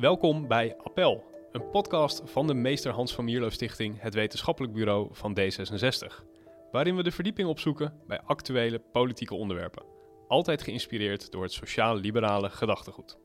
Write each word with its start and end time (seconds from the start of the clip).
Welkom 0.00 0.48
bij 0.48 0.76
Appel, 0.82 1.24
een 1.52 1.70
podcast 1.70 2.22
van 2.24 2.46
de 2.46 2.54
Meester 2.54 2.92
Hans 2.92 3.14
van 3.14 3.24
Mierlo 3.24 3.48
Stichting, 3.48 4.00
het 4.00 4.14
wetenschappelijk 4.14 4.72
bureau 4.72 5.08
van 5.12 5.38
D66. 5.40 6.24
Waarin 6.72 6.96
we 6.96 7.02
de 7.02 7.10
verdieping 7.10 7.48
opzoeken 7.48 7.92
bij 8.06 8.20
actuele 8.20 8.78
politieke 8.92 9.34
onderwerpen. 9.34 9.82
Altijd 10.28 10.62
geïnspireerd 10.62 11.32
door 11.32 11.42
het 11.42 11.52
sociaal-liberale 11.52 12.50
gedachtegoed. 12.50 13.18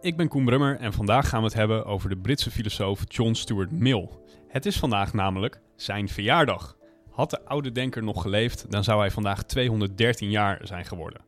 Ik 0.00 0.16
ben 0.16 0.28
Koen 0.28 0.44
Brummer 0.44 0.78
en 0.78 0.92
vandaag 0.92 1.28
gaan 1.28 1.40
we 1.40 1.46
het 1.46 1.56
hebben 1.56 1.84
over 1.84 2.08
de 2.08 2.16
Britse 2.16 2.50
filosoof 2.50 3.02
John 3.08 3.32
Stuart 3.32 3.70
Mill. 3.70 4.08
Het 4.48 4.66
is 4.66 4.78
vandaag 4.78 5.12
namelijk 5.12 5.60
zijn 5.76 6.08
verjaardag. 6.08 6.76
Had 7.10 7.30
de 7.30 7.44
oude 7.44 7.72
denker 7.72 8.02
nog 8.02 8.22
geleefd, 8.22 8.70
dan 8.70 8.84
zou 8.84 9.00
hij 9.00 9.10
vandaag 9.10 9.42
213 9.42 10.30
jaar 10.30 10.60
zijn 10.62 10.84
geworden. 10.84 11.24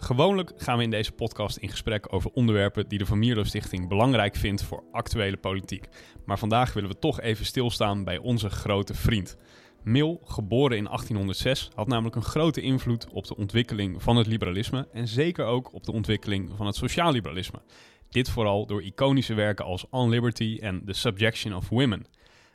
Gewoonlijk 0.00 0.52
gaan 0.56 0.76
we 0.76 0.82
in 0.82 0.90
deze 0.90 1.12
podcast 1.12 1.56
in 1.56 1.68
gesprek 1.68 2.12
over 2.12 2.30
onderwerpen 2.30 2.88
die 2.88 2.98
de 2.98 3.06
Van 3.06 3.18
Mierlo 3.18 3.44
Stichting 3.44 3.88
belangrijk 3.88 4.36
vindt 4.36 4.62
voor 4.62 4.84
actuele 4.92 5.36
politiek. 5.36 5.88
Maar 6.24 6.38
vandaag 6.38 6.72
willen 6.72 6.90
we 6.90 6.98
toch 6.98 7.20
even 7.20 7.46
stilstaan 7.46 8.04
bij 8.04 8.18
onze 8.18 8.50
grote 8.50 8.94
vriend. 8.94 9.36
Mill, 9.82 10.18
geboren 10.24 10.76
in 10.76 10.84
1806, 10.84 11.70
had 11.74 11.86
namelijk 11.86 12.16
een 12.16 12.22
grote 12.22 12.60
invloed 12.60 13.08
op 13.10 13.26
de 13.26 13.36
ontwikkeling 13.36 14.02
van 14.02 14.16
het 14.16 14.26
liberalisme 14.26 14.88
en 14.92 15.08
zeker 15.08 15.44
ook 15.44 15.74
op 15.74 15.84
de 15.84 15.92
ontwikkeling 15.92 16.50
van 16.56 16.66
het 16.66 16.76
sociaal-liberalisme. 16.76 17.62
Dit 18.08 18.30
vooral 18.30 18.66
door 18.66 18.82
iconische 18.82 19.34
werken 19.34 19.64
als 19.64 19.86
On 19.90 20.08
Liberty 20.08 20.58
en 20.60 20.82
The 20.84 20.92
Subjection 20.92 21.54
of 21.54 21.68
Women. 21.68 22.06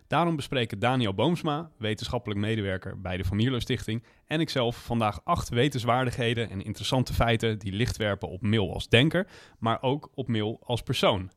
Daarom 0.07 0.35
bespreken 0.35 0.79
Daniel 0.79 1.13
Boomsma, 1.13 1.69
wetenschappelijk 1.77 2.39
medewerker 2.39 3.01
bij 3.01 3.17
de 3.17 3.23
Van 3.23 3.37
Mierlo 3.37 3.59
Stichting, 3.59 4.03
en 4.25 4.39
ikzelf 4.39 4.85
vandaag 4.85 5.21
acht 5.23 5.49
wetenswaardigheden 5.49 6.49
en 6.49 6.63
interessante 6.63 7.13
feiten 7.13 7.59
die 7.59 7.71
licht 7.71 7.97
werpen 7.97 8.29
op 8.29 8.41
Mill 8.41 8.69
als 8.69 8.89
denker, 8.89 9.27
maar 9.59 9.81
ook 9.81 10.09
op 10.13 10.27
Mill 10.27 10.57
als 10.61 10.81
persoon. 10.81 11.31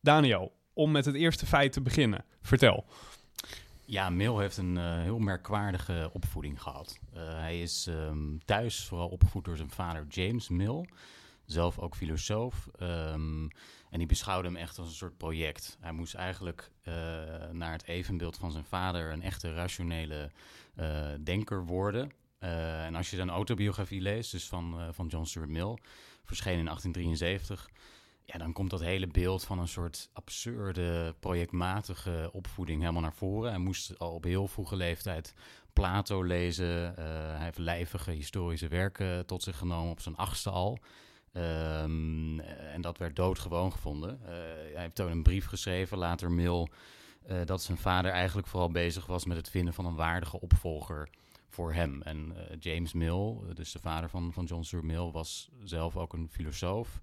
Daniel, 0.00 0.52
om 0.72 0.90
met 0.90 1.04
het 1.04 1.14
eerste 1.14 1.46
feit 1.46 1.72
te 1.72 1.80
beginnen, 1.80 2.24
vertel. 2.42 2.84
Ja, 3.84 4.10
Mill 4.10 4.36
heeft 4.36 4.56
een 4.56 4.76
uh, 4.76 4.98
heel 5.02 5.18
merkwaardige 5.18 6.10
opvoeding 6.12 6.62
gehad. 6.62 6.98
Uh, 7.14 7.20
hij 7.22 7.60
is 7.60 7.86
um, 7.86 8.40
thuis 8.44 8.84
vooral 8.84 9.08
opgevoed 9.08 9.44
door 9.44 9.56
zijn 9.56 9.70
vader 9.70 10.06
James 10.08 10.48
Mill, 10.48 10.88
zelf 11.52 11.78
ook 11.78 11.96
filosoof. 11.96 12.68
Um, 12.80 13.50
en 13.90 13.98
die 13.98 14.06
beschouwde 14.06 14.48
hem 14.48 14.56
echt 14.56 14.78
als 14.78 14.88
een 14.88 14.94
soort 14.94 15.16
project. 15.16 15.76
Hij 15.80 15.92
moest 15.92 16.14
eigenlijk 16.14 16.70
uh, 16.82 16.94
naar 17.50 17.72
het 17.72 17.84
evenbeeld 17.84 18.36
van 18.36 18.52
zijn 18.52 18.64
vader 18.64 19.12
een 19.12 19.22
echte 19.22 19.54
rationele 19.54 20.30
uh, 20.76 21.08
denker 21.24 21.64
worden. 21.66 22.12
Uh, 22.40 22.84
en 22.84 22.94
als 22.94 23.10
je 23.10 23.16
zijn 23.16 23.30
autobiografie 23.30 24.00
leest, 24.00 24.30
dus 24.30 24.48
van, 24.48 24.94
van 24.94 25.06
John 25.06 25.24
Stuart 25.24 25.50
Mill, 25.50 25.78
verscheen 26.24 26.58
in 26.58 26.64
1873, 26.64 27.70
ja, 28.24 28.38
dan 28.38 28.52
komt 28.52 28.70
dat 28.70 28.80
hele 28.80 29.06
beeld 29.06 29.44
van 29.44 29.58
een 29.58 29.68
soort 29.68 30.10
absurde, 30.12 31.14
projectmatige 31.20 32.30
opvoeding 32.32 32.80
helemaal 32.80 33.02
naar 33.02 33.12
voren. 33.12 33.50
Hij 33.50 33.58
moest 33.58 33.98
al 33.98 34.14
op 34.14 34.24
heel 34.24 34.46
vroege 34.46 34.76
leeftijd 34.76 35.34
Plato 35.72 36.22
lezen. 36.22 36.94
hij 36.94 37.44
heeft 37.44 37.58
lijvige 37.58 38.10
historische 38.10 38.68
werken 38.68 39.26
tot 39.26 39.42
zich 39.42 39.56
genomen 39.56 39.90
op 39.90 40.00
zijn 40.00 40.16
achtste 40.16 40.50
al. 40.50 40.78
Um, 41.32 42.40
en 42.40 42.80
dat 42.80 42.98
werd 42.98 43.16
doodgewoon 43.16 43.72
gevonden. 43.72 44.20
Uh, 44.22 44.28
hij 44.28 44.82
heeft 44.82 44.94
toen 44.94 45.10
een 45.10 45.22
brief 45.22 45.46
geschreven, 45.46 45.98
later 45.98 46.30
mail, 46.30 46.68
uh, 47.28 47.40
dat 47.44 47.62
zijn 47.62 47.78
vader 47.78 48.10
eigenlijk 48.10 48.46
vooral 48.46 48.70
bezig 48.70 49.06
was 49.06 49.24
met 49.24 49.36
het 49.36 49.50
vinden 49.50 49.74
van 49.74 49.86
een 49.86 49.94
waardige 49.94 50.40
opvolger 50.40 51.08
voor 51.48 51.72
hem. 51.72 52.02
En 52.02 52.32
uh, 52.36 52.56
James 52.58 52.92
Mill, 52.92 53.36
dus 53.54 53.72
de 53.72 53.78
vader 53.78 54.08
van, 54.08 54.32
van 54.32 54.44
John 54.44 54.62
Stuart 54.62 54.84
Mill, 54.84 55.10
was 55.10 55.50
zelf 55.64 55.96
ook 55.96 56.12
een 56.12 56.28
filosoof, 56.30 56.98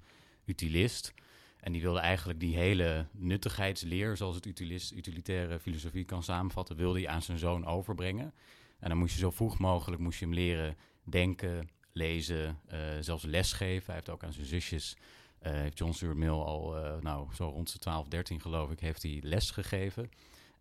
utilist. 0.46 1.14
En 1.60 1.72
die 1.72 1.82
wilde 1.82 2.00
eigenlijk 2.00 2.40
die 2.40 2.56
hele 2.56 3.06
nuttigheidsleer, 3.12 4.18
zoals 4.18 4.36
het 4.36 4.46
utilist, 4.46 4.92
utilitaire 4.92 5.60
filosofie 5.60 6.06
kan 6.06 6.24
samenvatten, 6.24 6.76
wilde 6.76 7.00
hij 7.00 7.08
aan 7.08 7.22
zijn 7.22 7.38
zoon 7.38 7.66
overbrengen. 7.66 8.34
En 8.80 8.90
dan 8.90 8.98
moest 8.98 9.14
je 9.14 9.20
zo 9.20 9.32
vroeg 9.32 9.58
mogelijk 9.58 10.02
moest 10.02 10.20
je 10.20 10.26
hem 10.26 10.34
leren 10.34 10.78
denken, 11.04 11.70
lezen, 11.98 12.60
uh, 12.74 12.80
zelfs 13.00 13.24
lesgeven. 13.24 13.86
Hij 13.86 13.96
heeft 13.96 14.10
ook 14.10 14.24
aan 14.24 14.34
zijn 14.34 14.46
zusjes, 14.46 14.96
uh, 15.42 15.52
heeft 15.52 15.78
John 15.78 15.92
Stuart 15.92 16.18
Mill 16.18 16.30
al, 16.30 16.78
uh, 16.78 16.92
nou, 17.02 17.28
zo 17.34 17.50
rond 17.50 17.72
de 17.72 17.80
12, 17.80 18.08
13 18.08 18.42
geloof 18.42 18.72
ik, 18.72 18.80
heeft 18.80 19.04
hij 19.04 19.20
les 19.24 19.52
gegeven. 19.52 20.10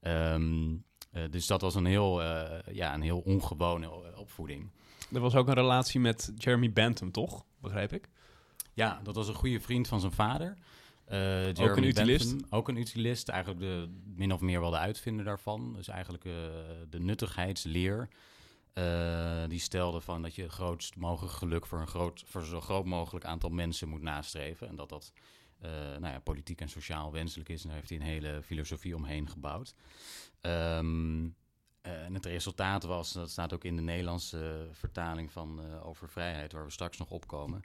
Um, 0.02 0.84
dus 1.30 1.46
dat 1.46 1.60
was 1.60 1.74
een 1.74 1.84
heel, 1.84 2.22
ja, 2.72 2.94
een 2.94 3.02
heel 3.02 3.18
ongewone 3.18 4.16
opvoeding. 4.16 4.70
Er 5.12 5.20
was 5.20 5.34
ook 5.34 5.48
een 5.48 5.54
relatie 5.54 6.00
met 6.00 6.32
Jeremy 6.36 6.72
Bentham, 6.72 7.10
toch? 7.10 7.44
Begrijp 7.60 7.92
ik? 7.92 8.08
Ja, 8.72 9.00
dat 9.02 9.14
was 9.14 9.28
een 9.28 9.34
goede 9.34 9.60
vriend 9.60 9.88
van 9.88 10.00
zijn 10.00 10.12
vader. 10.12 10.56
Jeremy 11.08 11.54
ook 11.58 11.76
een 11.76 11.84
utilist? 11.84 12.30
Bentham, 12.30 12.58
ook 12.58 12.68
een 12.68 12.76
utilist, 12.76 13.28
eigenlijk 13.28 13.60
de, 13.60 13.88
min 14.14 14.32
of 14.32 14.40
meer 14.40 14.60
wel 14.60 14.70
de 14.70 14.78
uitvinder 14.78 15.24
daarvan. 15.24 15.72
Dus 15.72 15.88
eigenlijk 15.88 16.24
de 16.90 17.00
nuttigheidsleer. 17.00 18.08
Uh, 18.78 19.42
die 19.48 19.60
stelde 19.60 20.00
van 20.00 20.22
dat 20.22 20.34
je 20.34 20.48
grootst 20.48 20.96
mogelijk 20.96 21.34
geluk 21.34 21.66
voor 21.66 21.80
een 21.80 21.86
groot, 21.86 22.22
voor 22.26 22.44
zo 22.44 22.60
groot 22.60 22.84
mogelijk 22.84 23.24
aantal 23.24 23.50
mensen 23.50 23.88
moet 23.88 24.02
nastreven. 24.02 24.68
En 24.68 24.76
dat 24.76 24.88
dat 24.88 25.12
uh, 25.64 25.70
nou 25.70 26.06
ja, 26.06 26.18
politiek 26.18 26.60
en 26.60 26.68
sociaal 26.68 27.12
wenselijk 27.12 27.48
is. 27.48 27.62
En 27.62 27.66
daar 27.68 27.76
heeft 27.76 27.88
hij 27.88 27.98
een 27.98 28.04
hele 28.04 28.42
filosofie 28.42 28.96
omheen 28.96 29.28
gebouwd. 29.28 29.74
Um, 30.40 31.24
uh, 31.24 31.32
en 31.82 32.14
het 32.14 32.26
resultaat 32.26 32.82
was, 32.82 33.12
dat 33.12 33.30
staat 33.30 33.52
ook 33.52 33.64
in 33.64 33.76
de 33.76 33.82
Nederlandse 33.82 34.68
vertaling 34.72 35.32
van 35.32 35.80
over 35.82 36.08
vrijheid, 36.08 36.52
waar 36.52 36.64
we 36.64 36.70
straks 36.70 36.98
nog 36.98 37.10
opkomen. 37.10 37.62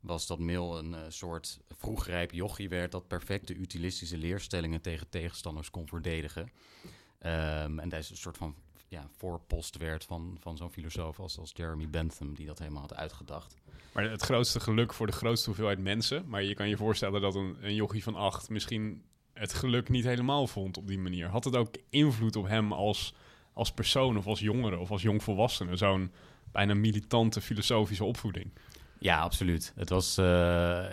Was 0.00 0.26
dat 0.26 0.38
Mill 0.38 0.70
een 0.70 1.12
soort 1.12 1.58
vroegrijp 1.68 2.32
jochie 2.32 2.68
werd 2.68 2.92
dat 2.92 3.08
perfecte 3.08 3.54
utilistische 3.54 4.16
leerstellingen 4.16 4.80
tegen 4.80 5.08
tegenstanders 5.08 5.70
kon 5.70 5.88
verdedigen. 5.88 6.42
Um, 6.42 7.78
en 7.78 7.88
dat 7.88 7.98
is 7.98 8.10
een 8.10 8.16
soort 8.16 8.36
van 8.36 8.54
ja, 8.88 9.08
voorpost 9.16 9.76
werd 9.76 10.04
van, 10.04 10.36
van 10.40 10.56
zo'n 10.56 10.70
filosoof 10.70 11.20
als, 11.20 11.38
als 11.38 11.52
Jeremy 11.54 11.88
Bentham, 11.88 12.34
die 12.34 12.46
dat 12.46 12.58
helemaal 12.58 12.82
had 12.82 12.94
uitgedacht. 12.94 13.56
Maar 13.92 14.10
het 14.10 14.22
grootste 14.22 14.60
geluk 14.60 14.94
voor 14.94 15.06
de 15.06 15.12
grootste 15.12 15.46
hoeveelheid 15.46 15.78
mensen. 15.78 16.24
Maar 16.28 16.42
je 16.42 16.54
kan 16.54 16.68
je 16.68 16.76
voorstellen 16.76 17.20
dat 17.20 17.34
een, 17.34 17.56
een 17.60 17.74
jochie 17.74 18.02
van 18.02 18.14
acht 18.14 18.48
misschien 18.48 19.02
het 19.32 19.54
geluk 19.54 19.88
niet 19.88 20.04
helemaal 20.04 20.46
vond 20.46 20.76
op 20.76 20.86
die 20.86 20.98
manier. 20.98 21.28
Had 21.28 21.44
het 21.44 21.56
ook 21.56 21.74
invloed 21.90 22.36
op 22.36 22.46
hem 22.46 22.72
als, 22.72 23.14
als 23.52 23.72
persoon 23.72 24.16
of 24.16 24.26
als 24.26 24.40
jongere 24.40 24.78
of 24.78 24.90
als 24.90 25.02
jongvolwassene? 25.02 25.76
Zo'n 25.76 26.12
bijna 26.52 26.74
militante 26.74 27.40
filosofische 27.40 28.04
opvoeding. 28.04 28.50
Ja, 28.98 29.20
absoluut. 29.20 29.72
Het 29.76 29.88
was 29.88 30.18
uh, 30.18 30.24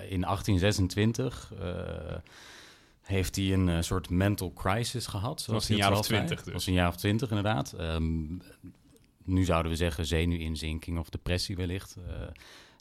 in 0.10 0.22
1826. 0.22 1.54
Uh, 1.54 2.16
heeft 3.06 3.36
hij 3.36 3.54
een 3.54 3.68
uh, 3.68 3.82
soort 3.82 4.10
mental 4.10 4.54
crisis 4.54 5.08
gehad. 5.08 5.38
Dat 5.38 5.56
was 5.56 5.70
een 5.70 5.76
jaar 5.76 5.92
of 5.92 6.02
twintig 6.02 6.44
dus. 6.44 6.54
was 6.54 6.68
een 6.68 6.74
jaar 6.74 6.88
of 6.88 6.96
twintig 6.96 7.30
inderdaad. 7.30 7.76
Um, 7.80 8.42
nu 9.24 9.44
zouden 9.44 9.72
we 9.72 9.78
zeggen 9.78 10.06
zenuwinzinking 10.06 11.00
of 11.00 11.10
depressie 11.10 11.56
wellicht. 11.56 11.96
Uh, 11.98 12.14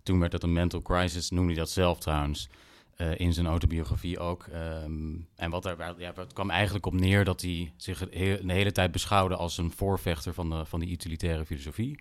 toen 0.03 0.21
werd 0.21 0.33
dat 0.33 0.43
een 0.43 0.53
mental 0.53 0.83
crisis, 0.83 1.31
noemde 1.31 1.53
hij 1.53 1.61
dat 1.61 1.71
zelf 1.71 1.99
trouwens. 1.99 2.49
Uh, 2.97 3.19
in 3.19 3.33
zijn 3.33 3.47
autobiografie 3.47 4.19
ook. 4.19 4.47
Um, 4.83 5.29
en 5.37 5.51
wat 5.51 5.65
er 5.65 5.95
ja, 5.99 6.13
het 6.17 6.33
kwam 6.33 6.51
eigenlijk 6.51 6.87
op 6.87 6.93
neer 6.93 7.25
dat 7.25 7.41
hij 7.41 7.73
zich 7.77 8.09
de 8.09 8.41
hele 8.47 8.73
tijd 8.73 8.93
beschouwde 8.93 9.37
als 9.37 9.59
een 9.59 9.73
voorvechter 9.73 10.35
van 10.35 10.51
de, 10.51 10.65
van 10.65 10.81
die 10.81 10.91
utilitaire 10.91 11.47
filosofie. 11.47 11.99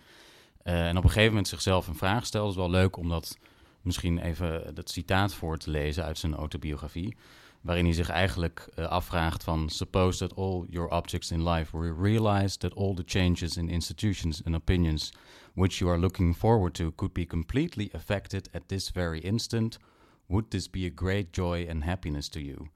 en 0.64 0.98
op 0.98 1.04
een 1.04 1.10
gegeven 1.10 1.30
moment 1.30 1.48
zichzelf 1.48 1.88
een 1.88 1.96
vraag 1.96 2.26
stelde. 2.26 2.48
Het 2.48 2.56
is 2.56 2.62
wel 2.62 2.72
leuk 2.72 2.98
om 2.98 3.10
dat 3.10 3.38
misschien 3.82 4.18
even 4.18 4.76
dat 4.76 4.90
citaat 4.90 5.34
voor 5.34 5.58
te 5.58 5.70
lezen 5.70 6.04
uit 6.04 6.18
zijn 6.18 6.36
autobiografie 6.36 7.16
waarin 7.64 7.86
hij 7.86 7.94
zich 7.94 8.10
eigenlijk 8.10 8.70
uh, 8.76 8.86
afvraagt 8.86 9.44
van 9.44 9.70
suppose 9.70 10.18
that 10.18 10.38
all 10.38 10.66
your 10.70 10.90
objects 10.90 11.32
in 11.32 11.50
life 11.50 11.78
were 11.78 11.96
realized 12.02 12.60
that 12.60 12.76
all 12.76 12.94
the 12.94 13.04
changes 13.06 13.58
in 13.58 13.70
institutions 13.70 14.44
and 14.44 14.56
opinions 14.56 15.12
which 15.54 15.78
you 15.78 15.92
are 15.92 16.00
looking 16.00 16.36
forward 16.36 16.74
to 16.74 16.92
could 16.96 17.14
be 17.14 17.26
completely 17.26 17.90
affected 17.92 18.50
at 18.54 18.62
this 18.68 18.90
very 18.90 19.20
instant 19.20 19.78
would 20.26 20.50
this 20.50 20.70
be 20.70 20.86
a 20.86 20.92
great 20.96 21.28
joy 21.32 21.68
and 21.70 21.84
happiness 21.84 22.28
to 22.30 22.40
you 22.40 22.68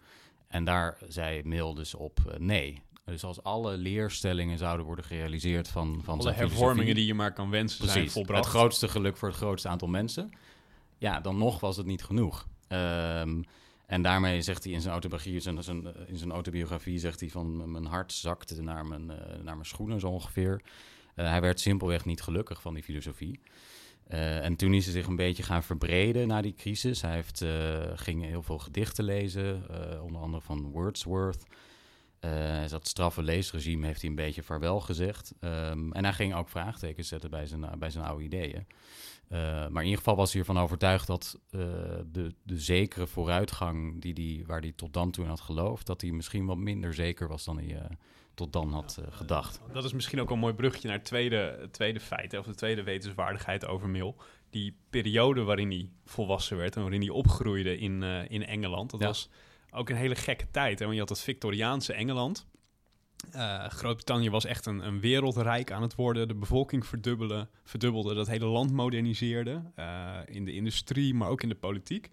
en 0.48 0.64
daar 0.64 0.98
zei 1.08 1.42
Mill 1.44 1.74
dus 1.74 1.96
op 1.96 2.20
uh, 2.28 2.38
nee 2.38 2.82
dus 3.06 3.24
als 3.24 3.44
alle 3.44 3.78
leerstellingen 3.78 4.58
zouden 4.58 4.86
worden 4.86 5.06
gerealiseerd 5.06 5.68
van, 5.68 6.02
van 6.04 6.20
alle 6.20 6.32
hervormingen 6.32 6.96
die 6.96 7.06
je 7.06 7.14
maar 7.14 7.34
kan 7.34 7.50
wensen 7.50 7.78
precies, 7.78 7.96
zijn 7.96 8.10
volbracht. 8.10 8.44
Het 8.44 8.54
grootste 8.54 8.88
geluk 8.88 9.18
voor 9.18 9.28
het 9.28 9.38
grootste 9.38 9.68
aantal 9.68 9.88
mensen. 9.88 10.30
Ja, 10.98 11.20
dan 11.20 11.38
nog 11.38 11.60
was 11.60 11.78
het 11.78 11.86
niet 11.86 12.04
genoeg. 12.04 12.48
Um, 12.68 13.44
en 13.88 14.02
daarmee 14.02 14.42
zegt 14.42 14.64
hij 14.64 14.74
in 14.74 14.82
zijn 14.82 14.92
autobiografie, 14.92 15.34
in 16.08 16.18
zijn, 16.18 16.32
autobiografie 16.32 17.00
zegt 17.00 17.20
hij 17.20 17.30
van 17.30 17.72
mijn 17.72 17.86
hart 17.86 18.14
zakte 18.14 18.62
naar 18.62 18.86
mijn, 18.86 19.02
uh, 19.02 19.18
naar 19.44 19.56
mijn 19.56 19.66
schoenen 19.66 20.00
zo 20.00 20.08
ongeveer. 20.08 20.62
Uh, 21.16 21.30
hij 21.30 21.42
werd 21.42 21.60
simpelweg 21.60 22.06
niet 22.06 22.22
gelukkig 22.22 22.62
van 22.62 22.74
die 22.74 22.84
filosofie. 22.84 23.40
Uh, 24.10 24.46
en 24.46 24.56
toen 24.56 24.74
is 24.74 24.84
hij 24.84 24.94
zich 24.94 25.08
een 25.08 25.16
beetje 25.16 25.44
gaan 25.44 25.64
verbreden 25.64 26.28
na 26.28 26.42
die 26.42 26.54
crisis. 26.54 27.02
Hij 27.02 27.14
heeft, 27.14 27.46
ging 28.00 28.24
heel 28.24 28.44
veel 28.44 28.58
gedichten 28.58 29.04
lezen, 29.04 29.64
onder 30.02 30.22
andere 30.22 30.42
van 30.42 30.72
Wordsworth. 30.72 31.46
Uh, 32.22 32.68
dat 32.68 32.88
straffe 32.88 33.24
leesregime 33.24 33.86
heeft 33.86 34.02
hij 34.02 34.10
een 34.10 34.16
beetje 34.16 34.44
vaarwel 34.44 34.80
gezegd. 34.80 35.34
Um, 35.40 35.94
en 35.94 36.04
hij 36.04 36.14
ging 36.14 36.36
ook 36.36 36.50
vraagtekens 36.50 37.08
zetten 37.08 37.30
bij 37.30 37.46
zijn, 37.46 37.80
bij 37.80 37.90
zijn 37.90 38.06
oude 38.06 38.24
ideeën. 38.24 38.68
Uh, 39.32 39.40
maar 39.40 39.82
in 39.82 39.90
ieder 39.90 39.98
geval 39.98 40.16
was 40.16 40.32
hij 40.32 40.40
ervan 40.40 40.60
overtuigd 40.60 41.08
dat 41.08 41.40
uh, 41.52 41.62
de, 42.12 42.34
de 42.44 42.60
zekere 42.60 43.08
vooruitgang 43.08 44.02
die 44.02 44.14
die, 44.14 44.46
waar 44.46 44.60
hij 44.60 44.74
tot 44.76 44.94
dan 44.94 45.12
toe 45.12 45.24
in 45.24 45.30
had 45.30 45.42
geloofd, 45.42 45.86
dat 45.86 46.02
hij 46.02 46.12
misschien 46.12 46.46
wat 46.46 46.58
minder 46.58 46.94
zeker 46.94 47.28
was 47.28 47.46
dan 47.46 47.58
hij 47.58 47.88
tot 48.34 48.54
dan 48.54 48.72
had 48.72 49.02
gedacht. 49.10 49.62
Dat 49.74 49.84
is 49.84 49.94
misschien 49.94 50.22
ook 50.22 50.30
een 50.30 50.40
mooi 50.40 50.54
bruggetje 50.54 50.88
naar 50.88 50.98
het 50.98 51.06
tweede, 51.06 51.68
tweede 51.72 52.00
feit, 52.00 52.38
of 52.38 52.46
de 52.46 52.56
tweede 52.56 52.84
wetenswaardigheid 52.84 53.66
over 53.66 53.90
Mill. 53.90 54.14
Die 54.50 54.78
periode 54.90 55.44
waarin 55.44 55.70
hij 55.70 55.90
volwassen 56.06 56.58
werd 56.58 56.76
en 56.76 56.82
waarin 56.82 57.02
hij 57.02 57.10
opgroeide 57.10 57.78
in, 57.78 58.04
in 58.04 58.46
Engeland, 58.46 58.92
dat 58.92 59.02
was 59.02 59.30
ook 59.72 59.90
een 59.90 59.96
hele 59.96 60.16
gekke 60.16 60.52
tijd. 60.52 60.80
Hè? 60.80 60.86
Want 60.86 60.94
je 60.94 61.02
had 61.02 61.10
het 61.10 61.22
Victoriaanse 61.22 61.94
Engeland. 61.94 62.48
Uh, 63.36 63.66
Groot-Brittannië 63.66 64.30
was 64.30 64.46
echt 64.46 64.66
een, 64.66 64.88
een, 64.88 65.00
wereldrijk 65.00 65.72
aan 65.72 65.82
het 65.82 65.96
worden. 65.96 66.28
De 66.28 66.36
bevolking 66.36 66.86
verdubbelde, 66.86 67.48
verdubbelde 67.64 68.14
dat 68.14 68.28
hele 68.28 68.46
land 68.46 68.72
moderniseerde. 68.72 69.62
Uh, 69.80 70.18
in 70.26 70.46
de 70.46 70.54
industrie, 70.54 71.14
maar 71.14 71.30
ook 71.30 71.44
in 71.44 71.50
de 71.50 71.56
politiek. 71.56 72.10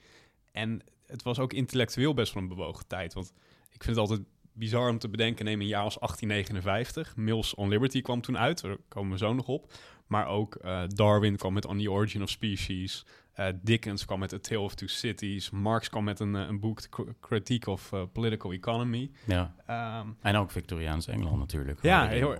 En 0.52 0.80
het 1.06 1.22
was 1.22 1.38
ook 1.38 1.52
intellectueel 1.52 2.14
best 2.14 2.34
wel 2.34 2.42
een 2.42 2.48
bewogen 2.48 2.86
tijd. 2.86 3.14
Want 3.14 3.32
ik 3.70 3.82
vind 3.84 3.96
het 3.96 4.08
altijd 4.08 4.28
bizar 4.52 4.90
om 4.90 4.98
te 4.98 5.08
bedenken. 5.08 5.44
Neem 5.44 5.60
een 5.60 5.66
jaar 5.66 5.82
als 5.82 5.98
1859. 5.98 7.16
Mills 7.16 7.54
on 7.54 7.68
Liberty 7.68 8.00
kwam 8.00 8.20
toen 8.20 8.38
uit. 8.38 8.60
Daar 8.60 8.76
komen 8.88 9.12
we 9.12 9.18
zo 9.18 9.32
nog 9.32 9.46
op. 9.46 9.72
Maar 10.06 10.26
ook 10.26 10.58
uh, 10.64 10.82
Darwin 10.86 11.36
kwam 11.36 11.52
met 11.52 11.66
On 11.66 11.78
the 11.78 11.90
Origin 11.90 12.22
of 12.22 12.28
Species. 12.28 13.06
Uh, 13.38 13.46
Dickens 13.62 14.04
kwam 14.04 14.18
met 14.18 14.32
A 14.32 14.38
Tale 14.38 14.60
of 14.60 14.74
Two 14.74 14.86
Cities. 14.86 15.50
Marx 15.50 15.88
kwam 15.88 16.04
met 16.04 16.20
een, 16.20 16.34
uh, 16.34 16.40
een 16.40 16.60
boek, 16.60 16.80
Critique 17.20 17.70
of 17.70 17.92
Political 18.12 18.52
Economy. 18.52 19.10
Ja. 19.24 19.54
Um, 20.00 20.16
en 20.20 20.36
ook 20.36 20.50
Victoriaans 20.50 21.06
Engeland 21.06 21.38
natuurlijk. 21.38 21.82
Ja, 21.82 22.06
heel, 22.06 22.36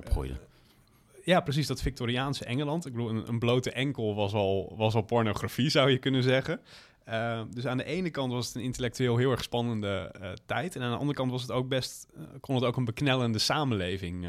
ja, 1.25 1.41
precies. 1.41 1.67
Dat 1.67 1.83
Victoriaanse 1.83 2.45
Engeland. 2.45 2.87
Ik 2.87 2.93
bedoel, 2.93 3.11
een, 3.11 3.29
een, 3.29 3.39
blote 3.39 3.73
enkel 3.73 4.15
was 4.15 4.33
al, 4.33 4.75
was 4.77 4.95
al 4.95 5.03
pornografie, 5.03 5.69
zou 5.71 5.91
je 5.91 5.99
kunnen 5.99 6.23
zeggen. 6.23 6.61
Ehm, 7.05 7.47
dus 7.51 7.67
aan 7.67 7.77
de 7.77 7.85
ene 7.85 8.11
kant 8.11 8.33
was 8.33 8.47
het 8.47 8.55
een 8.55 8.63
intellectueel 8.63 9.17
heel 9.17 9.31
erg 9.31 9.43
spannende 9.43 10.15
tijd. 10.47 10.77
En 10.77 10.83
aan 10.83 10.91
de 10.91 10.97
andere 10.97 11.17
kant 11.17 11.31
was 11.31 11.43
het 11.43 11.51
ook 11.51 11.69
best, 11.69 12.07
kon 12.41 12.55
het 12.55 12.65
ook 12.65 12.77
een 12.77 12.85
beknellende 12.85 13.39
samenleving 13.39 14.29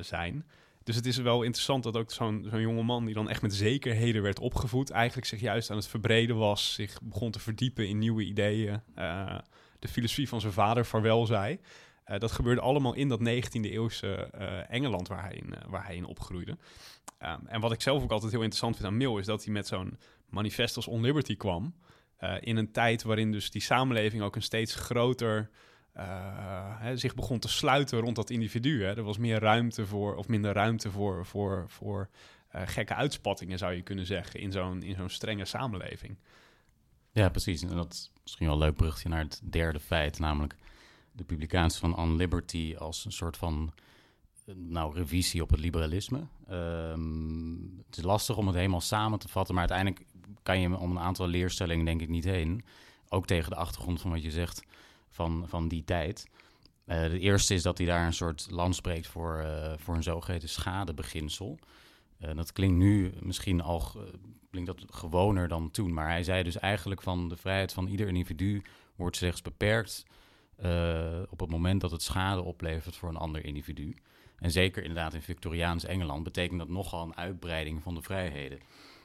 zijn. 0.00 0.44
Dus 0.84 0.96
het 0.96 1.06
is 1.06 1.16
wel 1.16 1.42
interessant 1.42 1.82
dat 1.82 1.96
ook 1.96 2.10
zo'n 2.10 2.46
zo'n 2.50 2.60
jonge 2.60 2.82
man 2.82 3.04
die 3.04 3.14
dan 3.14 3.28
echt 3.28 3.42
met 3.42 3.54
zekerheden 3.54 4.22
werd 4.22 4.38
opgevoed, 4.38 4.90
eigenlijk 4.90 5.26
zich 5.26 5.40
juist 5.40 5.70
aan 5.70 5.76
het 5.76 5.86
verbreden 5.86 6.36
was, 6.36 6.74
zich 6.74 7.00
begon 7.02 7.30
te 7.30 7.38
verdiepen 7.38 7.88
in 7.88 7.98
nieuwe 7.98 8.24
ideeën, 8.24 8.80
uh, 8.98 9.38
de 9.78 9.88
filosofie 9.88 10.28
van 10.28 10.40
zijn 10.40 10.52
vader 10.52 10.86
vaarwel 10.86 11.26
zei. 11.26 11.60
Uh, 12.06 12.18
dat 12.18 12.32
gebeurde 12.32 12.60
allemaal 12.60 12.94
in 12.94 13.08
dat 13.08 13.20
19e 13.20 13.60
eeuwse 13.60 14.30
uh, 14.34 14.70
Engeland 14.70 15.08
waar 15.08 15.22
hij 15.22 15.34
in, 15.34 15.54
waar 15.68 15.84
hij 15.84 15.96
in 15.96 16.04
opgroeide. 16.04 16.50
Um, 17.22 17.46
en 17.46 17.60
wat 17.60 17.72
ik 17.72 17.80
zelf 17.80 18.02
ook 18.02 18.12
altijd 18.12 18.32
heel 18.32 18.42
interessant 18.42 18.76
vind 18.76 18.88
aan 18.88 18.96
Mill 18.96 19.18
is 19.18 19.26
dat 19.26 19.44
hij 19.44 19.52
met 19.52 19.66
zo'n 19.66 19.98
manifest 20.28 20.76
als 20.76 20.86
On 20.86 21.00
Liberty 21.00 21.36
kwam. 21.36 21.74
in 22.40 22.56
een 22.56 22.72
tijd 22.72 23.02
waarin 23.02 23.32
dus 23.32 23.50
die 23.50 23.62
samenleving 23.62 24.22
ook 24.22 24.36
een 24.36 24.42
steeds 24.42 24.74
groter 24.74 25.50
hè, 26.78 26.96
zich 26.96 27.14
begon 27.14 27.38
te 27.38 27.48
sluiten 27.48 28.00
rond 28.00 28.16
dat 28.16 28.30
individu. 28.30 28.84
Hè. 28.84 28.96
Er 28.96 29.02
was 29.02 29.18
meer 29.18 29.40
ruimte 29.40 29.86
voor, 29.86 30.14
of 30.14 30.28
minder 30.28 30.52
ruimte 30.52 30.90
voor, 30.90 31.26
voor, 31.26 31.64
voor 31.68 32.08
uh, 32.54 32.62
gekke 32.64 32.94
uitspattingen, 32.94 33.58
zou 33.58 33.72
je 33.72 33.82
kunnen 33.82 34.06
zeggen, 34.06 34.40
in 34.40 34.52
zo'n, 34.52 34.82
in 34.82 34.94
zo'n 34.94 35.08
strenge 35.08 35.44
samenleving. 35.44 36.16
Ja, 37.12 37.28
precies. 37.28 37.62
En 37.62 37.76
dat 37.76 37.92
is 37.92 38.10
misschien 38.22 38.46
wel 38.46 38.54
een 38.54 38.62
leuk 38.62 38.76
brugje 38.76 39.08
naar 39.08 39.22
het 39.22 39.40
derde 39.44 39.80
feit, 39.80 40.18
namelijk 40.18 40.56
de 41.12 41.24
publicatie 41.24 41.80
van 41.80 41.96
On 41.96 42.16
Liberty 42.16 42.74
als 42.78 43.04
een 43.04 43.12
soort 43.12 43.36
van 43.36 43.72
nou, 44.52 44.94
revisie 44.94 45.42
op 45.42 45.50
het 45.50 45.60
liberalisme. 45.60 46.26
Um, 46.50 47.82
het 47.86 47.96
is 47.96 48.02
lastig 48.02 48.36
om 48.36 48.46
het 48.46 48.56
helemaal 48.56 48.80
samen 48.80 49.18
te 49.18 49.28
vatten, 49.28 49.54
maar 49.54 49.68
uiteindelijk 49.68 50.10
kan 50.42 50.60
je 50.60 50.78
om 50.78 50.90
een 50.90 51.02
aantal 51.02 51.26
leerstellingen 51.26 51.84
denk 51.84 52.00
ik 52.00 52.08
niet 52.08 52.24
heen. 52.24 52.64
Ook 53.08 53.26
tegen 53.26 53.50
de 53.50 53.56
achtergrond 53.56 54.00
van 54.00 54.10
wat 54.10 54.22
je 54.22 54.30
zegt 54.30 54.62
van, 55.14 55.44
van 55.46 55.68
die 55.68 55.84
tijd. 55.84 56.26
Uh, 56.86 57.02
de 57.02 57.18
eerste 57.18 57.54
is 57.54 57.62
dat 57.62 57.78
hij 57.78 57.86
daar 57.86 58.06
een 58.06 58.14
soort 58.14 58.46
land 58.50 58.74
spreekt 58.74 59.06
voor, 59.06 59.42
uh, 59.44 59.72
voor 59.76 59.94
een 59.94 60.02
zogeheten 60.02 60.48
schadebeginsel. 60.48 61.58
Uh, 62.20 62.34
dat 62.34 62.52
klinkt 62.52 62.76
nu 62.76 63.12
misschien 63.20 63.60
al 63.60 63.92
klinkt 64.50 64.70
dat 64.78 64.84
gewoner 64.94 65.48
dan 65.48 65.70
toen. 65.70 65.92
Maar 65.92 66.08
hij 66.08 66.22
zei 66.22 66.42
dus 66.42 66.58
eigenlijk 66.58 67.02
van 67.02 67.28
de 67.28 67.36
vrijheid 67.36 67.72
van 67.72 67.86
ieder 67.86 68.08
individu 68.08 68.62
wordt 68.96 69.16
slechts 69.16 69.42
beperkt 69.42 70.04
op 71.30 71.40
het 71.40 71.50
moment 71.50 71.80
dat 71.80 71.90
het 71.90 72.02
schade 72.02 72.42
oplevert 72.42 72.96
voor 72.96 73.08
een 73.08 73.16
ander 73.16 73.44
individu. 73.44 73.96
En 74.38 74.50
zeker 74.50 74.82
inderdaad 74.82 75.14
in 75.14 75.22
Victoriaans 75.22 75.84
Engeland 75.84 76.22
betekent 76.22 76.58
dat 76.58 76.68
nogal 76.68 77.02
een 77.02 77.16
uitbreiding 77.16 77.82
van 77.82 77.94
de 77.94 78.02
vrijheden. 78.02 78.58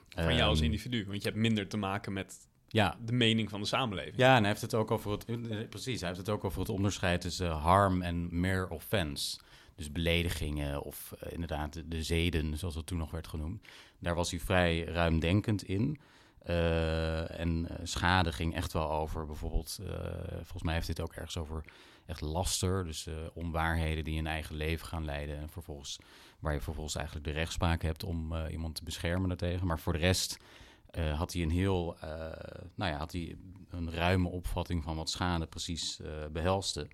Van 0.09 0.35
jou 0.35 0.49
als 0.49 0.57
ehm, 0.59 0.65
individu, 0.65 1.05
want 1.05 1.23
je 1.23 1.29
hebt 1.29 1.41
minder 1.41 1.67
te 1.67 1.77
maken 1.77 2.13
met 2.13 2.48
ja. 2.69 2.97
de 3.05 3.13
mening 3.13 3.49
van 3.49 3.61
de 3.61 3.67
samenleving. 3.67 4.17
Ja, 4.17 4.35
en 4.35 4.39
hij 4.39 4.47
heeft 4.47 4.61
het 4.61 4.73
ook 4.73 4.91
over 4.91 5.11
het, 5.11 5.25
eh, 5.25 5.35
precies, 5.69 5.99
hij 5.99 6.09
heeft 6.09 6.21
het 6.21 6.29
ook 6.29 6.43
over 6.43 6.59
het 6.59 6.69
onderscheid 6.69 7.21
tussen 7.21 7.51
harm 7.51 8.01
en 8.01 8.39
mere 8.39 8.69
offense. 8.69 9.39
Dus 9.75 9.91
beledigingen 9.91 10.81
of 10.81 11.13
uh, 11.23 11.31
inderdaad 11.31 11.81
de, 11.85 12.03
zeden, 12.03 12.57
zoals 12.57 12.75
het 12.75 12.85
toen 12.85 12.97
nog 12.97 13.11
werd 13.11 13.27
genoemd. 13.27 13.67
Daar 13.99 14.15
was 14.15 14.31
hij 14.31 14.39
vrij 14.39 14.83
ruimdenkend 14.83 15.63
in. 15.63 15.99
Uh, 16.47 17.39
en 17.39 17.67
schade 17.83 18.31
ging 18.31 18.55
echt 18.55 18.73
wel 18.73 18.91
over 18.91 19.25
bijvoorbeeld, 19.25 19.79
volgens 20.33 20.63
mij 20.63 20.73
heeft 20.73 20.87
dit 20.87 21.01
ook 21.01 21.13
ergens 21.13 21.37
over 21.37 21.63
echt 22.05 22.21
laster. 22.21 22.85
Dus 22.85 23.07
onwaarheden 23.33 24.03
die 24.03 24.19
een 24.19 24.27
eigen 24.27 24.55
leven 24.55 24.87
gaan 24.87 25.05
leiden. 25.05 25.37
En 25.37 25.49
vervolgens, 25.49 25.99
waar 26.39 26.53
je 26.53 26.61
vervolgens 26.61 26.95
eigenlijk 26.95 27.25
de 27.25 27.33
rechtspraak 27.33 27.81
hebt 27.81 28.03
om 28.03 28.45
iemand 28.47 28.75
te 28.75 28.83
beschermen 28.83 29.27
daartegen. 29.27 29.67
Maar 29.67 29.79
voor 29.79 29.93
de 29.93 29.99
rest 29.99 30.37
uh, 30.97 31.17
had 31.17 31.33
hij 31.33 31.41
een 31.41 31.51
heel, 31.51 31.95
uh, 31.95 32.09
nou 32.75 32.91
ja, 32.91 32.97
had 32.97 33.11
hij 33.11 33.35
een 33.69 33.91
ruime 33.91 34.29
opvatting 34.29 34.83
van 34.83 34.95
wat 34.95 35.09
schade 35.09 35.47
precies 35.47 35.99
uh, 36.01 36.07
behelste. 36.31 36.87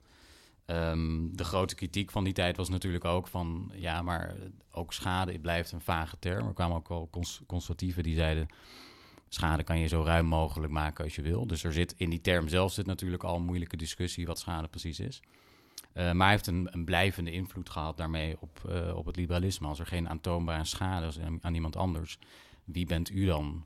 Um, 0.66 1.38
de 1.38 1.44
grote 1.44 1.76
kritiek 1.76 2.12
van 2.12 2.24
die 2.24 2.34
tijd 2.34 2.58
was 2.58 2.70
natuurlijk 2.70 3.06
ook 3.06 3.28
van, 3.28 3.72
ja, 3.76 4.02
maar 4.02 4.36
ook 4.72 4.94
schade 4.94 5.40
blijft 5.40 5.72
een 5.72 5.82
vage 5.82 6.16
term. 6.20 6.48
Er 6.48 6.54
kwamen 6.54 6.78
ook 6.78 6.88
wel 6.88 7.10
cons 7.48 7.72
die 7.76 8.16
zeiden, 8.16 8.48
schade 9.30 9.64
kan 9.64 9.80
je 9.80 9.88
zo 9.88 10.04
ruim 10.04 10.26
mogelijk 10.26 10.72
maken 10.72 11.04
als 11.04 11.16
je 11.16 11.22
wil. 11.22 11.48
Dus 11.48 11.64
er 11.64 11.74
zit 11.74 11.94
in 11.98 12.10
die 12.10 12.22
term 12.22 12.48
zelf 12.48 12.74
zit 12.74 12.86
natuurlijk 12.86 13.24
al 13.24 13.36
een 13.36 13.46
moeilijke 13.46 13.78
discussie 13.78 14.26
wat 14.26 14.40
schade 14.40 14.68
precies 14.68 15.00
is. 15.00 15.22
Maar 15.94 16.16
hij 16.16 16.30
heeft 16.30 16.48
een, 16.48 16.68
een, 16.72 16.86
blijvende 16.86 17.32
invloed 17.32 17.70
gehad 17.70 17.98
daarmee 17.98 18.38
op, 18.40 18.80
op 18.96 19.06
het 19.06 19.16
liberalisme. 19.16 19.68
Als 19.68 19.80
er 19.80 19.86
geen 19.86 20.10
aantoonbare 20.10 20.66
schade 20.66 21.08
is 21.08 21.20
aan, 21.20 21.38
aan 21.42 21.54
iemand 21.54 21.76
anders, 21.76 22.18
wie 22.64 22.86
bent 22.86 23.10
u 23.10 23.26
dan 23.26 23.66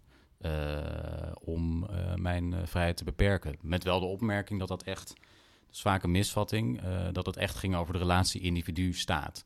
om 1.40 1.84
uh, 1.84 2.14
mijn 2.16 2.52
uh, 2.52 2.60
vrijheid 2.64 2.98
te 2.98 3.04
beperken. 3.04 3.56
Met 3.62 3.84
wel 3.84 4.00
de 4.00 4.06
opmerking 4.06 4.60
dat 4.60 4.68
dat 4.68 4.84
echt, 4.84 5.08
dat 5.08 5.76
is 5.76 5.82
vaak 5.82 6.04
een 6.04 6.12
misvatting, 6.12 6.82
dat 7.12 7.26
het 7.26 7.38
echt 7.38 7.56
ging 7.56 7.76
over 7.76 7.94
de 7.94 8.00
relatie 8.00 8.42
individu-staat. 8.42 9.46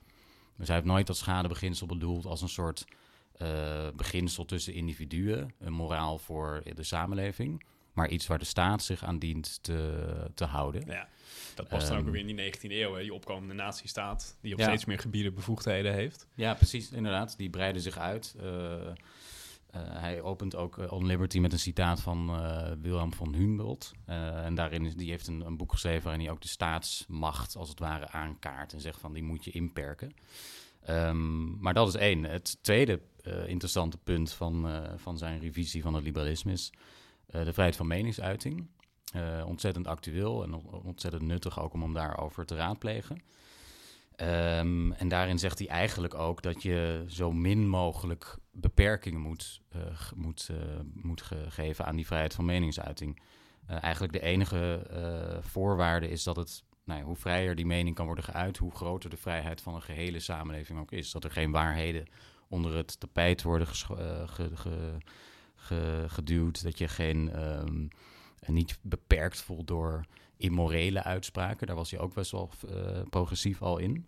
Dus 0.58 0.68
hij 0.68 0.76
heeft 0.76 0.88
nooit 0.88 1.08
dat 1.08 1.18
schadebeginsel 1.18 1.88
bedoeld 1.88 2.26
als 2.26 2.42
een 2.42 2.50
soort 2.50 2.86
beginsel 3.96 4.46
tussen 4.46 4.74
individuen, 4.74 5.54
een 5.60 5.74
moraal 5.74 6.18
voor 6.18 6.64
de 6.74 6.84
samenleving, 6.84 7.64
maar 7.94 8.10
iets 8.10 8.28
waar 8.28 8.40
de 8.40 8.46
staat 8.46 8.84
zich 8.84 9.04
aan 9.04 9.20
dient 9.20 9.64
te, 9.64 10.32
te 10.34 10.46
houden. 10.46 10.84
Ja, 10.88 11.08
dat 11.56 11.68
past 11.68 11.88
dan 11.88 11.98
ook 11.98 12.10
weer 12.10 12.28
in 12.28 12.36
die 12.36 12.54
19e 12.54 12.72
eeuw, 12.72 12.94
hè, 12.94 13.02
die 13.02 13.14
opkomende 13.14 13.54
natiestaat, 13.54 14.38
die 14.42 14.54
op 14.54 14.60
ja. 14.60 14.66
steeds 14.66 14.86
meer 14.86 15.00
gebieden 15.00 15.34
bevoegdheden 15.34 15.94
heeft. 15.94 16.28
Ja, 16.36 16.54
precies, 16.54 16.92
inderdaad. 16.92 17.38
Die 17.38 17.50
breiden 17.50 17.82
zich 17.82 17.98
uit. 17.98 18.36
Uh, 18.44 18.92
hij 19.78 20.22
opent 20.22 20.56
ook 20.56 20.78
uh, 20.78 20.92
On 20.92 21.06
Liberty 21.06 21.40
met 21.40 21.54
een 21.54 21.60
citaat 21.60 22.02
van 22.02 22.30
uh, 22.30 22.72
Wilhelm 22.82 23.14
von 23.14 23.34
Humboldt. 23.34 23.92
en 24.06 24.56
daarin 24.56 24.94
die 24.96 25.10
heeft 25.10 25.28
een, 25.28 25.46
een, 25.46 25.58
boek 25.58 25.72
geschreven 25.72 26.04
waarin 26.04 26.22
hij 26.22 26.32
ook 26.32 26.42
de 26.42 26.48
staatsmacht 26.48 27.56
als 27.56 27.70
het 27.70 27.80
ware 27.80 28.10
aankaart. 28.10 28.74
En 28.74 28.82
zegt 28.82 29.00
van 29.00 29.14
die 29.14 29.24
moet 29.24 29.44
je 29.44 29.52
inperken. 29.52 30.14
Um, 30.90 31.58
maar 31.60 31.74
dat 31.74 31.88
is 31.88 31.96
één. 31.96 32.24
Het 32.24 32.58
tweede 32.62 33.02
interessante 33.46 33.98
punt 33.98 34.32
van, 34.32 34.68
van 34.98 35.18
zijn 35.18 35.40
revisie 35.40 35.82
van 35.82 35.94
het 35.94 36.04
liberalisme 36.04 36.52
is 36.52 36.74
de 37.26 37.54
vrijheid 37.54 37.76
van 37.76 37.88
meningsuiting. 37.88 38.68
ontzettend 39.46 39.88
actueel 39.88 40.44
en 40.44 40.54
ontzettend 40.84 41.24
nuttig 41.24 41.60
ook 41.60 41.74
om 41.74 41.82
hem 41.82 41.94
daarover 41.94 42.46
te 42.46 42.56
raadplegen. 42.56 43.22
Um, 44.22 44.92
en 44.92 45.08
daarin 45.08 45.40
zegt 45.40 45.60
hij 45.60 45.68
eigenlijk 45.68 46.14
ook 46.14 46.42
dat 46.42 46.64
je 46.64 47.06
zo 47.08 47.32
min 47.32 47.68
mogelijk 47.68 48.38
beperkingen 48.52 49.22
moet, 49.22 49.62
uh, 49.76 49.82
moet, 50.16 50.50
uh, 50.52 50.58
moet 50.94 51.24
geven 51.48 51.86
aan 51.86 51.96
die 51.96 52.06
vrijheid 52.06 52.34
van 52.34 52.46
meningsuiting. 52.46 53.22
Uh, 53.70 53.84
eigenlijk 53.84 54.14
de 54.14 54.22
enige 54.22 54.88
voorwaarde 55.42 56.10
is 56.10 56.24
dat 56.24 56.36
het, 56.36 56.64
nou 56.84 57.04
hoe 57.04 57.16
vrijer 57.16 57.56
die 57.56 57.66
mening 57.66 57.96
kan 57.96 58.06
worden 58.06 58.24
geuit, 58.24 58.58
hoe 58.58 58.72
groter 58.72 59.10
de 59.10 59.18
vrijheid 59.18 59.62
van 59.62 59.76
een 59.76 59.82
gehele 59.82 60.20
samenleving 60.20 60.80
ook 60.80 60.92
is. 60.92 61.12
Dat 61.12 61.24
er 61.24 61.32
geen 61.32 61.52
waarheden 61.52 62.08
onder 62.48 62.76
het 62.76 63.00
tapijt 63.00 63.42
worden 63.42 63.68
ge, 63.68 65.00
ge, 65.56 66.06
geduwd, 66.08 66.64
dat 66.64 66.78
je 66.78 66.88
geen. 66.88 67.32
En 68.40 68.54
niet 68.54 68.80
beperkt 68.82 69.42
voelt 69.42 69.68
door 69.68 70.06
immorele 70.44 71.04
uitspraken. 71.04 71.68
Daar 71.68 71.76
was 71.76 71.92
hij 71.92 72.00
ook 72.00 72.14
best 72.14 72.32
wel 72.32 72.50
uh, 72.70 73.02
progressief 73.10 73.62
al 73.62 73.78
in. 73.78 74.06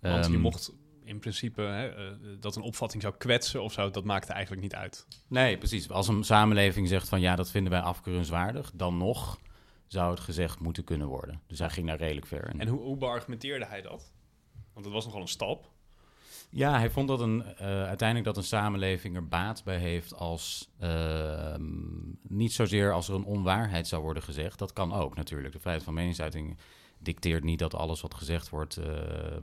Want 0.00 0.26
je 0.26 0.32
ehm, 0.32 0.40
mocht 0.40 0.72
in 1.04 1.18
principe 1.18 1.62
hè, 1.62 2.10
uh, 2.10 2.16
dat 2.40 2.56
een 2.56 2.62
opvatting 2.62 3.02
zou 3.02 3.14
kwetsen 3.18 3.62
of 3.62 3.72
zo, 3.72 3.90
dat 3.90 4.04
maakte 4.04 4.32
eigenlijk 4.32 4.62
niet 4.62 4.74
uit. 4.74 5.06
Nee, 5.28 5.58
precies. 5.58 5.90
Als 5.90 6.08
een 6.08 6.24
samenleving 6.24 6.88
zegt 6.88 7.08
van 7.08 7.20
ja, 7.20 7.36
dat 7.36 7.50
vinden 7.50 7.72
wij 7.72 7.80
afkeurenswaardig, 7.80 8.70
dan 8.74 8.96
nog 8.96 9.38
zou 9.86 10.10
het 10.10 10.20
gezegd 10.20 10.60
moeten 10.60 10.84
kunnen 10.84 11.06
worden. 11.06 11.40
Dus 11.46 11.58
hij 11.58 11.70
ging 11.70 11.86
daar 11.86 11.98
redelijk 11.98 12.26
ver. 12.26 12.44
En, 12.44 12.60
en 12.60 12.68
hoe, 12.68 12.80
hoe 12.80 12.96
beargumenteerde 12.96 13.66
hij 13.66 13.82
dat? 13.82 14.12
Want 14.72 14.84
het 14.84 14.94
was 14.94 15.04
nogal 15.04 15.20
een 15.20 15.28
stap. 15.28 15.72
Ja, 16.50 16.78
hij 16.78 16.90
vond 16.90 17.08
dat 17.08 17.20
een, 17.20 17.44
uh, 17.60 17.66
uiteindelijk 17.66 18.24
dat 18.24 18.36
een 18.36 18.48
samenleving 18.48 19.16
er 19.16 19.28
baat 19.28 19.64
bij 19.64 19.78
heeft 19.78 20.14
als 20.14 20.68
uh, 20.82 21.54
niet 22.22 22.52
zozeer 22.52 22.92
als 22.92 23.08
er 23.08 23.14
een 23.14 23.24
onwaarheid 23.24 23.88
zou 23.88 24.02
worden 24.02 24.22
gezegd. 24.22 24.58
Dat 24.58 24.72
kan 24.72 24.92
ook 24.92 25.16
natuurlijk. 25.16 25.52
De 25.52 25.60
vrijheid 25.60 25.84
van 25.84 25.94
meningsuiting 25.94 26.56
dicteert 26.98 27.44
niet 27.44 27.58
dat 27.58 27.74
alles 27.74 28.00
wat 28.00 28.14
gezegd 28.14 28.48
wordt 28.48 28.78
uh, 28.78 28.86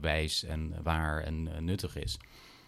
wijs 0.00 0.44
en 0.44 0.74
waar 0.82 1.22
en 1.22 1.46
uh, 1.46 1.58
nuttig 1.58 1.96
is. 1.96 2.18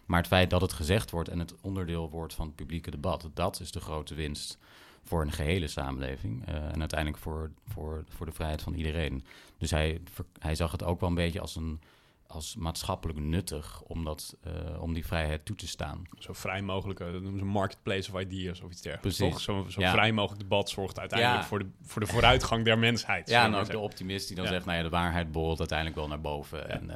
Maar 0.07 0.19
het 0.19 0.27
feit 0.27 0.51
dat 0.51 0.61
het 0.61 0.73
gezegd 0.73 1.11
wordt 1.11 1.29
en 1.29 1.39
het 1.39 1.55
onderdeel 1.61 2.11
wordt 2.11 2.35
van 2.35 2.47
het 2.47 2.57
publieke 2.57 2.91
debat, 2.91 3.31
dat 3.35 3.61
is 3.61 3.71
de 3.71 3.81
grote 3.81 4.15
winst 4.15 4.59
voor 5.03 5.23
een 5.23 5.33
gehele 5.33 5.69
samenleving. 5.69 6.47
en 6.47 6.81
uiteindelijk 6.81 7.23
voor, 7.23 7.51
voor, 7.67 8.05
voor 8.09 8.27
de 8.27 8.33
vrijheid 8.33 8.63
van 8.63 8.75
iedereen. 8.75 9.25
Dus 9.59 9.71
hij, 9.71 10.01
hij 10.39 10.55
zag 10.55 10.73
het 10.73 10.83
ook 10.83 11.01
wel 11.01 11.09
een 11.09 11.15
beetje 11.15 11.41
als 11.41 11.57
een 11.57 11.81
als 12.27 12.57
maatschappelijk 12.57 13.19
nuttig 13.19 13.83
om, 13.83 14.05
dat, 14.05 14.37
uh, 14.47 14.83
om 14.83 14.95
die 14.95 15.07
vrijheid 15.07 15.45
toe 15.45 15.57
te 15.57 15.67
staan. 15.67 16.03
Zo 16.19 16.33
vrij 16.33 16.63
mogelijk, 16.63 17.01
uh, 17.01 17.13
dat 17.13 17.23
noemen 17.23 17.39
ze 17.39 17.45
marketplace 17.45 18.13
of 18.13 18.21
ideas 18.21 18.61
of 18.61 18.71
iets 18.71 18.83
dergelijks. 18.83 19.19
Precies. 19.19 19.43
Zo, 19.43 19.67
zo 19.69 19.81
ja. 19.81 19.93
vrij 19.93 20.13
mogelijk 20.13 20.43
debat 20.43 20.71
zorgt 20.71 20.99
uiteindelijk 20.99 21.41
ja. 21.41 21.49
voor, 21.49 21.59
de, 21.59 21.67
voor 21.83 22.01
de 22.01 22.07
vooruitgang 22.07 22.65
der 22.65 22.79
mensheid. 22.79 23.29
Ja, 23.29 23.45
en 23.45 23.55
ook 23.55 23.71
de 23.71 23.79
optimist 23.79 24.27
die 24.27 24.37
dan 24.37 24.47
zegt, 24.47 24.65
nou 24.65 24.77
ja, 24.77 24.83
de 24.83 24.89
waarheid 24.89 25.33
borrelt 25.33 25.59
uiteindelijk 25.59 25.99
wel 25.99 26.09
naar 26.09 26.21
boven. 26.21 26.71
En, 26.71 26.91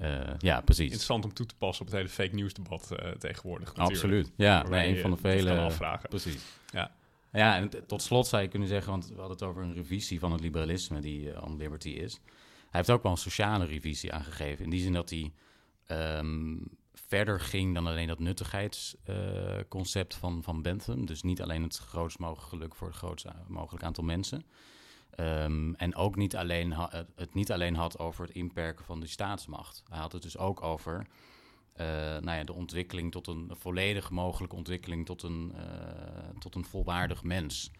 uh, 0.00 0.20
ja. 0.38 0.60
precies. 0.60 0.84
Interessant 0.84 1.24
om 1.24 1.32
toe 1.32 1.46
te 1.46 1.54
passen 1.58 1.86
op 1.86 1.90
het 1.90 1.96
hele 1.96 2.12
fake 2.12 2.34
news 2.34 2.54
debat 2.54 2.88
tegenwoordig. 3.18 3.68
Natuurlijk. 3.68 3.96
Absoluut, 3.96 4.32
ja. 4.36 4.62
Nee, 4.62 4.88
een 4.88 5.00
van 5.00 5.10
de 5.10 5.16
vele... 5.16 5.58
afvragen. 5.58 6.08
Precies. 6.08 6.42
Ja. 6.72 6.90
Ja, 7.32 7.56
en 7.56 7.86
tot 7.86 8.02
slot 8.02 8.26
zou 8.26 8.42
je 8.42 8.48
kunnen 8.48 8.68
zeggen, 8.68 8.90
want 8.90 9.08
we 9.08 9.14
hadden 9.14 9.32
het 9.32 9.42
over 9.42 9.62
een 9.62 9.74
revisie 9.74 10.18
van 10.18 10.32
het 10.32 10.40
liberalisme 10.40 11.00
die 11.00 11.42
on 11.42 11.56
liberty 11.56 11.88
is. 11.88 12.20
Hij 12.72 12.80
heeft 12.80 12.90
ook 12.90 13.02
wel 13.02 13.12
een 13.12 13.18
sociale 13.18 13.64
revisie 13.64 14.12
aangegeven. 14.12 14.64
In 14.64 14.70
die 14.70 14.80
zin 14.80 14.92
dat 14.92 15.10
hij 15.10 15.32
ehm, 15.86 16.56
verder 16.92 17.40
ging 17.40 17.74
dan 17.74 17.86
alleen 17.86 18.06
dat 18.06 18.18
nuttigheidsconcept 18.18 20.14
van, 20.14 20.42
van 20.42 20.62
Bentham. 20.62 21.06
Dus 21.06 21.22
niet 21.22 21.42
alleen 21.42 21.62
het 21.62 21.78
grootst 21.78 22.18
geluk 22.36 22.74
voor 22.74 22.88
het 22.88 22.96
grootst 22.96 23.26
mogelijk 23.48 23.84
aantal 23.84 24.04
mensen. 24.04 24.46
Ehm, 25.10 25.72
en 25.72 25.94
ook 25.94 26.16
niet 26.16 26.36
alleen 26.36 26.74
het 27.16 27.34
niet 27.34 27.52
alleen 27.52 27.74
had 27.74 27.98
over 27.98 28.26
het 28.26 28.34
inperken 28.34 28.84
van 28.84 29.00
de 29.00 29.06
staatsmacht. 29.06 29.82
Hij 29.88 29.98
had 29.98 30.12
het 30.12 30.22
dus 30.22 30.38
ook 30.38 30.62
over 30.62 31.06
uh, 31.76 31.86
nou 31.96 32.32
ja, 32.38 32.44
de 32.44 32.52
ontwikkeling 32.52 33.12
tot 33.12 33.26
een, 33.26 33.50
volledig 33.58 34.10
mogelijke 34.10 34.56
ontwikkeling 34.56 35.06
tot 35.06 35.22
een, 35.22 35.52
tot 36.38 36.54
een 36.54 36.64
volwaardig 36.64 37.22
mens. 37.22 37.70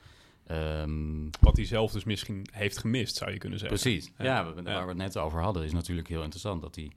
Um, 0.50 1.30
Wat 1.40 1.56
hij 1.56 1.64
zelf 1.64 1.92
dus 1.92 2.04
misschien 2.04 2.46
heeft 2.52 2.78
gemist, 2.78 3.16
zou 3.16 3.32
je 3.32 3.38
kunnen 3.38 3.58
zeggen. 3.58 3.78
Precies. 3.78 4.12
Ja, 4.18 4.44
waar 4.44 4.82
we 4.82 4.88
het 4.88 4.96
net 4.96 5.18
over 5.18 5.42
hadden, 5.42 5.64
is 5.64 5.72
natuurlijk 5.72 6.08
heel 6.08 6.22
interessant 6.22 6.62
dat 6.62 6.74
hij 6.74 6.90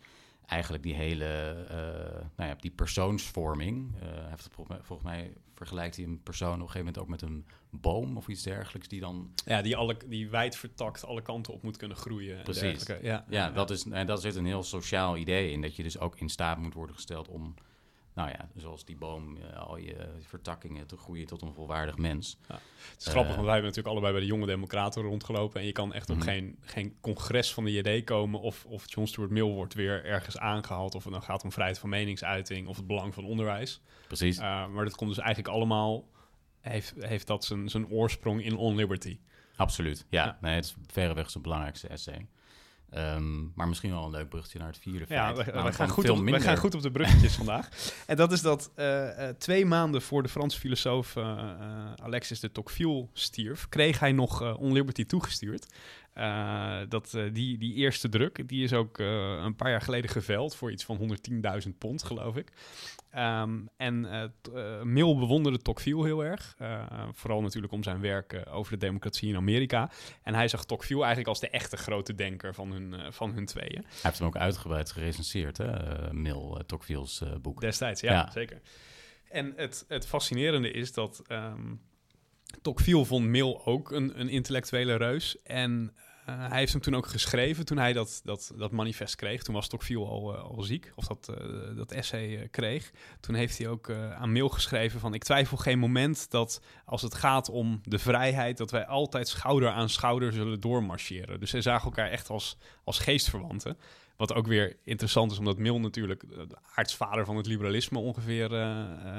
eigenlijk 0.45 0.83
die 0.83 0.93
hele, 0.93 1.55
uh, 1.71 1.77
nou 2.35 2.49
ja, 2.49 2.55
die 2.59 2.71
persoonsvorming, 2.71 3.95
uh, 3.95 4.09
heeft 4.29 4.49
volgens 4.81 5.01
mij 5.03 5.33
vergelijkt 5.55 5.95
hij 5.95 6.05
een 6.05 6.23
persoon 6.23 6.53
op 6.53 6.59
een 6.59 6.69
gegeven 6.69 6.85
moment 6.85 6.97
ook 6.97 7.07
met 7.07 7.21
een 7.21 7.45
boom 7.69 8.17
of 8.17 8.27
iets 8.27 8.43
dergelijks 8.43 8.87
die 8.87 8.99
dan... 8.99 9.31
Ja, 9.45 9.61
die, 9.61 9.75
alle, 9.75 9.97
die 10.05 10.29
wijd 10.29 10.57
vertakt 10.57 11.05
alle 11.05 11.21
kanten 11.21 11.53
op 11.53 11.63
moet 11.63 11.77
kunnen 11.77 11.97
groeien. 11.97 12.43
Precies. 12.43 12.85
Ja, 12.85 12.97
ja, 13.01 13.25
ja, 13.29 13.49
Dat 13.49 13.69
is, 13.69 13.85
en 13.85 14.05
dat 14.05 14.21
zit 14.21 14.35
een 14.35 14.45
heel 14.45 14.63
sociaal 14.63 15.17
idee 15.17 15.51
in, 15.51 15.61
dat 15.61 15.75
je 15.75 15.83
dus 15.83 15.99
ook 15.99 16.19
in 16.19 16.29
staat 16.29 16.57
moet 16.57 16.73
worden 16.73 16.95
gesteld 16.95 17.27
om 17.27 17.53
nou 18.15 18.29
ja, 18.29 18.49
zoals 18.55 18.85
die 18.85 18.95
boom, 18.95 19.37
uh, 19.37 19.57
al 19.57 19.77
je 19.77 20.07
vertakkingen 20.19 20.87
te 20.87 20.97
groeien 20.97 21.27
tot 21.27 21.41
een 21.41 21.53
volwaardig 21.53 21.97
mens. 21.97 22.37
Ja. 22.47 22.59
Het 22.91 23.01
is 23.01 23.07
grappig, 23.07 23.33
want 23.33 23.45
wij 23.45 23.53
hebben 23.53 23.69
natuurlijk 23.69 23.87
allebei 23.87 24.11
bij 24.11 24.21
de 24.21 24.27
jonge 24.27 24.45
democraten 24.45 25.01
rondgelopen. 25.01 25.59
En 25.59 25.65
je 25.65 25.71
kan 25.71 25.93
echt 25.93 26.09
op 26.09 26.15
mhm. 26.15 26.25
geen, 26.25 26.57
geen 26.61 26.95
congres 27.01 27.53
van 27.53 27.63
de 27.63 27.71
JD 27.71 28.03
komen 28.03 28.39
of, 28.39 28.65
of 28.65 28.83
John 28.93 29.07
Stuart 29.07 29.31
Mill 29.31 29.43
wordt 29.43 29.73
weer 29.73 30.05
ergens 30.05 30.37
aangehaald. 30.37 30.95
Of 30.95 31.03
het 31.03 31.13
dan 31.13 31.21
gaat 31.21 31.43
om 31.43 31.51
vrijheid 31.51 31.79
van 31.79 31.89
meningsuiting 31.89 32.67
of 32.67 32.77
het 32.77 32.87
belang 32.87 33.13
van 33.13 33.25
onderwijs. 33.25 33.81
Precies. 34.07 34.37
Uh, 34.37 34.67
maar 34.67 34.83
dat 34.83 34.95
komt 34.95 35.09
dus 35.09 35.19
eigenlijk 35.19 35.55
allemaal, 35.55 36.07
heeft, 36.61 36.93
heeft 36.99 37.27
dat 37.27 37.45
zijn, 37.45 37.69
zijn 37.69 37.89
oorsprong 37.89 38.43
in 38.43 38.55
On 38.55 38.75
Liberty. 38.75 39.19
Absoluut, 39.55 40.05
ja. 40.09 40.25
ja. 40.25 40.37
Nee, 40.41 40.55
het 40.55 40.65
is 40.65 40.75
verreweg 40.87 41.29
zijn 41.29 41.43
belangrijkste 41.43 41.87
essay. 41.87 42.27
Um, 42.93 43.51
maar 43.55 43.67
misschien 43.67 43.91
wel 43.91 44.03
een 44.03 44.11
leuk 44.11 44.29
bruggetje 44.29 44.59
naar 44.59 44.67
het 44.67 44.77
vierde 44.77 45.05
ja, 45.07 45.33
feit. 45.33 45.45
We, 45.45 45.61
we, 45.61 45.73
gaan 45.73 45.89
goed 45.89 46.09
op, 46.09 46.17
we 46.17 46.39
gaan 46.39 46.57
goed 46.57 46.75
op 46.75 46.81
de 46.81 46.91
bruggetjes 46.91 47.35
vandaag. 47.43 47.69
En 48.05 48.15
dat 48.15 48.31
is 48.31 48.41
dat 48.41 48.71
uh, 48.75 48.85
uh, 48.85 49.29
twee 49.37 49.65
maanden 49.65 50.01
voor 50.01 50.23
de 50.23 50.29
Franse 50.29 50.59
filosoof 50.59 51.15
uh, 51.15 51.51
Alexis 51.95 52.39
de 52.39 52.51
Tocqueville 52.51 53.07
stierf... 53.13 53.69
kreeg 53.69 53.99
hij 53.99 54.11
nog 54.11 54.57
On 54.57 54.73
Liberty 54.73 55.05
toegestuurd. 55.05 55.67
Dat, 56.89 57.17
die, 57.31 57.57
die 57.57 57.73
eerste 57.73 58.09
druk, 58.09 58.47
die 58.47 58.63
is 58.63 58.73
ook 58.73 58.97
een 58.97 59.55
paar 59.55 59.69
jaar 59.69 59.81
geleden 59.81 60.09
geveld... 60.09 60.55
voor 60.55 60.71
iets 60.71 60.83
van 60.83 61.17
110.000 61.63 61.77
pond, 61.77 62.03
geloof 62.03 62.35
ik. 62.35 62.51
Um, 63.17 63.69
en 63.77 64.01
Mill 64.83 65.15
bewonderde 65.15 65.59
Tocqueville 65.59 66.05
heel 66.05 66.23
erg. 66.23 66.55
Vooral 67.11 67.41
natuurlijk 67.41 67.73
om 67.73 67.83
zijn 67.83 68.01
werk 68.01 68.45
over 68.49 68.71
de 68.71 68.85
democratie 68.85 69.29
in 69.29 69.35
Amerika. 69.35 69.91
En 70.23 70.33
hij 70.33 70.47
zag 70.47 70.65
Tocqueville 70.65 70.99
eigenlijk 70.99 71.29
als 71.29 71.39
de 71.39 71.49
echte 71.49 71.77
grote 71.77 72.15
denker 72.15 72.53
van 72.53 72.71
hun, 72.71 73.13
van 73.13 73.33
hun 73.33 73.45
tweeën. 73.45 73.83
Hij 73.87 73.99
heeft 74.01 74.17
hem 74.17 74.27
ook 74.27 74.37
uitgebreid 74.37 74.91
gerecenseerd, 74.91 75.57
hè? 75.57 76.13
Mill, 76.13 76.61
Tocqueville's 76.65 77.23
boek. 77.41 77.61
Destijds, 77.61 78.01
ja, 78.01 78.31
zeker. 78.31 78.61
En 79.29 79.53
het, 79.55 79.85
het 79.87 80.07
fascinerende 80.07 80.71
is 80.71 80.93
dat 80.93 81.21
um, 81.27 81.81
Tocqueville 82.61 83.05
vond 83.05 83.25
Mill 83.25 83.59
ook 83.65 83.91
een, 83.91 84.19
een 84.19 84.29
intellectuele 84.29 84.95
reus. 84.95 85.41
En 85.43 85.93
hij 86.25 86.59
heeft 86.59 86.71
hem 86.71 86.81
toen 86.81 86.95
ook 86.95 87.07
geschreven, 87.07 87.65
toen 87.65 87.77
hij 87.77 87.93
dat, 87.93 88.21
dat, 88.23 88.51
dat 88.57 88.71
manifest 88.71 89.15
kreeg. 89.15 89.43
Toen 89.43 89.55
was 89.55 89.67
Tocqueville 89.67 90.05
al, 90.05 90.35
uh, 90.35 90.43
al 90.43 90.61
ziek, 90.63 90.91
of 90.95 91.07
dat, 91.07 91.29
uh, 91.29 91.77
dat 91.77 91.91
essay 91.91 92.47
kreeg. 92.51 92.91
Toen 93.19 93.35
heeft 93.35 93.57
hij 93.57 93.67
ook 93.67 93.91
aan 93.91 94.31
mail 94.31 94.49
geschreven 94.49 94.99
van... 94.99 95.13
ik 95.13 95.23
twijfel 95.23 95.57
geen 95.57 95.79
moment 95.79 96.31
dat 96.31 96.61
als 96.85 97.01
het 97.01 97.15
gaat 97.15 97.49
om 97.49 97.81
de 97.83 97.99
vrijheid... 97.99 98.57
dat 98.57 98.71
wij 98.71 98.85
altijd 98.85 99.27
schouder 99.27 99.69
aan 99.69 99.89
schouder 99.89 100.33
zullen 100.33 100.59
doormarcheren. 100.59 101.39
Dus 101.39 101.49
zij 101.49 101.61
zagen 101.61 101.85
elkaar 101.85 102.09
echt 102.09 102.29
als, 102.29 102.57
als 102.83 102.99
geestverwanten. 102.99 103.77
Wat 104.17 104.33
ook 104.33 104.47
weer 104.47 104.77
interessant 104.83 105.31
is, 105.31 105.37
omdat 105.37 105.57
Mill 105.57 105.77
natuurlijk 105.77 106.29
de 106.29 106.57
aartsvader 106.75 107.25
van 107.25 107.37
het 107.37 107.45
liberalisme 107.45 107.99
ongeveer 107.99 108.51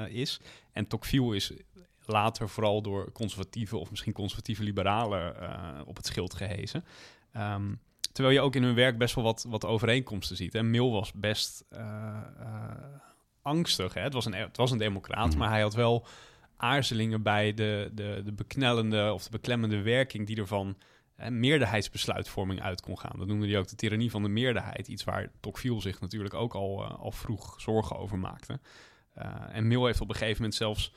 is. 0.09 0.39
En 0.71 0.87
Tocqueville 0.87 1.35
is 1.35 1.51
later 2.07 2.49
vooral 2.49 2.81
door 2.81 3.11
conservatieve 3.11 3.77
of 3.77 3.89
misschien 3.89 4.13
conservatieve 4.13 4.63
liberalen 4.63 5.35
uh, 5.41 5.81
op 5.85 5.95
het 5.95 6.05
schild 6.05 6.33
gehezen. 6.33 6.85
Um, 7.37 7.79
terwijl 8.11 8.35
je 8.35 8.41
ook 8.41 8.55
in 8.55 8.63
hun 8.63 8.75
werk 8.75 8.97
best 8.97 9.15
wel 9.15 9.23
wat, 9.23 9.45
wat 9.49 9.65
overeenkomsten 9.65 10.35
ziet. 10.35 10.55
En 10.55 10.69
Mill 10.69 10.89
was 10.89 11.11
best 11.13 11.65
uh, 11.71 11.79
uh, 12.39 12.71
angstig. 13.41 13.93
Hè? 13.93 14.01
Het, 14.01 14.13
was 14.13 14.25
een, 14.25 14.33
het 14.33 14.57
was 14.57 14.71
een 14.71 14.77
democraat, 14.77 15.31
mm. 15.31 15.37
maar 15.37 15.49
hij 15.49 15.61
had 15.61 15.73
wel 15.73 16.05
aarzelingen 16.57 17.21
bij 17.21 17.53
de, 17.53 17.91
de, 17.93 18.21
de 18.25 18.31
beknellende 18.31 19.13
of 19.13 19.23
de 19.23 19.29
beklemmende 19.29 19.81
werking 19.81 20.27
die 20.27 20.37
er 20.37 20.47
van 20.47 20.77
meerderheidsbesluitvorming 21.29 22.61
uit 22.61 22.81
kon 22.81 22.99
gaan. 22.99 23.17
Dat 23.17 23.27
noemde 23.27 23.47
hij 23.47 23.57
ook 23.57 23.67
de 23.67 23.75
tirannie 23.75 24.11
van 24.11 24.23
de 24.23 24.29
meerderheid. 24.29 24.87
Iets 24.87 25.03
waar 25.03 25.31
Tocqueville 25.39 25.81
zich 25.81 26.01
natuurlijk 26.01 26.33
ook 26.33 26.53
al, 26.53 26.85
al 26.85 27.11
vroeg 27.11 27.61
zorgen 27.61 27.97
over 27.97 28.19
maakte. 28.19 28.59
en 29.51 29.67
Mill 29.67 29.85
heeft 29.85 30.01
op 30.01 30.09
een 30.09 30.15
gegeven 30.15 30.35
moment 30.35 30.55
zelfs 30.55 30.93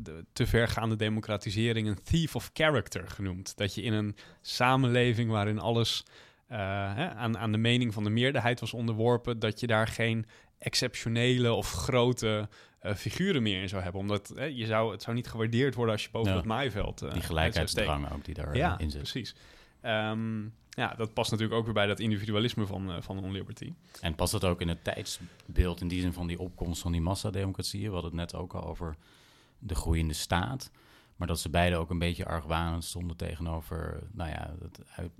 de 0.00 0.24
te 0.32 0.46
vergaande 0.46 0.96
democratisering 0.96 1.88
een 1.88 2.02
thief 2.02 2.36
of 2.36 2.50
character 2.52 3.08
genoemd. 3.08 3.56
Dat 3.56 3.74
je 3.74 3.82
in 3.82 3.92
een 3.92 4.16
samenleving 4.40 5.30
waarin 5.30 5.58
alles 5.58 6.04
uh, 6.52 6.58
hè, 6.94 7.08
aan, 7.10 7.38
aan 7.38 7.52
de 7.52 7.58
mening 7.58 7.94
van 7.94 8.04
de 8.04 8.10
meerderheid 8.10 8.60
was 8.60 8.72
onderworpen, 8.72 9.38
dat 9.38 9.60
je 9.60 9.66
daar 9.66 9.88
geen 9.88 10.26
exceptionele 10.58 11.52
of 11.52 11.70
grote 11.70 12.48
uh, 12.82 12.94
figuren 12.94 13.42
meer 13.42 13.62
in 13.62 13.68
zou 13.68 13.82
hebben. 13.82 14.00
Omdat 14.00 14.32
hè, 14.34 14.44
je 14.44 14.66
zou, 14.66 14.92
het 14.92 15.02
zou 15.02 15.16
niet 15.16 15.28
gewaardeerd 15.28 15.74
worden 15.74 15.94
als 15.94 16.04
je 16.04 16.10
boven 16.10 16.36
het 16.36 16.44
maaiveld... 16.44 17.12
die 17.12 17.22
gelijkheidsdrang 17.22 18.12
ook 18.12 18.24
die 18.24 18.34
daarin 18.34 18.56
ja, 18.56 18.78
in 18.78 18.90
zit. 18.90 19.00
precies. 19.00 19.34
Um, 19.82 20.54
ja, 20.70 20.94
dat 20.94 21.14
past 21.14 21.30
natuurlijk 21.30 21.58
ook 21.58 21.64
weer 21.64 21.74
bij 21.74 21.86
dat 21.86 22.00
individualisme 22.00 22.66
van, 22.66 22.90
uh, 22.90 22.96
van 23.00 23.24
On-Liberty. 23.24 23.72
En 24.00 24.14
past 24.14 24.32
dat 24.32 24.44
ook 24.44 24.60
in 24.60 24.68
het 24.68 24.84
tijdsbeeld 24.84 25.80
in 25.80 25.88
die 25.88 26.00
zin 26.00 26.12
van 26.12 26.26
die 26.26 26.38
opkomst 26.38 26.82
van 26.82 26.92
die 26.92 27.00
massademocratieën? 27.00 27.86
We 27.86 27.92
hadden 27.92 28.10
het 28.10 28.20
net 28.20 28.34
ook 28.34 28.54
al 28.54 28.64
over 28.64 28.96
de 29.66 29.74
groeiende 29.74 30.14
staat. 30.14 30.70
Maar 31.16 31.26
dat 31.26 31.40
ze 31.40 31.50
beide 31.50 31.76
ook 31.76 31.90
een 31.90 31.98
beetje 31.98 32.26
argwanend 32.26 32.84
stonden 32.84 33.16
tegenover 33.16 34.02
nou 34.12 34.30
ja, 34.30 34.54
het 34.60 35.10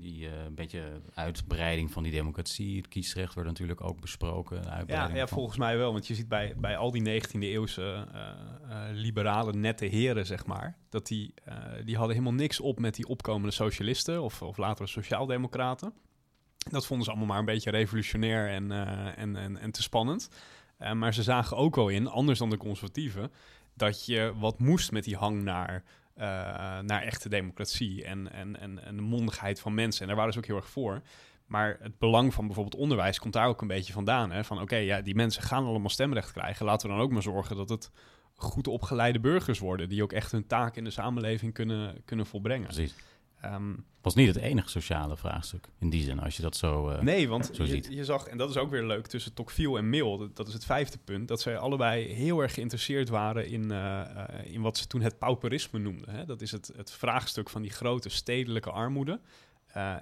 die 0.00 0.28
een 0.28 0.54
beetje 0.54 1.00
uitbreiding 1.14 1.92
van 1.92 2.02
die 2.02 2.12
democratie. 2.12 2.76
Het 2.76 2.88
kiesrecht 2.88 3.34
wordt 3.34 3.48
natuurlijk 3.48 3.80
ook 3.80 4.00
besproken. 4.00 4.62
Ja, 4.86 5.08
ja, 5.14 5.26
volgens 5.26 5.58
mij 5.58 5.76
wel. 5.76 5.92
Want 5.92 6.06
je 6.06 6.14
ziet 6.14 6.28
bij, 6.28 6.54
bij 6.56 6.76
al 6.76 6.90
die 6.90 7.22
19e 7.22 7.38
eeuwse 7.38 8.06
liberale 8.92 9.52
nette 9.52 9.84
heren, 9.84 10.26
zeg 10.26 10.46
maar, 10.46 10.76
dat 10.88 11.06
die, 11.06 11.34
die 11.84 11.96
hadden 11.96 12.16
helemaal 12.16 12.38
niks 12.38 12.60
op 12.60 12.78
met 12.78 12.94
die 12.94 13.06
opkomende 13.06 13.54
socialisten 13.54 14.22
of, 14.22 14.42
of 14.42 14.56
latere 14.56 14.88
sociaaldemocraten. 14.88 15.92
Dat 16.70 16.86
vonden 16.86 17.04
ze 17.04 17.10
allemaal 17.10 17.28
maar 17.28 17.38
een 17.38 17.44
beetje 17.54 17.70
revolutionair 17.70 18.48
en, 18.48 18.72
en, 19.16 19.36
en, 19.36 19.56
en 19.56 19.70
te 19.70 19.82
spannend. 19.82 20.28
maar 20.94 21.14
ze 21.14 21.22
zagen 21.22 21.56
ook 21.56 21.74
wel 21.74 21.88
in, 21.88 22.08
anders 22.08 22.38
dan 22.38 22.50
de 22.50 22.56
conservatieven, 22.56 23.32
dat 23.76 24.06
je 24.06 24.32
wat 24.38 24.58
moest 24.58 24.92
met 24.92 25.04
die 25.04 25.16
hang 25.16 25.42
naar, 25.42 25.82
uh, 26.16 26.24
naar 26.80 27.02
echte 27.02 27.28
democratie 27.28 28.04
en, 28.04 28.32
en, 28.32 28.60
en, 28.60 28.84
en 28.84 28.96
de 28.96 29.02
mondigheid 29.02 29.60
van 29.60 29.74
mensen. 29.74 30.00
En 30.00 30.06
daar 30.06 30.16
waren 30.16 30.32
ze 30.32 30.38
ook 30.38 30.46
heel 30.46 30.56
erg 30.56 30.68
voor. 30.68 31.02
Maar 31.46 31.76
het 31.80 31.98
belang 31.98 32.34
van 32.34 32.46
bijvoorbeeld 32.46 32.82
onderwijs 32.82 33.18
komt 33.18 33.32
daar 33.32 33.48
ook 33.48 33.60
een 33.60 33.68
beetje 33.68 33.92
vandaan. 33.92 34.30
Hè? 34.30 34.44
Van 34.44 34.60
oké, 34.60 34.76
ja, 34.76 35.00
die 35.00 35.14
mensen 35.14 35.42
gaan 35.42 35.64
allemaal 35.64 35.90
stemrecht 35.90 36.32
krijgen. 36.32 36.66
Laten 36.66 36.88
we 36.88 36.94
dan 36.94 37.04
ook 37.04 37.10
maar 37.10 37.22
zorgen 37.22 37.56
dat 37.56 37.68
het 37.68 37.90
goed 38.34 38.66
opgeleide 38.66 39.20
burgers 39.20 39.58
worden. 39.58 39.88
Die 39.88 40.02
ook 40.02 40.12
echt 40.12 40.32
hun 40.32 40.46
taak 40.46 40.76
in 40.76 40.84
de 40.84 40.90
samenleving 40.90 41.52
kunnen, 41.52 42.02
kunnen 42.04 42.26
volbrengen. 42.26 42.66
Precies. 42.66 42.94
Um, 43.44 43.84
was 44.06 44.14
niet 44.14 44.34
het 44.34 44.36
enige 44.36 44.68
sociale 44.68 45.16
vraagstuk 45.16 45.68
in 45.78 45.90
die 45.90 46.02
zin, 46.02 46.20
als 46.20 46.36
je 46.36 46.42
dat 46.42 46.56
zo, 46.56 46.90
uh, 46.90 47.00
nee, 47.00 47.28
want 47.28 47.50
zo 47.52 47.62
je, 47.62 47.68
ziet. 47.68 47.88
je 47.90 48.04
zag, 48.04 48.26
en 48.26 48.38
dat 48.38 48.50
is 48.50 48.56
ook 48.56 48.70
weer 48.70 48.84
leuk, 48.84 49.06
tussen 49.06 49.34
Tocqueville 49.34 49.78
en 49.78 49.90
Mill, 49.90 50.30
dat, 50.34 50.46
is 50.48 50.52
het 50.52 50.64
vijfde 50.64 50.98
punt, 51.04 51.28
dat 51.28 51.40
zij 51.40 51.58
allebei 51.58 52.12
heel 52.12 52.40
erg 52.40 52.54
geïnteresseerd 52.54 53.08
waren 53.08 53.48
in, 53.48 53.72
uh, 53.72 54.02
in 54.44 54.60
wat 54.60 54.76
ze 54.78 54.86
toen 54.86 55.00
het 55.00 55.18
pauperisme 55.18 55.78
noemden. 55.78 56.14
Hè? 56.14 56.24
Dat 56.24 56.40
is 56.40 56.50
het, 56.50 56.72
het 56.76 56.90
vraagstuk 56.90 57.50
van 57.50 57.62
die 57.62 57.70
grote 57.70 58.08
stedelijke 58.08 58.70
armoede. 58.70 59.20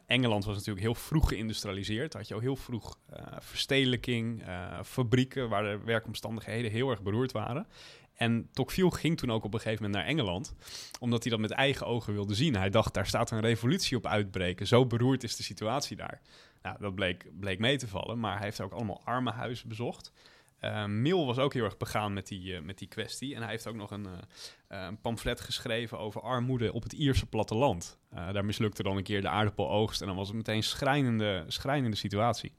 Engeland 0.06 0.44
was 0.44 0.54
natuurlijk 0.54 0.84
heel 0.84 0.94
vroeg 0.94 1.28
geïndustrialiseerd. 1.28 2.12
Had 2.12 2.28
je 2.28 2.34
al 2.34 2.40
heel 2.40 2.56
vroeg 2.56 2.98
verstedelijking, 3.38 4.42
fabrieken 4.84 5.48
waar 5.48 5.62
de 5.62 5.78
werkomstandigheden 5.84 6.70
heel 6.70 6.90
erg 6.90 7.02
beroerd 7.02 7.32
waren. 7.32 7.66
En 8.14 8.48
Tocqueville 8.52 8.94
ging 8.94 9.16
toen 9.16 9.30
ook 9.30 9.44
op 9.44 9.54
een 9.54 9.60
gegeven 9.60 9.84
moment 9.84 10.02
naar 10.02 10.12
Engeland, 10.12 10.54
omdat 11.00 11.22
hij 11.22 11.30
dat 11.30 11.40
met 11.40 11.50
eigen 11.50 11.86
ogen 11.86 12.12
wilde 12.12 12.34
zien. 12.34 12.56
Hij 12.56 12.70
dacht, 12.70 12.94
daar 12.94 13.06
staat 13.06 13.30
een 13.30 13.40
revolutie 13.40 13.96
op 13.96 14.06
uitbreken. 14.06 14.66
Zo 14.66 14.86
beroerd 14.86 15.22
is 15.22 15.36
de 15.36 15.42
situatie 15.42 15.96
daar. 15.96 16.20
Nou, 16.62 16.76
dat 16.80 16.94
bleek, 16.94 17.26
bleek 17.40 17.58
mee 17.58 17.76
te 17.76 17.88
vallen, 17.88 18.20
maar 18.20 18.34
hij 18.34 18.44
heeft 18.44 18.60
ook 18.60 18.72
allemaal 18.72 19.00
armenhuizen 19.04 19.68
bezocht. 19.68 20.12
Uh, 20.60 20.84
Mill 20.84 21.24
was 21.24 21.38
ook 21.38 21.52
heel 21.52 21.64
erg 21.64 21.76
begaan 21.76 22.12
met 22.12 22.26
die, 22.26 22.52
uh, 22.52 22.60
met 22.60 22.78
die 22.78 22.88
kwestie. 22.88 23.34
En 23.34 23.42
hij 23.42 23.50
heeft 23.50 23.66
ook 23.66 23.74
nog 23.74 23.90
een, 23.90 24.04
uh, 24.04 24.86
een 24.86 25.00
pamflet 25.00 25.40
geschreven 25.40 25.98
over 25.98 26.20
armoede 26.20 26.72
op 26.72 26.82
het 26.82 26.92
Ierse 26.92 27.26
platteland. 27.26 27.98
daar 28.10 28.44
mislukte 28.44 28.82
dan 28.82 28.96
een 28.96 29.02
keer 29.02 29.20
de 29.20 29.28
aardappeloogst 29.28 30.00
en 30.00 30.06
dan 30.06 30.16
was 30.16 30.28
het 30.28 30.36
meteen 30.36 30.56
een 30.56 30.62
schrijnende, 30.62 31.44
schrijnende 31.48 31.96
situatie. 31.96 32.52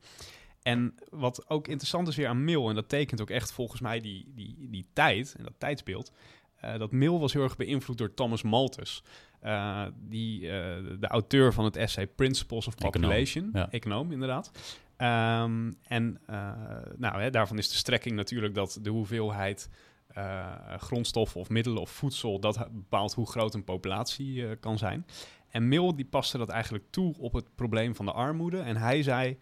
En 0.66 0.96
wat 1.10 1.50
ook 1.50 1.68
interessant 1.68 2.08
is 2.08 2.16
weer 2.16 2.28
aan 2.28 2.44
Mill, 2.44 2.68
en 2.68 2.76
dat 2.76 2.90
tekent 2.90 3.22
ook 3.22 3.30
echt 3.30 3.52
volgens 3.52 3.82
mij 3.82 4.02
die, 4.02 4.32
die, 4.36 4.68
die 4.70 4.86
tijd 4.94 5.36
en 5.38 5.44
dat 5.44 5.54
tijdsbeeld. 5.58 6.12
Uh, 6.64 6.78
dat 6.78 6.92
Mill 6.92 7.18
was 7.18 7.34
heel 7.34 7.44
erg 7.44 7.56
beïnvloed 7.56 7.98
door 7.98 8.14
Thomas 8.14 8.42
Malthus. 8.42 9.04
Uh, 9.44 9.86
die, 9.96 10.42
uh, 10.42 10.50
de 11.00 11.08
auteur 11.08 11.54
van 11.54 11.66
het 11.66 11.76
essay 11.76 12.08
Principles 12.08 12.68
of 12.68 12.76
Population. 12.76 13.44
Econoom, 13.44 13.66
ja. 13.66 13.72
econoom 13.72 14.12
inderdaad. 14.12 14.52
Um, 14.98 15.76
en 15.84 16.20
nou, 16.98 17.22
hè, 17.22 17.30
daarvan 17.30 17.58
is 17.58 17.70
de 17.70 17.76
strekking 17.76 18.16
natuurlijk 18.16 18.54
dat 18.54 18.80
de 18.82 18.90
hoeveelheid 18.90 19.70
grondstoffen 20.78 21.40
of 21.40 21.50
middelen 21.50 21.82
of 21.82 21.90
voedsel... 21.90 22.40
dat 22.40 22.68
bepaalt 22.72 23.14
hoe 23.14 23.28
groot 23.28 23.54
een 23.54 23.64
populatie 23.64 24.56
kan 24.56 24.78
zijn. 24.78 25.06
En 25.50 25.68
Mill 25.68 25.96
die 25.96 26.06
paste 26.06 26.38
dat 26.38 26.50
eigenlijk 26.50 26.84
toe 26.90 27.16
op 27.18 27.34
het 27.34 27.56
probleem 27.56 27.96
van 27.96 28.06
de 28.06 28.12
armoede. 28.12 28.60
En 28.60 28.78
hij 28.78 29.04
zei... 29.04 29.38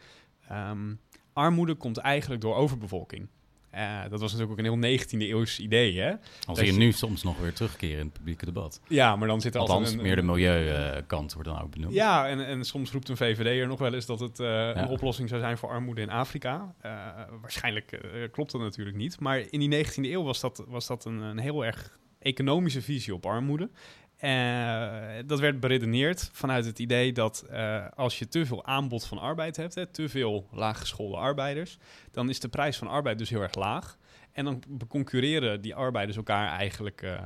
Um, 0.52 1.00
armoede 1.34 1.74
komt 1.74 1.98
eigenlijk 1.98 2.42
door 2.42 2.56
overbevolking. 2.56 3.28
Uh, 3.76 4.02
dat 4.10 4.20
was 4.20 4.32
natuurlijk 4.34 4.52
ook 4.52 4.66
een 4.66 4.82
heel 4.82 5.00
19e 5.00 5.30
eeuws 5.30 5.60
idee. 5.60 6.00
Hè? 6.00 6.14
Als 6.46 6.60
je 6.60 6.72
nu 6.72 6.92
soms 6.92 7.24
nog 7.24 7.40
weer 7.40 7.54
terugkeren 7.54 8.00
in 8.00 8.06
het 8.06 8.14
publieke 8.14 8.46
debat. 8.46 8.82
Ja, 8.88 9.16
maar 9.16 9.28
dan 9.28 9.42
zit 9.42 9.56
er 9.56 9.62
Althans, 9.62 9.92
een, 9.92 10.02
meer 10.02 10.16
de 10.16 10.22
milieukant 10.22 11.34
wordt 11.34 11.50
dan 11.50 11.62
ook 11.62 11.72
benoemd. 11.72 11.94
Ja, 11.94 12.28
en, 12.28 12.46
en 12.46 12.64
soms 12.64 12.92
roept 12.92 13.10
een 13.10 13.18
VVD'er 13.18 13.68
nog 13.68 13.80
wel 13.80 13.94
eens 13.94 14.06
dat 14.06 14.20
het 14.20 14.40
uh, 14.40 14.48
ja. 14.48 14.78
een 14.78 14.88
oplossing 14.88 15.30
zou 15.30 15.42
zijn 15.42 15.58
voor 15.58 15.70
armoede 15.70 16.02
in 16.02 16.10
Afrika. 16.10 16.76
Uh, 16.86 16.92
waarschijnlijk 17.42 18.00
klopt 18.32 18.52
dat 18.52 18.62
natuurlijk 18.62 18.98
niet. 18.98 19.20
Maar 19.20 19.44
in 19.50 19.70
die 19.70 19.86
19e 19.86 19.94
eeuw 19.94 20.24
was 20.24 20.40
dat, 20.40 20.64
was 20.68 20.88
dat 20.88 21.06
een, 21.06 21.22
een 21.22 21.40
heel 21.40 21.66
erg 21.66 21.98
economische 22.20 22.82
visie 22.82 23.14
op 23.14 23.26
armoede. 23.26 23.70
Uh, 24.24 25.00
dat 25.26 25.40
werd 25.40 25.60
beredeneerd 25.60 26.30
vanuit 26.34 26.66
het 26.66 26.80
idee 26.80 27.14
dat 27.14 27.46
uh, 27.52 27.86
als 27.96 28.20
je 28.20 28.28
te 28.28 28.46
veel 28.46 28.66
aanbod 28.66 29.06
van 29.06 29.18
arbeid 29.18 29.56
hebt, 29.56 29.76
hè, 29.76 29.86
te 29.86 30.10
veel 30.10 30.48
laaggeschoolde 30.52 31.18
arbeiders, 31.18 31.78
dan 32.12 32.30
is 32.30 32.40
de 32.40 32.48
prijs 32.48 32.78
van 32.78 32.88
arbeid 32.88 33.18
dus 33.18 33.30
heel 33.30 33.42
erg 33.42 33.56
laag. 33.56 33.98
En 34.32 34.46
dan 34.46 34.64
concurreren 34.88 35.62
die 35.62 35.76
arbeiders 35.76 36.18
elkaar 36.18 36.58
eigenlijk, 36.58 37.02
uh, 37.02 37.20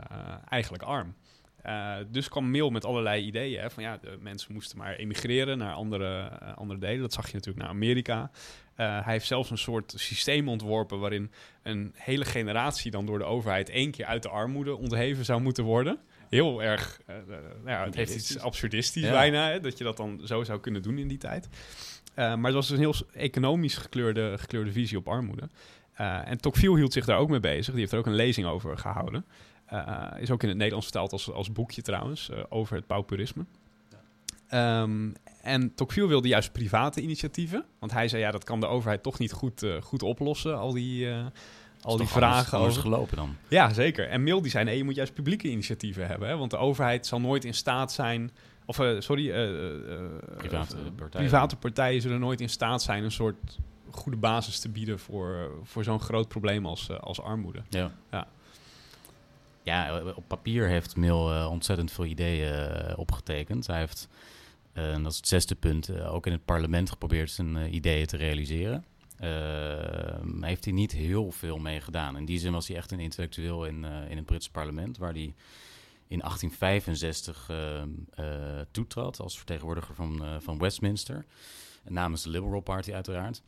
eigenlijk 0.49 0.83
arm. 0.83 1.15
dus 2.11 2.29
kwam 2.29 2.51
Mill 2.51 2.69
met 2.69 2.85
allerlei 2.85 3.25
ideeën. 3.25 3.61
Hè, 3.61 3.69
van 3.69 3.83
ja, 3.83 3.97
de 3.97 4.17
mensen 4.21 4.53
moesten 4.53 4.77
maar 4.77 4.95
emigreren 4.95 5.57
naar 5.57 5.73
andere, 5.73 6.29
andere 6.55 6.79
delen. 6.79 7.01
Dat 7.01 7.13
zag 7.13 7.27
je 7.27 7.33
natuurlijk 7.33 7.63
naar 7.65 7.73
Amerika. 7.73 8.31
hij 8.75 9.13
heeft 9.13 9.27
zelfs 9.27 9.49
een 9.49 9.57
soort 9.57 9.93
systeem 9.95 10.49
ontworpen 10.49 10.99
waarin 10.99 11.31
een 11.63 11.93
hele 11.95 12.25
generatie 12.25 12.91
dan 12.91 13.05
door 13.05 13.17
de 13.17 13.25
overheid 13.25 13.69
één 13.69 13.91
keer 13.91 14.05
uit 14.05 14.23
de 14.23 14.29
armoede 14.29 14.75
ontheven 14.75 15.25
zou 15.25 15.41
moeten 15.41 15.63
worden 15.63 15.99
heel 16.29 16.63
erg. 16.63 17.01
Uh, 17.09 17.15
nou 17.63 17.69
ja, 17.69 17.83
het 17.83 17.95
heeft 17.95 18.15
iets 18.15 18.39
absurdistisch 18.39 19.03
ja. 19.03 19.11
bijna, 19.11 19.49
hè, 19.49 19.59
dat 19.59 19.77
je 19.77 19.83
dat 19.83 19.97
dan 19.97 20.21
zo 20.25 20.43
zou 20.43 20.59
kunnen 20.59 20.81
doen 20.81 20.97
in 20.97 21.07
die 21.07 21.17
tijd. 21.17 21.47
Uh, 22.09 22.15
maar 22.15 22.45
het 22.45 22.53
was 22.53 22.67
dus 22.67 22.77
een 22.77 22.83
heel 22.83 22.95
economisch 23.13 23.77
gekleurde, 23.77 24.37
gekleurde 24.37 24.71
visie 24.71 24.97
op 24.97 25.07
armoede. 25.07 25.49
Uh, 26.01 26.27
en 26.27 26.37
Tocqueville 26.37 26.75
hield 26.75 26.93
zich 26.93 27.05
daar 27.05 27.17
ook 27.17 27.29
mee 27.29 27.39
bezig. 27.39 27.71
Die 27.71 27.79
heeft 27.79 27.91
er 27.91 27.99
ook 27.99 28.05
een 28.05 28.15
lezing 28.15 28.47
over 28.47 28.77
gehouden. 28.77 29.25
is 30.19 30.31
ook 30.31 30.41
in 30.41 30.47
het 30.47 30.57
Nederlands 30.57 30.85
vertaald 30.85 31.11
als, 31.11 31.31
als 31.31 31.51
boekje 31.51 31.81
trouwens, 31.81 32.31
over 32.49 32.75
het 32.75 32.87
pauperisme. 32.87 33.45
Um, 34.53 35.13
en 35.41 35.75
Tocqueville 35.75 36.07
wilde 36.07 36.27
juist 36.27 36.51
private 36.51 37.01
initiatieven. 37.01 37.65
Want 37.79 37.91
hij 37.91 38.07
zei, 38.07 38.21
ja, 38.21 38.31
dat 38.31 38.43
kan 38.43 38.59
de 38.59 38.67
overheid 38.67 39.03
toch 39.03 39.19
niet 39.19 39.31
goed, 39.31 39.65
goed 39.81 40.03
oplossen, 40.03 40.57
al 40.57 40.73
die 40.73 41.07
al 41.81 41.97
die 41.97 42.07
vragen 42.07 42.57
over 42.57 42.81
gelopen 42.81 43.17
dan. 43.17 43.35
Ja, 43.47 43.73
zeker. 43.73 44.09
En 44.09 44.23
Mill 44.23 44.41
die 44.41 44.63
nee, 44.63 44.77
je 44.77 44.83
moet 44.83 44.95
juist 44.95 45.13
publieke 45.13 45.49
initiatieven 45.49 46.07
hebben, 46.07 46.27
hè? 46.27 46.37
want 46.37 46.51
de 46.51 46.57
overheid 46.57 47.05
zal 47.05 47.19
nooit 47.19 47.45
in 47.45 47.53
staat 47.53 47.91
zijn 47.91 48.31
of 48.67 48.79
uh, 48.79 48.99
sorry, 48.99 49.29
uh, 49.29 49.35
uh, 49.35 50.05
private, 50.37 50.75
partijen. 50.95 51.27
private 51.27 51.55
partijen 51.55 52.01
zullen 52.01 52.19
nooit 52.19 52.41
in 52.41 52.49
staat 52.49 52.81
zijn 52.81 53.03
een 53.03 53.11
soort 53.11 53.57
goede 53.89 54.17
basis 54.17 54.59
te 54.59 54.69
bieden 54.69 54.99
voor, 54.99 55.51
voor 55.63 55.83
zo'n 55.83 55.99
groot 55.99 56.27
probleem 56.27 56.65
als, 56.65 56.99
als 56.99 57.21
armoede. 57.21 57.61
Ja. 57.69 57.91
ja. 58.11 58.27
Ja, 59.63 60.01
op 60.15 60.23
papier 60.27 60.67
heeft 60.67 60.95
Mill 60.95 61.45
ontzettend 61.45 61.91
veel 61.91 62.05
ideeën 62.05 62.95
opgetekend. 62.95 63.67
Hij 63.67 63.79
heeft, 63.79 64.07
en 64.73 65.03
dat 65.03 65.11
is 65.11 65.17
het 65.17 65.27
zesde 65.27 65.55
punt, 65.55 65.99
ook 65.99 66.25
in 66.25 66.31
het 66.31 66.45
parlement 66.45 66.89
geprobeerd 66.89 67.31
zijn 67.31 67.75
ideeën 67.75 68.05
te 68.05 68.17
realiseren. 68.17 68.85
Uh, 69.23 70.41
heeft 70.41 70.63
hij 70.63 70.73
niet 70.73 70.91
heel 70.91 71.31
veel 71.31 71.57
mee 71.57 71.81
gedaan. 71.81 72.17
In 72.17 72.25
die 72.25 72.39
zin 72.39 72.51
was 72.51 72.67
hij 72.67 72.77
echt 72.77 72.91
een 72.91 72.99
intellectueel 72.99 73.65
in, 73.65 73.83
uh, 73.83 74.09
in 74.09 74.17
het 74.17 74.25
Britse 74.25 74.51
parlement, 74.51 74.97
waar 74.97 75.11
hij 75.11 75.33
in 76.07 76.19
1865 76.19 77.49
uh, 77.51 77.57
toetrad 78.71 79.19
als 79.19 79.37
vertegenwoordiger 79.37 79.95
van, 79.95 80.23
van 80.39 80.57
Westminster, 80.57 81.25
namens 81.83 82.23
de 82.23 82.29
Liberal 82.29 82.59
Party 82.59 82.93
uiteraard. 82.93 83.41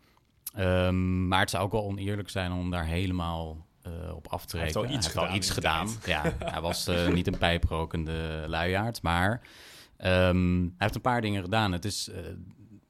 Ehm, 0.54 1.28
maar 1.28 1.40
het 1.40 1.50
zou 1.50 1.64
ook 1.64 1.72
wel 1.72 1.84
oneerlijk 1.84 2.30
zijn 2.30 2.52
om 2.52 2.72
daar 2.72 2.86
helemaal 2.86 3.68
op 4.14 4.28
af 4.28 4.46
te 4.46 4.58
rekenen. 4.58 4.82
Hij 4.82 4.92
heeft 4.92 4.94
al 4.94 4.98
iets 4.98 5.08
gedaan. 5.08 5.36
Iets 5.36 5.52
gedaan. 5.52 5.90
ja, 6.06 6.52
hij 6.52 6.62
was 6.62 6.90
niet 7.14 7.28
een 7.28 7.38
pijprokende 7.38 8.46
luiaard, 8.48 9.02
maar 9.02 9.42
um, 9.98 10.62
hij 10.62 10.74
heeft 10.78 10.96
een 10.96 11.02
paar 11.02 11.22
dingen 11.22 11.44
gedaan. 11.44 11.72
Het 11.72 11.86
is 11.86 12.10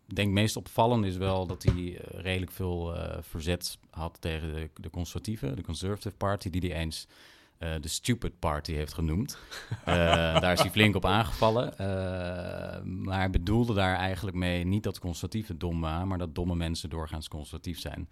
ik 0.09 0.15
denk 0.15 0.31
meest 0.31 0.55
opvallend 0.55 1.05
is 1.05 1.17
wel 1.17 1.47
dat 1.47 1.63
hij 1.63 1.73
eh, 1.73 2.19
redelijk 2.21 2.51
veel 2.51 2.95
uh, 2.95 3.17
verzet 3.21 3.77
had 3.89 4.17
tegen 4.21 4.53
de, 4.53 4.69
de 4.73 4.89
conservatieven, 4.89 5.55
de 5.55 5.61
Conservative 5.61 6.15
Party, 6.15 6.49
die 6.49 6.71
hij 6.71 6.79
eens 6.79 7.07
uh, 7.59 7.69
de 7.81 7.87
Stupid 7.87 8.39
Party 8.39 8.73
heeft 8.73 8.93
genoemd. 8.93 9.37
daar 9.85 10.53
is 10.53 10.59
hij 10.59 10.71
flink 10.71 10.95
op 10.95 11.05
aangevallen. 11.05 11.73
maar 13.03 13.17
hij 13.17 13.29
bedoelde 13.29 13.73
daar 13.73 13.95
eigenlijk 13.95 14.37
mee 14.37 14.63
niet 14.63 14.83
dat 14.83 14.99
conservatieven 14.99 15.57
dom 15.57 15.81
waren, 15.81 16.07
maar 16.07 16.17
dat 16.17 16.35
domme 16.35 16.55
mensen 16.55 16.89
doorgaans 16.89 17.27
conservatief 17.27 17.79
zijn. 17.79 18.09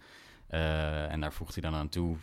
en 1.10 1.20
daar 1.20 1.32
voegt 1.32 1.54
hij 1.54 1.62
dan 1.62 1.74
aan 1.74 1.88
toe, 1.88 2.16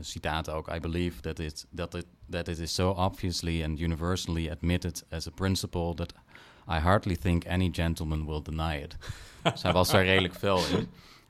citaat 0.00 0.50
ook, 0.50 0.74
I 0.74 0.80
believe 0.80 1.20
that 1.20 1.38
it, 1.38 1.66
that, 1.74 1.94
it, 1.94 2.06
that 2.30 2.48
it 2.48 2.58
is 2.58 2.74
so 2.74 2.90
obviously 2.90 3.64
and 3.64 3.80
universally 3.80 4.50
admitted 4.50 5.04
as 5.10 5.26
a 5.26 5.30
principle 5.30 5.94
that 5.94 6.14
I 6.68 6.78
hardly 6.78 7.16
think 7.16 7.46
any 7.46 7.68
gentleman 7.72 8.26
will 8.26 8.42
deny 8.42 8.82
it. 8.82 8.96
dus 9.52 9.62
hij 9.62 9.72
was 9.72 9.90
daar 9.90 10.04
redelijk 10.04 10.34
fel 10.34 10.58
in. 10.58 10.88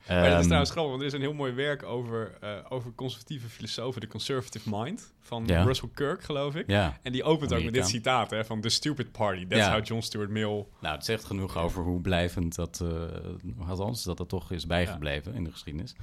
Maar 0.08 0.22
dat 0.22 0.28
is 0.30 0.34
Ehm, 0.34 0.44
trouwens 0.44 0.70
grappig, 0.70 0.90
want 0.90 1.00
er 1.00 1.06
is 1.06 1.12
een 1.12 1.20
heel 1.20 1.34
mooi 1.34 1.52
werk 1.52 1.82
over, 1.82 2.36
eh, 2.40 2.50
over 2.68 2.92
conservatieve 2.94 3.48
filosofen, 3.48 4.00
de 4.00 4.06
Conservative 4.06 4.70
Mind, 4.72 5.12
van. 5.20 5.46
Russell 5.46 5.88
Kirk, 5.94 6.22
geloof 6.22 6.54
ik. 6.54 6.66
En 7.02 7.12
die 7.12 7.24
opent 7.24 7.52
ook 7.54 7.64
met 7.64 7.74
dit 7.74 7.88
citaat 7.88 8.30
hè, 8.30 8.44
van 8.44 8.60
The 8.60 8.68
Stupid 8.68 9.12
Party. 9.12 9.46
That's 9.46 9.66
Ja. 9.66 9.72
how 9.72 9.84
John 9.86 10.00
Stuart 10.00 10.30
Mill... 10.30 10.66
nou, 10.80 10.94
het 10.94 11.04
zegt 11.04 11.24
genoeg 11.24 11.56
over 11.56 11.82
hoe 11.82 12.00
blijvend 12.00 12.54
dat, 12.54 12.80
eh 12.80 13.68
althans, 13.68 14.04
dat 14.04 14.16
dat 14.16 14.28
toch 14.28 14.50
is 14.50 14.66
bijgebleven 14.66 15.34
in 15.34 15.44
de 15.44 15.52
geschiedenis. 15.52 15.94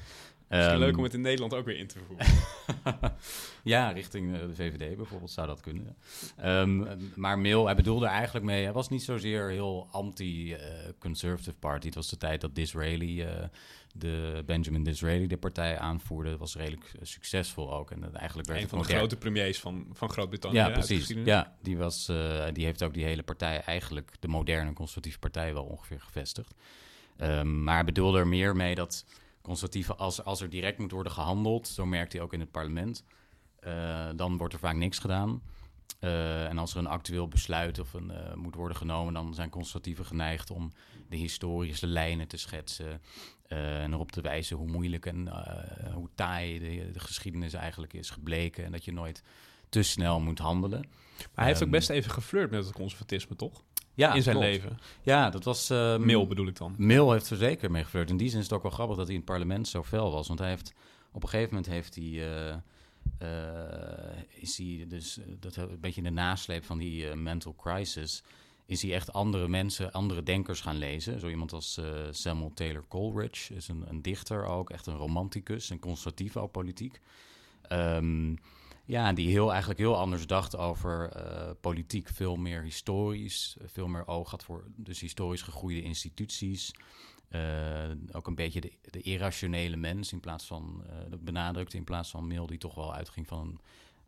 Misschien 0.53 0.75
Ehm, 0.75 0.83
leuk 0.85 0.97
om 0.97 1.03
het 1.03 1.13
in 1.13 1.21
Nederland 1.21 1.53
ook 1.53 1.65
weer 1.65 1.77
in 1.77 1.87
te 1.87 1.99
voeren. 2.07 2.25
ja, 3.63 3.89
richting 3.91 4.33
eh, 4.33 4.39
de 4.39 4.55
VVD 4.55 4.95
bijvoorbeeld 4.97 5.31
zou 5.31 5.47
dat 5.47 5.61
kunnen. 5.61 5.95
Ehm, 6.37 6.83
maar 7.15 7.39
Mill, 7.39 7.63
hij 7.63 7.75
bedoelde 7.75 8.05
eigenlijk 8.05 8.45
mee, 8.45 8.63
hij 8.63 8.73
was 8.73 8.89
niet 8.89 9.03
zozeer 9.03 9.49
heel 9.49 9.87
anti-conservative 9.91 11.55
party. 11.59 11.85
Het 11.85 11.95
was 11.95 12.09
de 12.09 12.17
tijd 12.17 12.41
dat 12.41 12.55
Disraeli, 12.55 13.21
eh, 13.21 13.43
de 13.95 14.43
Benjamin 14.45 14.83
Disraeli, 14.83 15.27
de 15.27 15.37
partij 15.37 15.77
aanvoerde. 15.77 16.29
Dat 16.29 16.39
was 16.39 16.55
redelijk 16.55 16.91
eh, 16.93 16.99
succesvol 17.05 17.73
ook. 17.73 17.91
En 17.91 17.99
dat 18.01 18.13
eigenlijk 18.13 18.47
werd 18.47 18.61
een 18.61 18.67
van 18.67 18.77
de 18.77 18.83
modern- 18.83 18.99
grote 18.99 19.17
premiers 19.17 19.59
van, 19.59 19.87
van 19.91 20.09
Groot-Brittannië. 20.09 20.57
Ja, 20.57 20.69
precies. 20.69 21.13
Ja, 21.25 21.55
die, 21.61 21.77
was, 21.77 22.07
eh, 22.09 22.45
die 22.53 22.65
heeft 22.65 22.83
ook 22.83 22.93
die 22.93 23.03
hele 23.05 23.23
partij 23.23 23.61
eigenlijk, 23.61 24.11
de 24.19 24.27
moderne 24.27 24.73
conservatieve 24.73 25.19
partij, 25.19 25.53
wel 25.53 25.63
ongeveer 25.63 26.01
gevestigd. 26.01 26.53
Ehm, 27.17 27.63
maar 27.63 27.75
hij 27.75 27.83
bedoelde 27.85 28.19
er 28.19 28.27
meer 28.27 28.55
mee 28.55 28.75
dat 28.75 29.05
conservatieven, 29.43 29.97
als, 29.97 30.23
als 30.23 30.41
er 30.41 30.49
direct 30.49 30.77
moet 30.77 30.91
worden 30.91 31.11
gehandeld, 31.11 31.67
zo 31.67 31.85
merkt 31.85 32.13
hij 32.13 32.21
ook 32.21 32.33
in 32.33 32.39
het 32.39 32.51
parlement, 32.51 33.03
eh, 33.59 34.09
dan 34.15 34.37
wordt 34.37 34.53
er 34.53 34.59
vaak 34.59 34.75
niks 34.75 34.99
gedaan. 34.99 35.41
Eh, 35.99 36.45
en 36.45 36.57
als 36.57 36.71
er 36.71 36.77
een 36.77 36.87
actueel 36.87 37.27
besluit 37.27 37.79
of 37.79 37.93
een, 37.93 38.11
eh, 38.11 38.33
moet 38.33 38.55
worden 38.55 38.77
genomen, 38.77 39.13
dan 39.13 39.33
zijn 39.33 39.49
conservatieven 39.49 40.05
geneigd 40.05 40.51
om 40.51 40.71
de 41.09 41.15
historische 41.15 41.87
lijnen 41.87 42.27
te 42.27 42.37
schetsen. 42.37 43.01
en 43.47 43.93
erop 43.93 44.11
te 44.11 44.21
wijzen 44.21 44.57
hoe 44.57 44.67
moeilijk 44.67 45.05
en 45.05 45.27
hoe 45.93 46.09
taai 46.15 46.59
de, 46.59 46.91
de 46.91 46.99
geschiedenis 46.99 47.53
eigenlijk 47.53 47.93
is 47.93 48.09
gebleken. 48.09 48.65
En 48.65 48.71
dat 48.71 48.85
je 48.85 48.93
nooit 48.93 49.23
te 49.69 49.83
snel 49.83 50.19
moet 50.19 50.39
handelen. 50.39 50.79
Maar 50.79 51.29
hij 51.33 51.45
heeft 51.45 51.57
ook 51.57 51.63
Ehm, 51.63 51.71
best 51.71 51.89
even 51.89 52.11
geflirt 52.11 52.51
met 52.51 52.65
het 52.65 52.73
conservatisme, 52.73 53.35
toch? 53.35 53.63
Ja, 53.95 54.13
in 54.13 54.23
zijn 54.23 54.35
klopt. 54.35 54.51
leven. 54.51 54.79
Ja, 55.01 55.29
dat 55.29 55.43
was... 55.43 55.69
ehm, 55.69 56.05
Mill 56.05 56.27
bedoel 56.27 56.47
ik 56.47 56.57
dan. 56.57 56.75
Mill 56.77 57.09
heeft 57.09 57.29
er 57.29 57.37
zeker 57.37 57.71
mee 57.71 57.83
geflirt. 57.83 58.09
In 58.09 58.17
die 58.17 58.29
zin 58.29 58.37
is 58.39 58.45
het 58.45 58.53
ook 58.53 58.61
wel 58.61 58.71
grappig 58.71 58.95
dat 58.97 59.05
hij 59.05 59.15
in 59.15 59.21
het 59.21 59.29
parlement 59.29 59.67
zo 59.67 59.83
fel 59.83 60.11
was. 60.11 60.27
Want 60.27 60.39
hij 60.39 60.49
heeft, 60.49 60.73
op 61.11 61.23
een 61.23 61.29
gegeven 61.29 61.53
moment 61.55 61.73
heeft 61.73 61.95
hij... 61.95 62.05
eh, 62.05 62.55
eh, 63.17 64.17
is 64.29 64.57
hij 64.57 64.85
dus, 64.87 65.17
eh, 65.17 65.25
dat 65.39 65.55
een 65.55 65.79
beetje 65.79 66.01
in 66.01 66.07
de 66.15 66.21
nasleep 66.21 66.65
van 66.65 66.77
die 66.77 67.15
mental 67.15 67.55
crisis... 67.55 68.23
is 68.65 68.81
hij 68.81 68.93
echt 68.93 69.13
andere 69.13 69.47
mensen, 69.47 69.91
andere 69.91 70.23
denkers 70.23 70.61
gaan 70.61 70.77
lezen. 70.77 71.19
Zo 71.19 71.27
iemand 71.27 71.53
als 71.53 71.79
Samuel 72.11 72.51
Taylor 72.53 72.83
Coleridge 72.87 73.53
is 73.55 73.67
een, 73.67 73.83
een 73.87 74.01
dichter 74.01 74.45
ook. 74.45 74.69
Echt 74.69 74.85
een 74.87 74.97
romanticus, 74.97 75.69
en 75.69 75.79
conservatief 75.79 76.37
ook 76.37 76.51
politiek. 76.51 76.99
Ehm, 77.67 78.35
ja, 78.85 79.13
die 79.13 79.29
heel, 79.29 79.49
eigenlijk 79.49 79.79
heel 79.79 79.97
anders 79.97 80.27
dacht 80.27 80.57
over 80.57 81.09
eh, 81.09 81.51
politiek. 81.61 82.09
Veel 82.09 82.35
meer 82.35 82.61
historisch, 82.61 83.57
veel 83.65 83.87
meer 83.87 84.07
oog 84.07 84.31
had 84.31 84.43
voor 84.43 84.63
dus 84.75 84.99
historisch 84.99 85.41
gegroeide 85.41 85.81
instituties. 85.81 86.71
Eh, 87.29 87.91
ook 88.11 88.27
een 88.27 88.35
beetje 88.35 88.61
de, 88.61 88.71
de 88.81 89.01
irrationele 89.01 89.75
mens 89.75 90.11
in 90.11 90.19
plaats 90.19 90.45
van, 90.45 90.83
eh 90.89 90.95
dat 91.09 91.23
benadrukte 91.23 91.77
in 91.77 91.83
plaats 91.83 92.09
van 92.09 92.27
Mill, 92.27 92.45
die 92.45 92.57
toch 92.57 92.75
wel 92.75 92.93
uitging 92.93 93.27
van 93.27 93.39
een, 93.39 93.59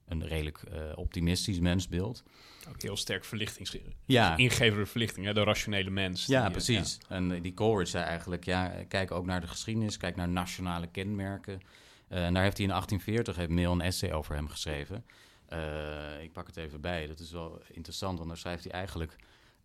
een 0.07 0.27
redelijk 0.27 0.57
eh, 0.57 0.79
optimistisch 0.95 1.59
mensbeeld. 1.59 2.23
Ook 2.69 2.81
heel 2.81 2.97
sterk 2.97 3.25
verlichtings... 3.25 3.77
Ja, 4.05 4.37
Ingevende 4.37 4.85
verlichting, 4.85 5.25
hè? 5.25 5.33
de 5.33 5.43
rationele 5.43 5.89
mens. 5.89 6.25
ja 6.25 6.37
Die, 6.37 6.45
eh, 6.45 6.51
precies. 6.51 6.97
En 7.07 7.31
eh, 7.31 7.41
die 7.41 7.53
Coleridge 7.53 7.91
zei 7.91 8.03
eigenlijk, 8.03 8.45
ja, 8.45 8.83
kijk 8.87 9.11
ook 9.11 9.25
naar 9.25 9.41
de 9.41 9.47
geschiedenis, 9.47 9.97
kijk 9.97 10.15
naar 10.15 10.29
nationale 10.29 10.87
kenmerken. 10.87 11.61
Eh, 12.07 12.25
en 12.25 12.33
daar 12.33 12.43
heeft 12.43 12.57
hij 12.57 12.65
in 12.65 12.71
1840 12.71 13.35
heeft 13.35 13.49
Mill 13.49 13.71
een 13.71 13.81
essay 13.81 14.13
over 14.13 14.35
hem 14.35 14.47
geschreven. 14.47 15.05
Eh, 15.45 16.23
ik 16.23 16.31
pak 16.31 16.47
het 16.47 16.57
even 16.57 16.81
bij, 16.81 17.07
dat 17.07 17.19
is 17.19 17.31
wel 17.31 17.61
interessant, 17.67 18.17
want 18.17 18.29
daar 18.29 18.37
schrijft 18.37 18.63
hij 18.63 18.71
eigenlijk 18.73 19.15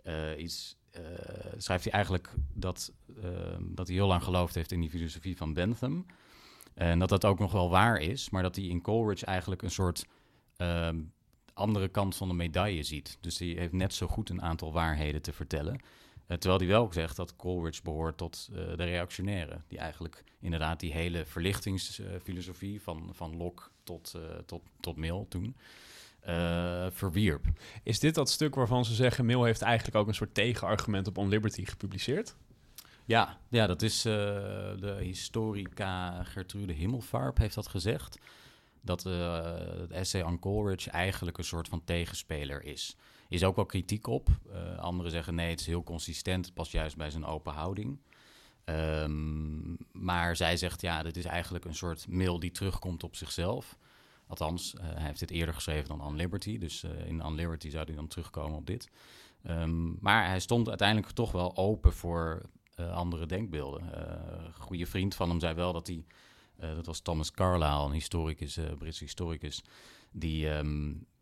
eh, 0.03 0.39
iets. 0.39 0.79
schrijft 1.57 1.85
hij 1.85 1.93
eigenlijk 1.93 2.35
dat, 2.53 2.93
dat 3.61 3.87
hij 3.87 3.97
heel 3.97 4.07
lang 4.07 4.23
geloofd 4.23 4.55
heeft 4.55 4.73
in 4.73 4.81
die 4.81 4.91
filosofie 4.91 5.37
van 5.37 5.55
Bentham. 5.55 6.07
En 6.75 6.99
dat 6.99 7.09
dat 7.09 7.25
ook 7.25 7.39
nog 7.39 7.53
wel 7.53 7.71
waar 7.71 8.01
is, 8.01 8.31
maar 8.31 8.43
dat 8.43 8.57
hij 8.57 8.65
in 8.65 8.83
Coleridge 8.83 9.27
eigenlijk 9.27 9.63
een 9.63 9.71
soort 9.71 10.07
ehm, 10.57 11.01
andere 11.55 11.89
kant 11.89 12.17
van 12.17 12.29
de 12.29 12.35
medaille 12.35 12.83
ziet. 12.83 13.19
Dus 13.21 13.39
hij 13.39 13.49
heeft 13.49 13.73
net 13.73 13.95
zo 13.95 14.07
goed 14.07 14.29
een 14.29 14.43
aantal 14.43 14.73
waarheden 14.73 15.23
te 15.23 15.33
vertellen. 15.33 15.81
Eh, 16.31 16.37
terwijl 16.37 16.61
hij 16.61 16.69
wel 16.69 16.93
zegt 16.93 17.17
dat 17.17 17.37
Coleridge 17.37 17.83
behoort 17.83 18.17
tot 18.17 18.49
eh, 18.51 18.57
de 18.77 18.85
reactionaire. 18.85 19.61
Die 19.69 19.79
eigenlijk 19.79 20.25
inderdaad 20.41 20.81
die 20.81 20.93
hele 20.93 21.25
verlichtingsfilosofie 21.25 22.83
van, 22.83 23.11
van 23.13 23.37
Locke 23.37 23.63
tot, 23.83 24.15
eh, 24.15 24.23
tot, 24.47 24.63
tot 24.81 24.97
Mill 24.97 25.27
toen 25.29 25.57
eh, 26.21 26.87
verwierp. 26.91 27.47
Is 27.83 27.99
dit 27.99 28.15
dat 28.15 28.31
stuk 28.31 28.55
waarvan 28.55 28.85
ze 28.85 28.95
zeggen... 28.95 29.27
Mill 29.27 29.45
heeft 29.45 29.63
eigenlijk 29.63 29.97
ook 29.97 30.09
een 30.09 30.15
soort 30.15 30.35
tegenargument 30.35 31.07
op 31.07 31.19
On 31.19 31.29
Liberty 31.29 31.65
gepubliceerd? 31.65 32.37
Ja, 33.05 33.39
ja 33.49 33.67
dat 33.67 33.83
is 33.83 34.03
de 34.03 34.97
historica 35.01 36.25
Gertrude 36.25 36.73
Himmelfarb 36.73 37.39
heeft 37.39 37.55
dat 37.55 37.69
gezegd. 37.69 38.19
Dat 38.81 39.07
eh, 39.07 39.43
het 39.81 39.91
essay 39.91 40.23
on 40.23 40.39
Coleridge 40.39 40.91
eigenlijk 40.91 41.39
een 41.39 41.45
soort 41.45 41.69
van 41.69 41.85
tegenspeler 41.85 42.65
is. 42.65 42.97
Is 43.31 43.45
ook 43.45 43.57
wel 43.57 43.67
kritiek 43.67 44.07
op. 44.07 44.29
Eh, 44.53 44.79
anderen 44.79 45.13
zeggen 45.13 45.35
nee, 45.35 45.51
het 45.51 45.61
is 45.61 45.67
heel 45.67 45.83
consistent. 45.83 46.45
Het 46.45 46.55
past 46.55 46.73
juist 46.73 46.97
bij 46.97 47.11
zijn 47.11 47.25
open 47.25 47.53
houding. 47.53 47.99
Ehm, 48.65 49.75
maar 49.93 50.37
zij 50.37 50.57
zegt 50.57 50.81
ja, 50.81 51.03
dit 51.03 51.17
is 51.17 51.25
eigenlijk 51.25 51.65
een 51.65 51.75
soort 51.75 52.09
mail 52.09 52.41
die 52.41 52.51
terugkomt 52.51 53.05
op 53.05 53.17
zichzelf. 53.17 53.77
Althans, 54.27 54.75
eh, 54.75 54.83
hij 54.83 55.07
heeft 55.07 55.19
dit 55.19 55.31
eerder 55.31 55.55
geschreven 55.55 55.89
dan 55.89 56.01
On 56.01 56.17
Liberty. 56.17 56.59
Dus 56.59 56.83
eh, 56.83 57.07
in 57.07 57.25
On 57.25 57.35
Liberty 57.35 57.71
zou 57.71 57.85
hij 57.85 57.95
dan 57.95 58.07
terugkomen 58.07 58.59
op 58.59 58.67
dit. 58.67 58.91
Ehm, 59.43 60.01
maar 60.01 60.27
hij 60.27 60.41
stond 60.41 60.69
uiteindelijk 60.69 61.11
toch 61.13 61.33
wel 61.33 61.57
open 61.57 61.93
voor 61.93 62.43
andere 62.93 63.27
denkbeelden. 63.27 63.83
Een 64.45 64.55
goede 64.55 64.87
vriend 64.87 65.15
van 65.15 65.29
hem 65.29 65.41
zei 65.41 65.55
wel 65.55 65.73
dat 65.73 65.87
hij... 65.87 66.05
dat 66.57 66.87
was 66.87 67.01
Thomas 67.01 67.31
Carlyle, 67.31 67.85
een 67.85 67.93
historicus, 67.93 68.59
Britse 68.79 69.05
historicus. 69.05 69.63
Die 70.11 70.49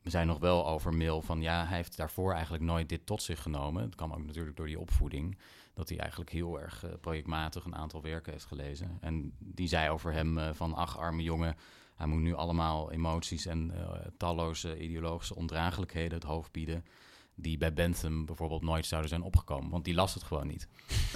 ehm, 0.02 0.10
zei 0.10 0.24
nog 0.24 0.38
wel 0.38 0.66
over 0.66 0.94
Mill 0.94 1.20
van... 1.20 1.40
ja, 1.40 1.66
hij 1.66 1.76
heeft 1.76 1.96
daarvoor 1.96 2.32
eigenlijk 2.32 2.62
nooit 2.62 2.88
dit 2.88 3.06
tot 3.06 3.22
zich 3.22 3.42
genomen. 3.42 3.82
Het 3.82 3.94
kwam 3.94 4.12
ook 4.12 4.24
natuurlijk 4.26 4.56
door 4.56 4.66
die 4.66 4.78
opvoeding. 4.78 5.38
Dat 5.74 5.88
hij 5.88 5.98
eigenlijk 5.98 6.30
heel 6.30 6.60
erg 6.60 6.84
eh, 6.84 6.90
projectmatig 7.00 7.64
een 7.64 7.76
aantal 7.76 8.02
werken 8.02 8.32
heeft 8.32 8.44
gelezen. 8.44 8.98
En 9.00 9.32
die 9.38 9.68
zei 9.68 9.90
over 9.90 10.12
hem 10.12 10.38
eh, 10.38 10.50
van... 10.52 10.74
ach, 10.74 10.98
arme 10.98 11.22
jongen, 11.22 11.56
hij 11.94 12.06
moet 12.06 12.20
nu 12.20 12.34
allemaal 12.34 12.92
emoties... 12.92 13.46
en 13.46 13.70
eh, 13.74 14.06
talloze 14.16 14.80
ideologische 14.80 15.34
ondraaglijkheden 15.34 16.18
het 16.18 16.26
hoofd 16.26 16.52
bieden 16.52 16.84
die 17.40 17.58
bij 17.58 17.72
Bentham 17.72 18.24
bijvoorbeeld 18.26 18.62
nooit 18.62 18.86
zouden 18.86 19.10
zijn 19.10 19.22
opgekomen. 19.22 19.70
Want 19.70 19.84
die 19.84 19.94
las 19.94 20.14
het 20.14 20.22
gewoon 20.22 20.46
niet. 20.46 20.68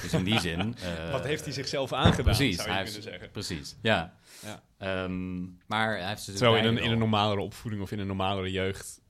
Dus 0.02 0.12
in 0.12 0.24
die 0.24 0.40
zin... 0.48 0.74
eh, 0.76 1.11
Wat 1.12 1.24
heeft 1.24 1.44
hij 1.44 1.52
zichzelf 1.52 1.92
aangedaan, 1.92 2.24
precies, 2.24 2.56
zou 2.56 2.68
je 2.68 2.74
hij 2.74 2.85
kunnen 2.85 3.00
heeft- 3.00 3.12
zeggen. 3.12 3.30
Precies, 3.30 3.76
ja. 3.82 4.14
Ja. 4.42 4.62
Ehm, 4.78 5.42
maar 5.66 5.96
hij 5.98 6.08
heeft 6.08 6.22
ze 6.22 6.32
Terwijl 6.32 6.56
in 6.56 6.64
een, 6.64 6.78
in 6.82 6.90
een 6.90 6.98
normalere 6.98 7.40
opvoeding 7.40 7.82
of 7.82 7.92
in 7.92 7.98
een 7.98 8.06
normalere 8.06 8.50
jeugd... 8.50 9.00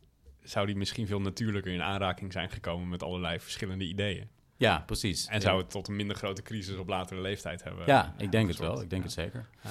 zou 0.43 0.67
die 0.67 0.77
misschien 0.77 1.07
veel 1.07 1.21
natuurlijker 1.21 1.73
in 1.73 1.83
aanraking 1.83 2.33
zijn 2.33 2.51
gekomen... 2.51 2.89
met 2.89 3.03
allerlei 3.03 3.41
verschillende 3.41 3.85
ideeën. 3.85 4.29
Ja, 4.57 4.79
precies. 4.87 5.27
En 5.27 5.41
zou 5.41 5.59
het 5.61 5.71
tot 5.71 5.89
een 5.89 5.97
minder 5.97 6.17
grote 6.17 6.43
crisis 6.43 6.77
op 6.77 6.89
latere 6.89 7.21
leeftijd 7.21 7.63
hebben. 7.65 7.87
Ja, 7.87 8.15
ik 8.19 8.33
denk 8.33 8.49
het 8.49 8.59
wel. 8.59 8.83
Ik 8.83 8.91
denk 8.91 9.03
Ja. 9.03 9.09
het 9.09 9.13
zeker. 9.13 9.47
Ja. 9.63 9.71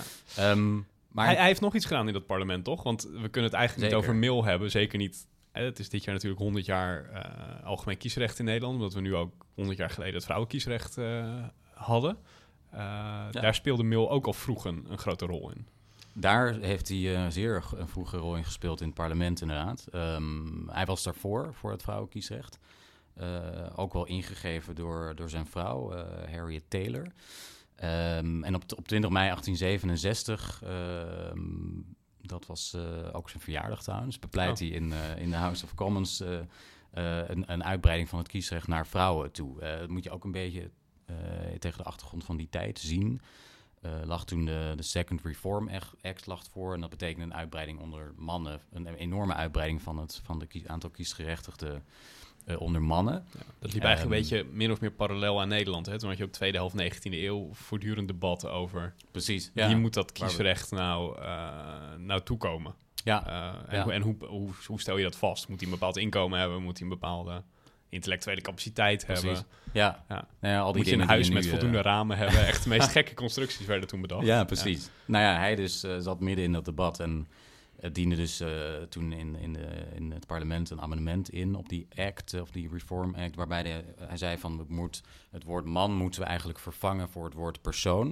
Ehm, 0.51 0.75
maar 1.07 1.25
Hij, 1.25 1.35
hij 1.35 1.45
heeft 1.45 1.61
nog 1.61 1.75
iets 1.75 1.85
gedaan 1.85 2.07
in 2.07 2.13
dat 2.13 2.25
parlement, 2.25 2.63
toch? 2.63 2.83
Want 2.83 3.01
we 3.03 3.29
kunnen 3.29 3.43
het 3.51 3.53
eigenlijk 3.53 3.71
Zeker. 3.71 3.83
niet 3.87 3.93
over 3.95 4.15
Mill 4.15 4.49
hebben. 4.49 4.71
Zeker 4.71 4.97
niet... 4.97 5.27
hè, 5.51 5.63
Het 5.63 5.79
is 5.79 5.89
dit 5.89 6.03
jaar 6.03 6.13
natuurlijk 6.13 6.41
100 6.41 6.65
jaar 6.65 7.09
eh, 7.09 7.65
algemeen 7.65 7.97
kiesrecht 7.97 8.39
in 8.39 8.45
Nederland. 8.45 8.75
Omdat 8.75 8.93
we 8.93 9.01
nu 9.01 9.15
ook 9.15 9.45
100 9.55 9.77
jaar 9.77 9.89
geleden 9.89 10.13
het 10.15 10.23
vrouwenkiesrecht 10.23 10.97
eh, 10.97 11.43
hadden. 11.73 12.17
Eh, 12.69 13.31
Daar 13.31 13.55
speelde 13.55 13.83
Mill 13.83 14.07
ook 14.07 14.25
al 14.25 14.33
vroeg 14.33 14.65
een, 14.65 14.85
een 14.89 14.97
grote 14.97 15.25
rol 15.25 15.51
in. 15.51 15.67
Daar 16.13 16.53
heeft 16.59 16.87
hij 16.87 17.15
eh, 17.15 17.25
zeer 17.29 17.63
een 17.75 17.87
vroege 17.87 18.17
rol 18.17 18.35
in 18.35 18.43
gespeeld 18.43 18.79
in 18.81 18.85
het 18.85 18.95
parlement, 18.95 19.41
inderdaad. 19.41 19.87
Ehm, 19.91 20.67
hij 20.67 20.85
was 20.85 21.03
daarvoor, 21.03 21.53
voor 21.53 21.71
het 21.71 21.81
vrouwenkiesrecht. 21.81 22.59
Eh, 23.13 23.67
ook 23.75 23.93
wel 23.93 24.05
ingegeven 24.05 24.75
door, 24.75 25.15
door 25.15 25.29
zijn 25.29 25.45
vrouw, 25.45 25.91
eh, 25.91 26.33
Harriet 26.33 26.63
Taylor. 26.67 27.07
Ehm, 27.75 28.43
en 28.43 28.55
op, 28.55 28.63
op 28.75 28.87
20 28.87 29.09
mei 29.09 29.29
1867, 29.29 30.61
ehm, 30.65 31.39
dat 32.21 32.45
was 32.45 32.73
eh, 32.73 32.81
ook 33.11 33.29
zijn 33.29 33.43
verjaardag 33.43 33.83
trouwens, 33.83 34.19
bepleit 34.19 34.51
Oh. 34.51 34.57
hij 34.57 34.67
in, 34.67 34.93
eh, 34.93 35.17
in 35.17 35.29
de 35.29 35.35
House 35.35 35.65
of 35.65 35.75
Commons 35.75 36.19
eh, 36.19 36.39
een, 37.27 37.51
een 37.51 37.63
uitbreiding 37.63 38.09
van 38.09 38.19
het 38.19 38.27
kiesrecht 38.27 38.67
naar 38.67 38.87
vrouwen 38.87 39.31
toe. 39.31 39.59
Dat 39.59 39.89
moet 39.89 40.03
je 40.03 40.11
ook 40.11 40.23
een 40.23 40.31
beetje 40.31 40.69
tegen 41.59 41.77
de 41.77 41.83
achtergrond 41.83 42.23
van 42.23 42.37
die 42.37 42.49
tijd 42.49 42.79
zien. 42.79 43.21
Eh, 43.81 43.91
lag 44.03 44.25
toen 44.25 44.45
de, 44.45 44.73
de 44.75 44.83
Second 44.83 45.21
Reform 45.21 45.69
Act- 46.01 46.25
lag 46.25 46.43
voor. 46.51 46.73
En 46.73 46.81
dat 46.81 46.89
betekende 46.89 47.25
een 47.25 47.33
uitbreiding 47.33 47.79
onder 47.79 48.13
mannen. 48.15 48.61
Een 48.71 48.87
enorme 48.87 49.33
uitbreiding 49.33 49.81
van 49.81 49.97
het 49.97 50.21
van 50.23 50.39
de 50.39 50.45
kie- 50.45 50.69
aantal 50.69 50.89
kiesgerechtigden 50.89 51.83
eh, 52.45 52.61
onder 52.61 52.81
mannen. 52.81 53.25
Dat 53.59 53.73
liep 53.73 53.83
eigenlijk 53.83 54.15
een 54.15 54.37
Ehm, 54.37 54.43
beetje 54.45 54.55
min 54.57 54.71
of 54.71 54.81
meer 54.81 54.91
parallel 54.91 55.41
aan 55.41 55.47
Nederland. 55.47 55.85
Hè? 55.85 55.99
Toen 55.99 56.09
had 56.09 56.17
je 56.17 56.23
ook 56.23 56.31
tweede 56.31 56.57
helft 56.57 56.75
19e 56.75 57.23
eeuw 57.23 57.49
voortdurend 57.53 58.07
debat 58.07 58.47
over 58.47 58.93
Precies. 59.11 59.51
wie 59.53 59.75
moet 59.75 59.93
dat 59.93 60.11
kiesrecht 60.11 60.71
nou, 60.71 61.19
eh, 61.21 61.49
nou 61.97 62.21
toekomen. 62.23 62.73
Ja, 63.03 63.27
Eh, 63.27 63.71
en 63.71 63.77
Ja. 63.77 63.83
hoe, 63.83 63.93
en 63.93 64.01
hoe, 64.01 64.15
hoe, 64.27 64.49
hoe 64.67 64.79
stel 64.81 64.97
je 64.97 65.03
dat 65.03 65.15
vast? 65.15 65.47
Moet 65.47 65.59
hij 65.59 65.67
een 65.69 65.73
bepaald 65.73 65.97
inkomen 65.97 66.39
hebben? 66.39 66.61
Moet 66.63 66.77
hij 66.79 66.87
een 66.87 66.93
bepaalde 66.93 67.43
intellectuele 67.89 68.41
capaciteit 68.41 69.05
Precies. 69.05 69.23
hebben? 69.23 69.45
ja. 69.73 70.03
Ja. 70.09 70.27
Nou 70.41 70.53
ja, 70.53 70.59
al 70.59 70.71
die 70.71 70.81
Moet 70.81 70.91
je 70.91 70.97
een 70.97 71.07
huis 71.07 71.29
met 71.29 71.43
nu, 71.43 71.49
voldoende 71.49 71.81
ramen 71.81 72.17
hebben? 72.17 72.47
Echt 72.47 72.63
de 72.63 72.69
meest 72.69 72.87
gekke 72.97 73.13
constructies 73.13 73.65
werden 73.65 73.87
toen 73.87 74.01
bedacht. 74.01 74.25
Ja, 74.25 74.43
precies. 74.43 74.89
Nou 75.05 75.23
ja, 75.23 75.37
hij 75.37 75.55
dus 75.55 75.79
zat 75.99 76.19
midden 76.19 76.45
in 76.45 76.51
dat 76.51 76.65
debat 76.65 76.99
en 76.99 77.27
het 77.81 77.95
diende 77.95 78.15
dus 78.15 78.39
eh, 78.39 78.81
toen 78.89 79.11
in, 79.11 79.35
in, 79.35 79.53
de, 79.53 79.67
in 79.95 80.11
het 80.11 80.27
parlement 80.27 80.69
een 80.69 80.81
amendement 80.81 81.29
in 81.29 81.55
op 81.55 81.69
die 81.69 81.87
act, 81.95 82.41
of 82.41 82.51
die 82.51 82.69
Reform 82.69 83.15
Act, 83.15 83.35
waarbij 83.35 83.83
hij 83.97 84.17
zei 84.17 84.37
van 84.37 84.59
het, 84.59 84.69
moet, 84.69 85.01
het 85.31 85.43
woord 85.43 85.65
man 85.65 85.93
moeten 85.93 86.21
we 86.21 86.27
eigenlijk 86.27 86.59
vervangen 86.59 87.09
voor 87.09 87.25
het 87.25 87.33
woord 87.33 87.61
persoon. 87.61 88.09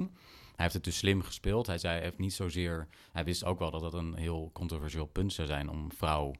Hij 0.59 0.67
heeft 0.67 0.73
het 0.73 0.83
dus 0.83 0.97
slim 0.97 1.21
gespeeld. 1.21 1.67
Hij 1.67 1.77
zei 1.77 2.01
heeft 2.01 2.17
niet 2.17 2.33
zozeer. 2.33 2.87
Hij 3.11 3.23
wist 3.23 3.43
ook 3.43 3.59
wel 3.59 3.71
dat 3.71 3.81
dat 3.81 3.93
een 3.93 4.13
heel 4.13 4.49
controversieel 4.53 5.05
punt 5.05 5.33
zou 5.33 5.47
zijn 5.47 5.69
om 5.69 5.91
vrouw 5.91 6.33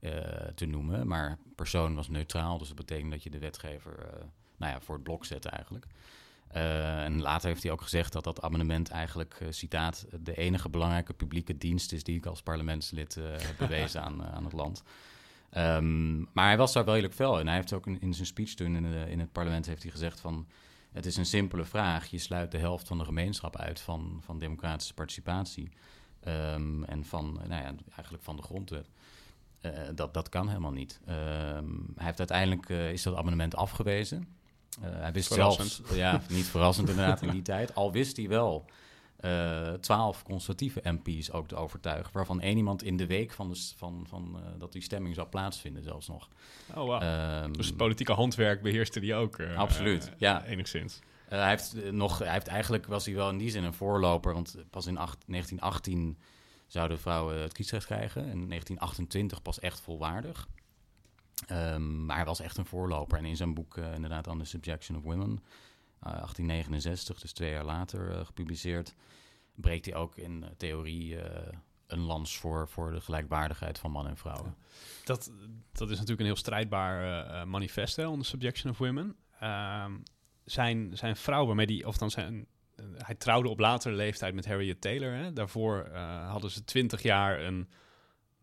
eh, 0.00 0.12
te 0.54 0.66
noemen. 0.66 1.06
Maar 1.06 1.38
persoon 1.54 1.94
was 1.94 2.08
neutraal, 2.08 2.58
dus 2.58 2.68
dat 2.68 2.76
betekent 2.76 3.10
dat 3.10 3.22
je 3.22 3.30
de 3.30 3.38
wetgever 3.38 3.98
eh, 3.98 4.24
nou 4.56 4.72
ja, 4.72 4.80
voor 4.80 4.94
het 4.94 5.04
blok 5.04 5.24
zet 5.24 5.44
eigenlijk. 5.44 5.86
Eh, 6.54 7.04
en 7.04 7.20
later 7.20 7.48
heeft 7.48 7.62
hij 7.62 7.72
ook 7.72 7.82
gezegd 7.82 8.12
dat 8.12 8.24
dat 8.24 8.42
amendement 8.42 8.88
eigenlijk, 8.88 9.36
eh, 9.40 9.48
citaat, 9.50 10.06
de 10.20 10.34
enige 10.34 10.68
belangrijke 10.68 11.12
publieke 11.12 11.58
dienst 11.58 11.92
is 11.92 12.04
die 12.04 12.16
ik 12.16 12.26
als 12.26 12.42
parlementslid 12.42 13.16
eh, 13.16 13.24
heb 13.24 13.54
bewezen 13.68 14.02
aan, 14.02 14.24
aan 14.24 14.44
het 14.44 14.52
land. 14.52 14.82
Ehm, 15.50 16.18
maar 16.18 16.46
hij 16.46 16.56
was 16.56 16.72
daar 16.72 16.84
wel 16.84 16.94
redelijk 16.94 17.18
fel 17.18 17.40
in. 17.40 17.46
Hij 17.46 17.56
heeft 17.56 17.72
ook 17.72 17.86
in, 17.86 18.00
in 18.00 18.14
zijn 18.14 18.26
speech 18.26 18.54
toen 18.54 18.76
in, 18.76 18.82
de- 18.82 19.10
in 19.10 19.20
het 19.20 19.32
parlement 19.32 19.66
heeft 19.66 19.82
hij 19.82 19.90
gezegd 19.90 20.20
van... 20.20 20.46
het 20.92 21.06
is 21.06 21.16
een 21.16 21.26
simpele 21.26 21.64
vraag. 21.64 22.06
Je 22.06 22.18
sluit 22.18 22.50
de 22.50 22.58
helft 22.58 22.86
van 22.86 22.98
de 22.98 23.04
gemeenschap 23.04 23.56
uit 23.56 23.80
van, 23.80 24.20
van 24.24 24.38
democratische 24.38 24.94
participatie. 24.94 25.68
Ehm, 26.20 26.82
en 26.82 27.04
van, 27.04 27.32
nou 27.32 27.62
ja, 27.62 27.74
eigenlijk 27.94 28.24
van 28.24 28.36
de 28.36 28.42
grondwet. 28.42 28.88
Dat, 29.94 30.14
dat 30.14 30.28
kan 30.28 30.48
helemaal 30.48 30.72
niet. 30.72 31.00
Ehm, 31.06 31.70
hij 31.94 32.04
heeft 32.04 32.18
uiteindelijk 32.18 32.68
is 32.68 33.02
dat 33.02 33.16
amendement 33.16 33.56
afgewezen. 33.56 34.28
Eh, 34.82 34.88
hij 34.92 35.12
wist 35.12 35.26
Verrassend. 35.28 35.70
zelfs, 35.70 35.94
ja, 35.94 36.20
niet 36.28 36.46
verrassend 36.46 36.88
inderdaad 36.88 37.22
in 37.22 37.30
die 37.30 37.42
tijd. 37.52 37.74
Al 37.74 37.92
wist 37.92 38.16
hij 38.16 38.28
wel 38.28 38.64
eh, 39.16 39.72
twaalf 39.72 40.22
conservatieve 40.22 40.80
MP's 40.84 41.30
ook 41.30 41.48
te 41.48 41.56
overtuigen, 41.56 42.12
waarvan 42.12 42.40
één 42.40 42.56
iemand 42.56 42.82
in 42.82 42.96
de 42.96 43.06
week 43.06 43.32
van, 43.32 43.48
de, 43.48 43.60
van, 43.76 44.04
van 44.08 44.36
eh, 44.36 44.50
dat 44.58 44.72
die 44.72 44.82
stemming 44.82 45.14
zou 45.14 45.28
plaatsvinden 45.28 45.82
zelfs 45.82 46.08
nog. 46.08 46.28
Oh, 46.70 46.74
wow. 46.74 47.02
Ehm, 47.02 47.52
dus 47.52 47.66
het 47.66 47.76
politieke 47.76 48.12
handwerk 48.12 48.62
beheerste 48.62 49.00
die 49.00 49.14
ook. 49.14 49.40
Absoluut, 49.56 50.12
ja. 50.16 50.44
Enigszins. 50.44 50.98
hij 51.28 51.48
heeft 51.48 51.90
nog, 51.92 52.18
hij 52.18 52.32
heeft 52.32 52.46
eigenlijk 52.46 52.86
was 52.86 53.04
hij 53.04 53.14
wel 53.14 53.30
in 53.30 53.38
die 53.38 53.50
zin 53.50 53.64
een 53.64 53.74
voorloper, 53.74 54.32
want 54.34 54.56
pas 54.70 54.86
in 54.86 54.98
acht- 54.98 55.24
1918 55.26 56.18
zouden 56.66 56.98
vrouwen 56.98 57.40
het 57.40 57.52
kiesrecht 57.52 57.86
krijgen 57.86 58.22
en 58.22 58.30
in 58.40 58.48
1928 58.48 59.42
pas 59.42 59.58
echt 59.60 59.80
volwaardig. 59.80 60.48
Ehm, 61.46 62.04
maar 62.06 62.16
hij 62.16 62.24
was 62.24 62.40
echt 62.40 62.56
een 62.56 62.66
voorloper 62.66 63.18
en 63.18 63.24
in 63.24 63.36
zijn 63.36 63.54
boek 63.54 63.76
eh, 63.76 63.94
inderdaad 63.94 64.26
On 64.26 64.38
the 64.38 64.44
Subjection 64.44 64.98
of 64.98 65.04
Women, 65.04 65.42
eh, 66.00 66.12
1869, 66.12 67.20
dus 67.20 67.32
twee 67.32 67.50
jaar 67.50 67.64
later 67.64 68.10
eh, 68.10 68.26
gepubliceerd, 68.26 68.94
breekt 69.54 69.84
hij 69.84 69.94
ook 69.94 70.16
in 70.16 70.44
eh, 70.44 70.50
theorie 70.56 71.20
eh, 71.20 71.52
een 71.86 72.00
lans 72.00 72.38
voor, 72.38 72.68
voor 72.68 72.92
de 72.92 73.00
gelijkwaardigheid 73.00 73.78
van 73.78 73.90
man 73.90 74.06
en 74.06 74.16
vrouw. 74.16 74.54
Dat, 75.04 75.32
dat 75.72 75.90
is 75.90 75.94
natuurlijk 75.94 76.20
een 76.20 76.26
heel 76.26 76.36
strijdbaar 76.36 77.02
eh, 77.02 77.40
eh, 77.40 77.46
manifest 77.46 77.98
on 77.98 78.18
the 78.18 78.24
subjection 78.24 78.72
of 78.72 78.78
women. 78.78 79.16
Ehm, 79.40 79.92
zijn, 80.44 80.96
zijn 80.96 81.16
vrouw, 81.16 81.46
waarmee 81.46 81.66
die, 81.66 81.86
of 81.86 81.96
dan 81.96 82.10
zijn, 82.10 82.46
eh, 82.76 82.84
hij 82.96 83.14
trouwde 83.14 83.48
op 83.48 83.58
latere 83.58 83.94
leeftijd 83.94 84.34
met 84.34 84.46
Harriet 84.46 84.80
Taylor. 84.80 85.12
Hè. 85.12 85.32
Daarvoor 85.32 85.82
eh, 85.82 86.30
hadden 86.30 86.50
ze 86.50 86.64
twintig 86.64 87.02
jaar 87.02 87.40
een, 87.40 87.68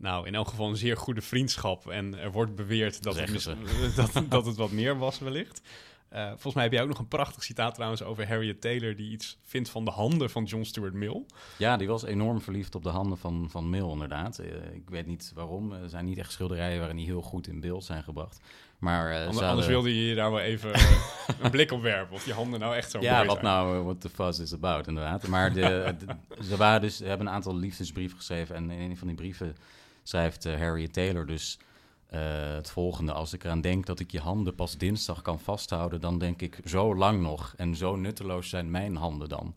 nou 0.01 0.27
in 0.27 0.35
elk 0.35 0.47
geval 0.47 0.69
een 0.69 0.75
zeer 0.75 0.97
goede 0.97 1.21
vriendschap. 1.21 1.89
En 1.89 2.19
er 2.19 2.31
wordt 2.31 2.55
beweerd 2.55 3.03
dat, 3.03 3.15
het, 3.15 3.55
dat, 3.95 4.23
dat 4.29 4.45
het 4.45 4.55
wat 4.55 4.71
meer 4.71 4.97
was 4.97 5.19
wellicht. 5.19 5.61
Eh, 6.09 6.27
volgens 6.27 6.53
mij 6.53 6.63
heb 6.63 6.71
jij 6.71 6.81
ook 6.81 6.87
nog 6.87 6.99
een 6.99 7.07
prachtig 7.07 7.43
citaat 7.43 7.73
trouwens 7.73 8.03
over 8.03 8.27
Harriet 8.27 8.61
Taylor... 8.61 8.95
die 8.95 9.11
iets 9.11 9.37
vindt 9.43 9.69
van 9.69 9.85
de 9.85 9.91
handen 9.91 10.29
van 10.29 10.43
John 10.43 10.63
Stuart 10.63 10.93
Mill. 10.93 11.25
Ja, 11.57 11.77
die 11.77 11.87
was 11.87 12.03
enorm 12.05 12.41
verliefd 12.41 12.75
op 12.75 12.83
de 12.83 12.89
handen 12.89 13.17
van, 13.17 13.47
van 13.49 13.69
Mill, 13.69 13.89
inderdaad. 13.91 14.39
Eh, 14.39 14.73
ik 14.73 14.89
weet 14.89 15.07
niet 15.07 15.31
waarom. 15.35 15.71
Er 15.71 15.89
zijn 15.89 16.05
niet 16.05 16.17
echt 16.17 16.31
schilderijen 16.31 16.77
waarin 16.77 16.97
die 16.97 17.05
heel 17.05 17.21
goed 17.21 17.47
in 17.47 17.59
beeld 17.59 17.83
zijn 17.83 18.03
gebracht. 18.03 18.39
Maar, 18.79 19.11
eh, 19.11 19.47
Anders, 19.49 19.67
wilde 19.67 20.07
je 20.07 20.15
daar 20.15 20.31
wel 20.31 20.39
even 20.39 20.71
een 21.41 21.51
blik 21.51 21.71
op 21.71 21.81
werpen. 21.81 22.15
Of 22.15 22.23
die 22.23 22.33
handen 22.33 22.59
nou 22.59 22.75
echt 22.75 22.91
zo 22.91 22.99
Ja, 23.01 23.25
wat 23.25 23.39
zijn. 23.39 23.45
nou, 23.45 23.83
what 23.83 24.01
the 24.01 24.09
fuss 24.09 24.39
is 24.39 24.53
about, 24.53 24.87
inderdaad. 24.87 25.27
Maar 25.27 25.53
de, 25.53 25.95
de- 25.99 26.43
ze, 26.43 26.57
waren 26.57 26.81
dus, 26.81 26.99
hebben 26.99 27.27
een 27.27 27.33
aantal 27.33 27.55
liefdesbrieven 27.55 28.17
geschreven. 28.17 28.55
En 28.55 28.71
in 28.71 28.89
een 28.89 28.97
van 28.97 29.07
die 29.07 29.15
brieven 29.15 29.55
schrijft 30.11 30.45
eh, 30.45 30.57
Harriet 30.57 30.93
Taylor 30.93 31.25
dus 31.25 31.59
eh, 32.07 32.53
het 32.53 32.69
volgende. 32.69 33.11
Als 33.11 33.33
ik 33.33 33.43
eraan 33.43 33.61
denk 33.61 33.85
dat 33.85 33.99
ik 33.99 34.11
je 34.11 34.19
handen 34.19 34.55
pas 34.55 34.77
dinsdag 34.77 35.21
kan 35.21 35.39
vasthouden... 35.39 36.01
dan 36.01 36.19
denk 36.19 36.41
ik, 36.41 36.59
zo 36.65 36.95
lang 36.95 37.21
nog 37.21 37.53
en 37.57 37.75
zo 37.75 37.95
nutteloos 37.95 38.49
zijn 38.49 38.71
mijn 38.71 38.95
handen 38.95 39.29
dan. 39.29 39.55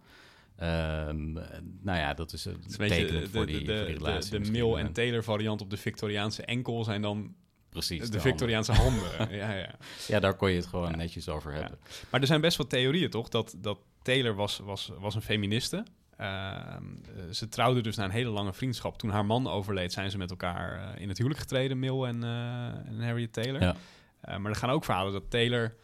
Ehm, 0.57 1.33
nou 1.81 1.99
ja, 1.99 2.15
dat 2.15 2.33
is 2.33 2.45
een 2.45 2.63
voor 2.69 2.89
die, 2.89 3.07
de, 3.07 3.29
voor 3.31 3.47
die 3.47 3.65
de, 3.65 3.83
relatie. 3.83 4.41
de. 4.41 4.51
Mill 4.51 4.75
en 4.75 4.93
Taylor 4.93 5.25
variant 5.25 5.61
op 5.61 5.71
de 5.71 5.77
Victoriaanse 5.77 6.43
enkel 6.45 6.85
zijn 6.85 7.03
dan 7.03 7.35
Precies. 7.69 8.11
de. 8.11 8.21
Victoriaanse 8.21 8.73
handen. 8.73 9.11
ja, 9.37 9.53
ja. 9.53 9.75
Ja, 10.07 10.21
daar 10.21 10.35
kon 10.35 10.51
je 10.51 10.57
het 10.57 10.67
gewoon 10.67 10.97
netjes 10.97 11.29
over 11.29 11.53
Ja. 11.53 11.61
hebben. 11.61 11.79
Maar 12.11 12.21
er 12.21 12.27
zijn 12.27 12.41
best 12.41 12.57
wel 12.57 12.67
theorieën, 12.67 13.11
toch? 13.11 13.29
Dat, 13.29 13.55
dat 13.59 13.79
Taylor 14.03 14.35
was, 14.35 14.59
was, 14.59 14.91
was 14.99 15.15
een 15.15 15.23
feministe. 15.23 15.85
Ehm, 16.17 16.83
eh, 17.17 17.33
ze 17.33 17.49
trouwden 17.49 17.83
dus 17.83 17.97
na 17.97 18.05
een 18.05 18.11
hele 18.11 18.31
lange 18.31 18.53
vriendschap. 18.53 18.99
Toen 18.99 19.11
haar 19.11 19.27
man 19.27 19.49
overleed, 19.49 19.93
zijn 19.93 20.11
ze 20.11 20.19
met 20.19 20.31
elkaar 20.31 20.95
eh, 20.95 21.01
in 21.01 21.09
het 21.09 21.17
huwelijk 21.17 21.43
getreden, 21.43 21.79
Mill 21.79 22.03
en, 22.03 22.25
eh, 22.25 22.67
en 22.67 23.05
Harriet 23.05 23.33
Taylor. 23.33 23.63
Ja. 23.63 23.77
Eh, 24.25 24.37
maar 24.37 24.51
er 24.51 24.57
gaan 24.57 24.71
ook 24.71 24.85
verhalen 24.85 25.13
dat 25.13 25.31
Taylor 25.31 25.75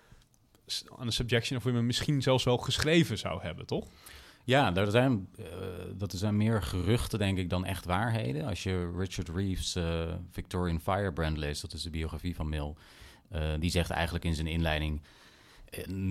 aan 0.99 1.07
de 1.07 1.13
Subjection 1.13 1.59
of 1.59 1.65
Women 1.65 1.87
misschien 1.87 2.23
zelfs 2.23 2.45
wel 2.45 2.57
geschreven 2.57 3.19
zou 3.19 3.43
hebben, 3.43 3.67
toch? 3.67 3.87
Ja, 4.45 4.91
zijn, 4.91 5.29
dat 5.97 6.13
zijn 6.13 6.37
meer 6.37 6.63
geruchten, 6.63 7.19
denk 7.19 7.39
ik, 7.39 7.51
dan 7.51 7.65
echt 7.65 7.85
waarheden. 7.85 8.47
Als 8.47 8.63
je 8.63 8.93
Richard 8.97 9.29
Reeves' 9.29 9.75
eh, 9.75 10.15
Victorian 10.31 10.81
Firebrand 10.81 11.37
leest, 11.37 11.63
dat 11.63 11.73
is 11.73 11.83
de 11.83 11.91
biografie 11.91 12.35
van 12.35 12.49
Mill, 12.49 12.75
die 13.59 13.71
zegt 13.71 13.91
eigenlijk 13.91 14.25
in 14.25 14.35
zijn 14.35 14.47
inleiding, 14.47 15.03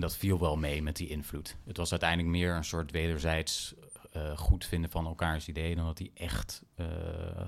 dat 0.00 0.16
viel 0.16 0.38
wel 0.38 0.56
mee 0.56 0.82
met 0.82 0.96
die 0.96 1.08
invloed. 1.08 1.56
Het 1.66 1.76
was 1.76 1.90
uiteindelijk 1.90 2.30
meer 2.30 2.54
een 2.54 2.64
soort 2.64 2.90
wederzijds 2.90 3.74
eh, 4.10 4.36
goed 4.36 4.64
vinden 4.64 4.90
van 4.90 5.06
elkaars 5.06 5.48
ideeën, 5.48 5.76
dan 5.76 5.84
dat 5.86 5.98
hij 5.98 6.10
echt, 6.14 6.62
eh, 6.74 6.86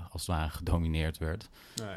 als 0.09 0.21
het 0.27 0.35
ware, 0.35 0.49
gedomineerd 0.49 1.17
werd. 1.17 1.49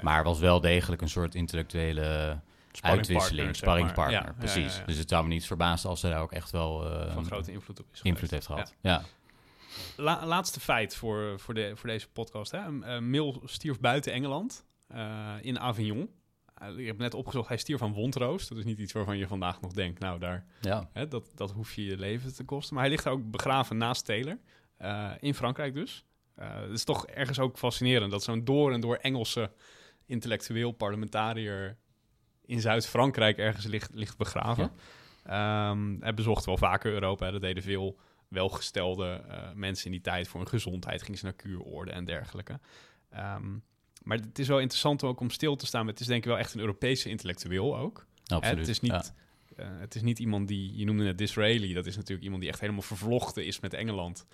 Maar 0.02 0.24
was 0.24 0.38
wel 0.38 0.60
degelijk 0.60 1.02
een 1.02 1.08
soort 1.08 1.34
intellectuele 1.34 2.40
uitwisseling, 2.80 3.56
sparringpartner, 3.56 4.24
Ja, 4.26 4.34
precies. 4.38 4.76
ja. 4.76 4.84
Dus 4.84 4.98
het 4.98 5.08
zou 5.08 5.22
me 5.22 5.28
niet 5.28 5.46
verbazen 5.46 5.88
als 5.90 6.00
ze 6.00 6.08
daar 6.08 6.20
ook 6.20 6.32
echt 6.32 6.50
wel 6.50 6.90
eh, 6.90 7.12
van 7.12 7.24
grote 7.24 7.52
invloed 7.52 7.80
op 7.80 7.86
is 7.92 8.00
invloed 8.02 8.30
heeft 8.30 8.46
gehad. 8.46 8.74
Ja. 8.80 8.90
Ja. 8.90 9.02
La- 9.96 10.26
laatste 10.26 10.60
feit 10.60 10.96
voor, 10.96 11.40
voor, 11.40 11.54
de, 11.54 11.72
voor 11.74 11.88
deze 11.88 12.08
podcast. 12.08 12.50
Hè. 12.50 12.70
Mill 13.00 13.40
stierf 13.44 13.80
buiten 13.80 14.12
Engeland, 14.12 14.64
in 15.40 15.58
Avignon. 15.60 16.10
Ik 16.76 16.86
heb 16.86 16.98
net 16.98 17.14
opgezocht, 17.14 17.48
hij 17.48 17.56
stierf 17.56 17.78
van 17.78 17.92
wondroos. 17.92 18.48
Dat 18.48 18.58
is 18.58 18.64
niet 18.64 18.78
iets 18.78 18.92
waarvan 18.92 19.18
je 19.18 19.26
vandaag 19.26 19.60
nog 19.60 19.72
denkt, 19.72 20.00
nou, 20.00 20.18
daar, 20.18 20.46
ja. 20.60 20.88
hè, 20.92 21.08
dat, 21.08 21.30
dat 21.34 21.50
hoef 21.50 21.74
je 21.74 21.84
je 21.84 21.98
leven 21.98 22.34
te 22.34 22.44
kosten. 22.44 22.74
Maar 22.74 22.82
hij 22.82 22.92
ligt 22.92 23.04
daar 23.04 23.12
ook 23.12 23.30
begraven 23.30 23.76
naast 23.76 24.04
Taylor, 24.04 24.38
eh, 24.76 25.12
in 25.20 25.34
Frankrijk 25.34 25.74
dus. 25.74 26.04
Eh, 26.34 26.60
het 26.60 26.70
is 26.70 26.84
toch 26.84 27.06
ergens 27.06 27.38
ook 27.38 27.58
fascinerend 27.58 28.10
dat 28.10 28.22
zo'n 28.22 28.44
door 28.44 28.72
en 28.72 28.80
door 28.80 28.96
Engelse 28.96 29.52
intellectueel 30.06 30.72
parlementariër 30.72 31.76
in 32.44 32.60
Zuid-Frankrijk 32.60 33.38
ergens 33.38 33.66
ligt, 33.66 33.94
ligt 33.94 34.16
begraven. 34.16 34.70
Ehm, 35.24 35.96
hij 36.00 36.14
bezocht 36.14 36.44
wel 36.44 36.56
vaker 36.56 36.92
Europa. 36.92 37.26
hè. 37.26 37.32
Dat 37.32 37.40
deden 37.40 37.62
veel 37.62 37.98
welgestelde 38.28 39.24
eh, 39.28 39.52
mensen 39.54 39.86
in 39.86 39.92
die 39.92 40.00
tijd 40.00 40.28
voor 40.28 40.40
hun 40.40 40.48
gezondheid. 40.48 41.02
Gingen 41.02 41.18
ze 41.18 41.24
naar 41.24 41.34
kuuroorden 41.34 41.94
en 41.94 42.04
dergelijke. 42.04 42.60
Ehm, 43.10 43.58
maar 44.06 44.18
het 44.18 44.38
is 44.38 44.48
wel 44.48 44.60
interessant 44.60 45.02
ook 45.04 45.20
om 45.20 45.30
stil 45.30 45.56
te 45.56 45.66
staan. 45.66 45.84
Maar 45.84 45.92
het 45.92 46.00
is 46.00 46.06
denk 46.06 46.22
ik 46.22 46.28
wel 46.28 46.38
echt 46.38 46.54
een 46.54 46.60
Europese 46.60 47.08
intellectueel 47.08 47.78
ook. 47.78 48.06
Hè, 48.24 48.34
Absoluut. 48.34 48.58
het, 48.58 48.68
is 48.68 48.80
niet, 48.80 48.92
Ja. 48.92 49.04
eh, 49.56 49.68
het 49.78 49.94
is 49.94 50.02
niet 50.02 50.18
iemand 50.18 50.48
die, 50.48 50.76
je 50.76 50.84
noemde 50.84 51.06
het 51.06 51.18
Disraeli. 51.18 51.72
Dat 51.74 51.86
is 51.86 51.96
natuurlijk 51.96 52.24
iemand 52.24 52.40
die 52.42 52.50
echt 52.50 52.60
helemaal 52.60 52.82
vervlochten 52.82 53.46
is 53.46 53.60
met 53.60 53.74
Engeland. 53.74 54.26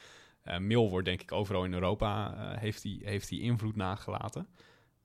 Mill 0.59 0.89
wordt 0.89 1.07
denk 1.07 1.23
ik 1.23 1.33
overal 1.33 1.65
in 1.65 1.73
Europa, 1.73 2.35
eh, 2.35 2.59
heeft 2.61 2.83
hij 2.83 2.99
heeft 3.05 3.29
die 3.29 3.41
invloed 3.41 3.77
nagelaten. 3.77 4.47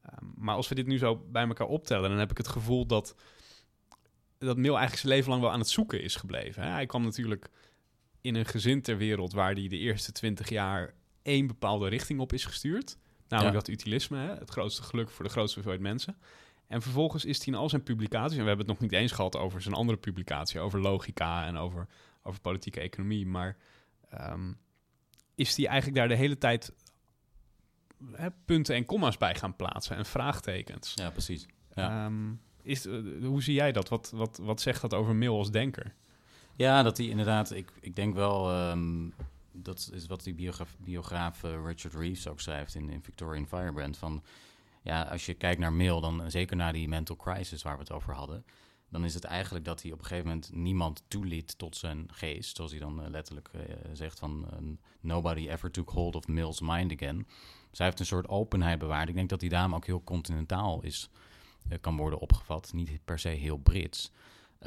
Ehm, 0.01 0.25
maar 0.35 0.55
als 0.55 0.67
we 0.67 0.75
dit 0.75 0.87
nu 0.87 0.97
zo 0.97 1.15
bij 1.31 1.47
elkaar 1.47 1.67
optellen, 1.67 2.09
dan 2.09 2.19
heb 2.19 2.31
ik 2.31 2.37
het 2.37 2.47
gevoel 2.47 2.85
dat, 2.85 3.15
dat 4.37 4.57
Mill 4.57 4.69
eigenlijk 4.69 4.99
zijn 4.99 5.13
leven 5.13 5.29
lang 5.29 5.41
wel 5.41 5.51
aan 5.51 5.59
het 5.59 5.69
zoeken 5.69 6.01
is 6.01 6.15
gebleven. 6.15 6.63
Hè? 6.63 6.69
Hij 6.69 6.85
kwam 6.85 7.03
natuurlijk 7.03 7.49
in 8.21 8.35
een 8.35 8.45
gezin 8.45 8.81
ter 8.81 8.97
wereld 8.97 9.33
waar 9.33 9.53
hij 9.53 9.67
de 9.67 9.77
eerste 9.77 10.11
twintig 10.11 10.49
jaar 10.49 10.93
één 11.21 11.47
bepaalde 11.47 11.87
richting 11.87 12.19
op 12.19 12.33
is 12.33 12.45
gestuurd. 12.45 12.97
Namelijk 13.27 13.55
Ja. 13.55 13.59
dat 13.59 13.67
utilisme, 13.67 14.17
hè? 14.17 14.35
het 14.35 14.49
grootste 14.49 14.83
geluk 14.83 15.09
voor 15.09 15.25
de 15.25 15.31
grootste 15.31 15.53
hoeveelheid 15.59 15.87
mensen. 15.93 16.17
En 16.67 16.81
vervolgens 16.81 17.25
is 17.25 17.37
hij 17.37 17.47
in 17.47 17.55
al 17.59 17.69
zijn 17.69 17.83
publicaties, 17.83 18.37
en 18.37 18.41
we 18.43 18.47
hebben 18.47 18.65
het 18.67 18.79
nog 18.79 18.89
niet 18.89 18.99
eens 18.99 19.11
gehad 19.11 19.35
over 19.35 19.61
zijn 19.61 19.75
andere 19.75 19.97
publicatie, 19.97 20.59
over 20.59 20.79
logica 20.79 21.45
en 21.45 21.57
over, 21.57 21.87
over 22.23 22.41
politieke 22.41 22.79
economie, 22.79 23.25
maar 23.27 23.57
ehm, 24.09 24.51
is 25.35 25.55
hij 25.55 25.65
eigenlijk 25.65 25.97
daar 25.97 26.07
de 26.07 26.15
hele 26.15 26.37
tijd 26.37 26.73
hè, 28.11 28.31
punten 28.45 28.75
en 28.75 28.85
comma's 28.85 29.17
bij 29.17 29.35
gaan 29.35 29.55
plaatsen 29.55 29.95
en 29.95 30.05
vraagtekens. 30.05 30.93
Ja, 30.95 31.09
precies. 31.09 31.45
Ja. 31.73 32.05
Ehm, 32.05 32.33
is, 32.61 32.85
eh, 32.85 32.93
hoe 33.21 33.43
zie 33.43 33.53
jij 33.53 33.71
dat? 33.71 33.89
Wat, 33.89 34.11
wat, 34.15 34.39
wat 34.41 34.61
zegt 34.61 34.81
dat 34.81 34.93
over 34.93 35.15
Mill 35.15 35.29
als 35.29 35.51
denker? 35.51 35.93
Ja, 36.55 36.83
dat 36.83 36.97
hij 36.97 37.05
inderdaad, 37.07 37.51
ik, 37.51 37.71
ik 37.81 37.95
denk 37.95 38.13
wel, 38.15 38.51
ehm, 38.51 39.09
dat 39.63 39.89
is 39.93 40.05
wat 40.05 40.23
die 40.23 40.33
biograaf, 40.33 40.75
biograaf 40.79 41.43
eh, 41.43 41.51
Richard 41.65 41.93
Reeves 41.93 42.27
ook 42.27 42.39
schrijft 42.39 42.75
in, 42.75 42.89
in 42.89 43.03
Victorian 43.03 43.47
Firebrand. 43.47 43.97
Van 43.97 44.23
ja, 44.81 45.01
als 45.01 45.25
je 45.25 45.33
kijkt 45.33 45.59
naar 45.59 45.73
Mill, 45.73 46.01
dan 46.01 46.31
zeker 46.31 46.55
naar 46.55 46.73
die 46.73 46.87
mental 46.87 47.15
crisis 47.15 47.61
waar 47.61 47.73
we 47.73 47.79
het 47.79 47.91
over 47.91 48.13
hadden, 48.13 48.45
dan 48.89 49.05
is 49.05 49.13
het 49.13 49.23
eigenlijk 49.23 49.65
dat 49.65 49.81
hij 49.81 49.91
op 49.91 49.99
een 49.99 50.05
gegeven 50.05 50.27
moment 50.27 50.53
niemand 50.53 51.03
toeliet 51.07 51.57
tot 51.57 51.75
zijn 51.75 52.07
geest. 52.11 52.55
Zoals 52.55 52.71
hij 52.71 52.79
dan 52.79 53.03
eh, 53.03 53.09
letterlijk 53.09 53.49
zegt 53.93 54.19
van 54.19 54.47
nobody 54.99 55.49
ever 55.49 55.71
took 55.71 55.89
hold 55.89 56.15
of 56.15 56.27
Mill's 56.27 56.61
mind 56.61 56.91
again. 56.91 57.27
Zij 57.71 57.85
heeft 57.85 57.99
een 57.99 58.05
soort 58.05 58.27
openheid 58.27 58.79
bewaard. 58.79 59.09
Ik 59.09 59.15
denk 59.15 59.29
dat 59.29 59.39
die 59.39 59.49
dame 59.49 59.75
ook 59.75 59.85
heel 59.85 60.03
continentaal 60.03 60.83
is, 60.83 61.09
kan 61.81 61.97
worden 61.97 62.19
opgevat. 62.19 62.73
Niet 62.73 63.05
per 63.05 63.19
se 63.19 63.29
heel 63.29 63.57
Brits. 63.57 64.11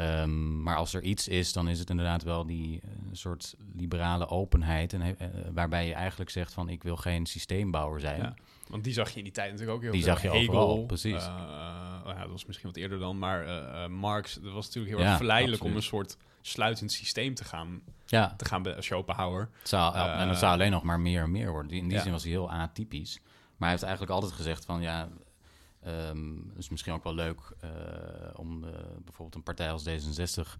Um, 0.00 0.62
maar 0.62 0.76
als 0.76 0.94
er 0.94 1.02
iets 1.02 1.28
is, 1.28 1.52
dan 1.52 1.68
is 1.68 1.78
het 1.78 1.90
inderdaad 1.90 2.22
wel 2.22 2.46
die 2.46 2.80
uh, 2.84 2.90
soort 3.12 3.54
liberale 3.76 4.28
openheid. 4.28 4.92
En, 4.92 5.00
uh, 5.00 5.14
waarbij 5.52 5.86
je 5.86 5.94
eigenlijk 5.94 6.30
zegt 6.30 6.52
van 6.52 6.68
ik 6.68 6.82
wil 6.82 6.96
geen 6.96 7.26
systeembouwer 7.26 8.00
zijn. 8.00 8.20
Ja, 8.20 8.34
want 8.68 8.84
die 8.84 8.92
zag 8.92 9.10
je 9.10 9.18
in 9.18 9.24
die 9.24 9.32
tijd 9.32 9.50
natuurlijk 9.50 9.76
ook 9.76 9.82
heel 9.82 9.92
die 9.92 10.02
veel. 10.02 10.14
Die 10.14 10.22
zag 10.22 10.32
je 10.32 10.38
Hegel, 10.38 10.60
overal, 10.60 10.86
precies. 10.86 11.24
Oh 11.24 12.12
ja, 12.16 12.20
dat 12.20 12.30
was 12.30 12.46
misschien 12.46 12.68
wat 12.68 12.78
eerder 12.78 12.98
dan. 12.98 13.18
Maar 13.18 13.90
Marx, 13.90 14.34
dat 14.34 14.52
was 14.52 14.66
natuurlijk 14.66 14.94
heel 14.94 15.02
ja, 15.02 15.08
erg 15.08 15.16
verleidelijk 15.16 15.62
absoluut. 15.62 15.92
om 15.92 15.96
een 15.96 16.06
soort 16.06 16.16
sluitend 16.42 16.92
systeem 16.92 17.34
te 17.34 17.44
gaan, 17.44 17.80
ja. 18.06 18.34
te 18.36 18.44
gaan 18.44 18.62
bij 18.62 18.82
Schopenhauer. 18.82 19.48
Het 19.58 19.68
zou, 19.68 19.94
en 19.96 20.28
het 20.28 20.38
zou 20.38 20.52
alleen 20.52 20.70
nog 20.70 20.82
maar 20.82 21.00
meer 21.00 21.22
en 21.22 21.30
meer 21.30 21.50
worden. 21.50 21.72
In 21.72 21.88
die 21.88 22.00
zin 22.00 22.12
was 22.12 22.22
hij 22.22 22.32
heel 22.32 22.50
atypisch. 22.50 23.20
Maar 23.24 23.68
hij 23.68 23.70
heeft 23.70 23.82
eigenlijk 23.82 24.12
altijd 24.12 24.32
gezegd 24.32 24.64
van 24.64 24.80
ja, 24.80 25.08
um, 25.86 26.52
is 26.56 26.68
misschien 26.68 26.92
ook 26.92 27.04
wel 27.04 27.14
leuk 27.14 27.40
uh, 27.64 27.70
om 28.34 28.60
de, 28.60 28.72
bijvoorbeeld 29.04 29.34
een 29.34 29.42
partij 29.42 29.70
als 29.70 29.88
D66 29.88 30.54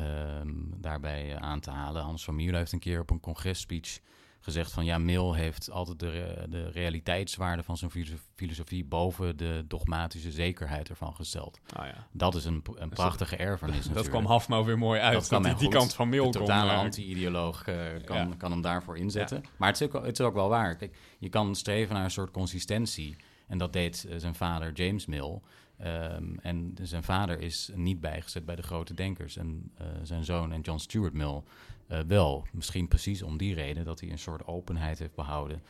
um, 0.00 0.70
daarbij 0.76 1.38
aan 1.38 1.60
te 1.60 1.70
halen. 1.70 2.02
Hans 2.02 2.24
van 2.24 2.34
Mierlo 2.34 2.58
heeft 2.58 2.72
een 2.72 2.78
keer 2.78 3.00
op 3.00 3.10
een 3.10 3.20
congresspeech 3.20 4.00
gezegd 4.40 4.72
van 4.72 4.84
ja, 4.84 4.98
Mill 4.98 5.32
heeft 5.32 5.70
altijd 5.70 5.98
de, 5.98 6.46
de 6.48 6.70
realiteitswaarde 6.70 7.62
van 7.62 7.76
zijn 7.76 7.90
filosofie 8.34 8.84
boven 8.84 9.36
de 9.36 9.64
dogmatische 9.68 10.30
zekerheid 10.30 10.88
ervan 10.88 11.14
gesteld. 11.14 11.60
Oh 11.78 11.84
ja. 11.84 12.06
Dat 12.12 12.34
is 12.34 12.44
een, 12.44 12.62
een 12.74 12.88
prachtige 12.88 13.36
erfenis. 13.36 13.86
dat 13.92 14.08
kwam 14.08 14.26
Hafmo 14.26 14.64
weer 14.64 14.78
mooi 14.78 15.00
uit. 15.00 15.12
Dat, 15.12 15.28
dat 15.28 15.44
die, 15.44 15.54
die 15.54 15.68
kant 15.68 15.94
van 15.94 16.08
Mill 16.08 16.30
De 16.30 16.38
totale 16.38 16.72
anti-ideoloog 16.72 17.68
uh, 17.68 17.76
kan, 18.04 18.16
ja. 18.16 18.28
kan 18.38 18.50
hem 18.50 18.60
daarvoor 18.60 18.96
inzetten. 18.96 19.40
Ja. 19.42 19.48
Maar 19.56 19.68
het 19.68 19.80
is, 19.80 19.86
ook, 19.86 20.04
het 20.04 20.18
is 20.18 20.26
ook 20.26 20.34
wel 20.34 20.48
waar. 20.48 20.76
Kijk, 20.76 20.96
je 21.18 21.28
kan 21.28 21.54
streven 21.54 21.94
naar 21.94 22.04
een 22.04 22.10
soort 22.10 22.30
consistentie. 22.30 23.16
En 23.50 23.58
dat 23.58 23.72
deed 23.72 24.06
uh, 24.08 24.14
zijn 24.16 24.34
vader 24.34 24.72
James 24.72 25.06
Mill. 25.06 25.40
Um, 25.84 26.38
en 26.40 26.76
zijn 26.82 27.02
vader 27.02 27.40
is 27.40 27.70
niet 27.74 28.00
bijgezet 28.00 28.44
bij 28.44 28.56
de 28.56 28.62
grote 28.62 28.94
denkers. 28.94 29.36
En 29.36 29.72
uh, 29.80 29.86
zijn 30.02 30.24
zoon 30.24 30.52
en 30.52 30.60
John 30.60 30.78
Stuart 30.78 31.12
Mill 31.12 31.42
uh, 31.88 31.98
wel. 32.06 32.46
Misschien 32.52 32.88
precies 32.88 33.22
om 33.22 33.36
die 33.36 33.54
reden 33.54 33.84
dat 33.84 34.00
hij 34.00 34.10
een 34.10 34.18
soort 34.18 34.46
openheid 34.46 34.98
heeft 34.98 35.14
behouden. 35.14 35.62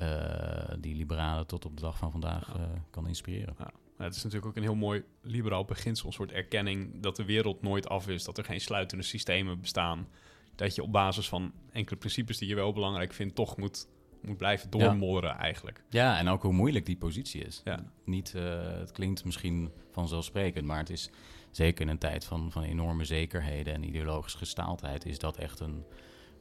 Uh, 0.00 0.74
die 0.78 0.94
liberalen 0.94 1.46
tot 1.46 1.64
op 1.64 1.76
de 1.76 1.82
dag 1.82 1.98
van 1.98 2.10
vandaag 2.10 2.56
kan 2.90 3.08
inspireren. 3.08 3.54
Ja. 3.58 3.70
Het 3.96 4.14
is 4.14 4.22
natuurlijk 4.22 4.50
ook 4.50 4.56
een 4.56 4.62
heel 4.62 4.74
mooi 4.74 5.04
liberaal 5.22 5.64
beginsel. 5.64 6.06
Een 6.06 6.12
soort 6.12 6.32
erkenning 6.32 7.02
dat 7.02 7.16
de 7.16 7.24
wereld 7.24 7.62
nooit 7.62 7.88
af 7.88 8.08
is. 8.08 8.24
Dat 8.24 8.38
er 8.38 8.44
geen 8.44 8.60
sluitende 8.60 9.04
systemen 9.04 9.60
bestaan. 9.60 10.08
Dat 10.54 10.74
je 10.74 10.82
op 10.82 10.92
basis 10.92 11.28
van 11.28 11.52
enkele 11.72 11.98
principes 11.98 12.38
die 12.38 12.48
je 12.48 12.54
wel 12.54 12.72
belangrijk 12.72 13.12
vindt, 13.12 13.34
toch 13.34 13.56
moet 13.56 13.88
moet 14.22 14.36
blijven 14.36 14.70
doormorren 14.70 15.30
ja. 15.30 15.38
eigenlijk. 15.38 15.84
Ja, 15.90 16.18
en 16.18 16.28
ook 16.28 16.42
hoe 16.42 16.52
moeilijk 16.52 16.86
die 16.86 16.96
positie 16.96 17.44
is. 17.44 17.60
Ja. 17.64 17.78
Niet, 18.04 18.32
uh, 18.36 18.78
het 18.78 18.92
klinkt 18.92 19.24
misschien 19.24 19.72
vanzelfsprekend, 19.92 20.66
maar 20.66 20.78
het 20.78 20.90
is 20.90 21.10
zeker 21.50 21.84
in 21.84 21.88
een 21.88 21.98
tijd 21.98 22.24
van, 22.24 22.52
van 22.52 22.62
enorme 22.62 23.04
zekerheden 23.04 23.74
en 23.74 23.84
ideologische 23.84 24.38
gestaaldheid, 24.38 25.06
is 25.06 25.18
dat 25.18 25.36
echt 25.36 25.60
een, 25.60 25.84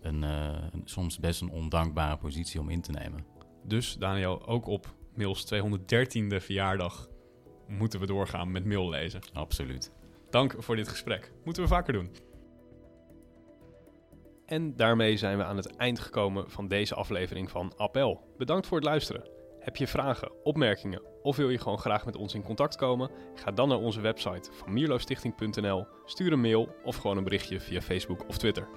een, 0.01 0.23
uh, 0.23 0.57
een, 0.71 0.81
soms 0.85 1.19
best 1.19 1.41
een 1.41 1.49
ondankbare 1.49 2.17
positie 2.17 2.59
om 2.59 2.69
in 2.69 2.81
te 2.81 2.91
nemen. 2.91 3.25
Dus 3.63 3.97
Daniel, 3.97 4.47
ook 4.47 4.67
op 4.67 4.93
Mills 5.13 5.53
213e 5.53 6.27
verjaardag 6.27 7.09
moeten 7.67 7.99
we 7.99 8.05
doorgaan 8.05 8.51
met 8.51 8.65
Mill 8.65 8.89
lezen. 8.89 9.21
Absoluut. 9.33 9.91
Dank 10.29 10.55
voor 10.57 10.75
dit 10.75 10.87
gesprek. 10.87 11.31
Moeten 11.43 11.63
we 11.63 11.69
vaker 11.69 11.93
doen. 11.93 12.09
En 14.45 14.75
daarmee 14.75 15.17
zijn 15.17 15.37
we 15.37 15.43
aan 15.43 15.57
het 15.57 15.75
eind 15.75 15.99
gekomen 15.99 16.51
van 16.51 16.67
deze 16.67 16.95
aflevering 16.95 17.49
van 17.49 17.73
Appel. 17.77 18.33
Bedankt 18.37 18.67
voor 18.67 18.77
het 18.77 18.85
luisteren. 18.85 19.29
Heb 19.59 19.75
je 19.75 19.87
vragen, 19.87 20.31
opmerkingen 20.43 21.01
of 21.21 21.35
wil 21.35 21.49
je 21.49 21.57
gewoon 21.57 21.79
graag 21.79 22.05
met 22.05 22.15
ons 22.15 22.33
in 22.33 22.43
contact 22.43 22.75
komen? 22.75 23.11
Ga 23.35 23.51
dan 23.51 23.69
naar 23.69 23.77
onze 23.77 24.01
website 24.01 24.49
van 24.51 24.73
mierlostichting.nl, 24.73 25.85
stuur 26.05 26.31
een 26.31 26.41
mail 26.41 26.75
of 26.83 26.95
gewoon 26.95 27.17
een 27.17 27.23
berichtje 27.23 27.59
via 27.59 27.81
Facebook 27.81 28.27
of 28.27 28.37
Twitter. 28.37 28.67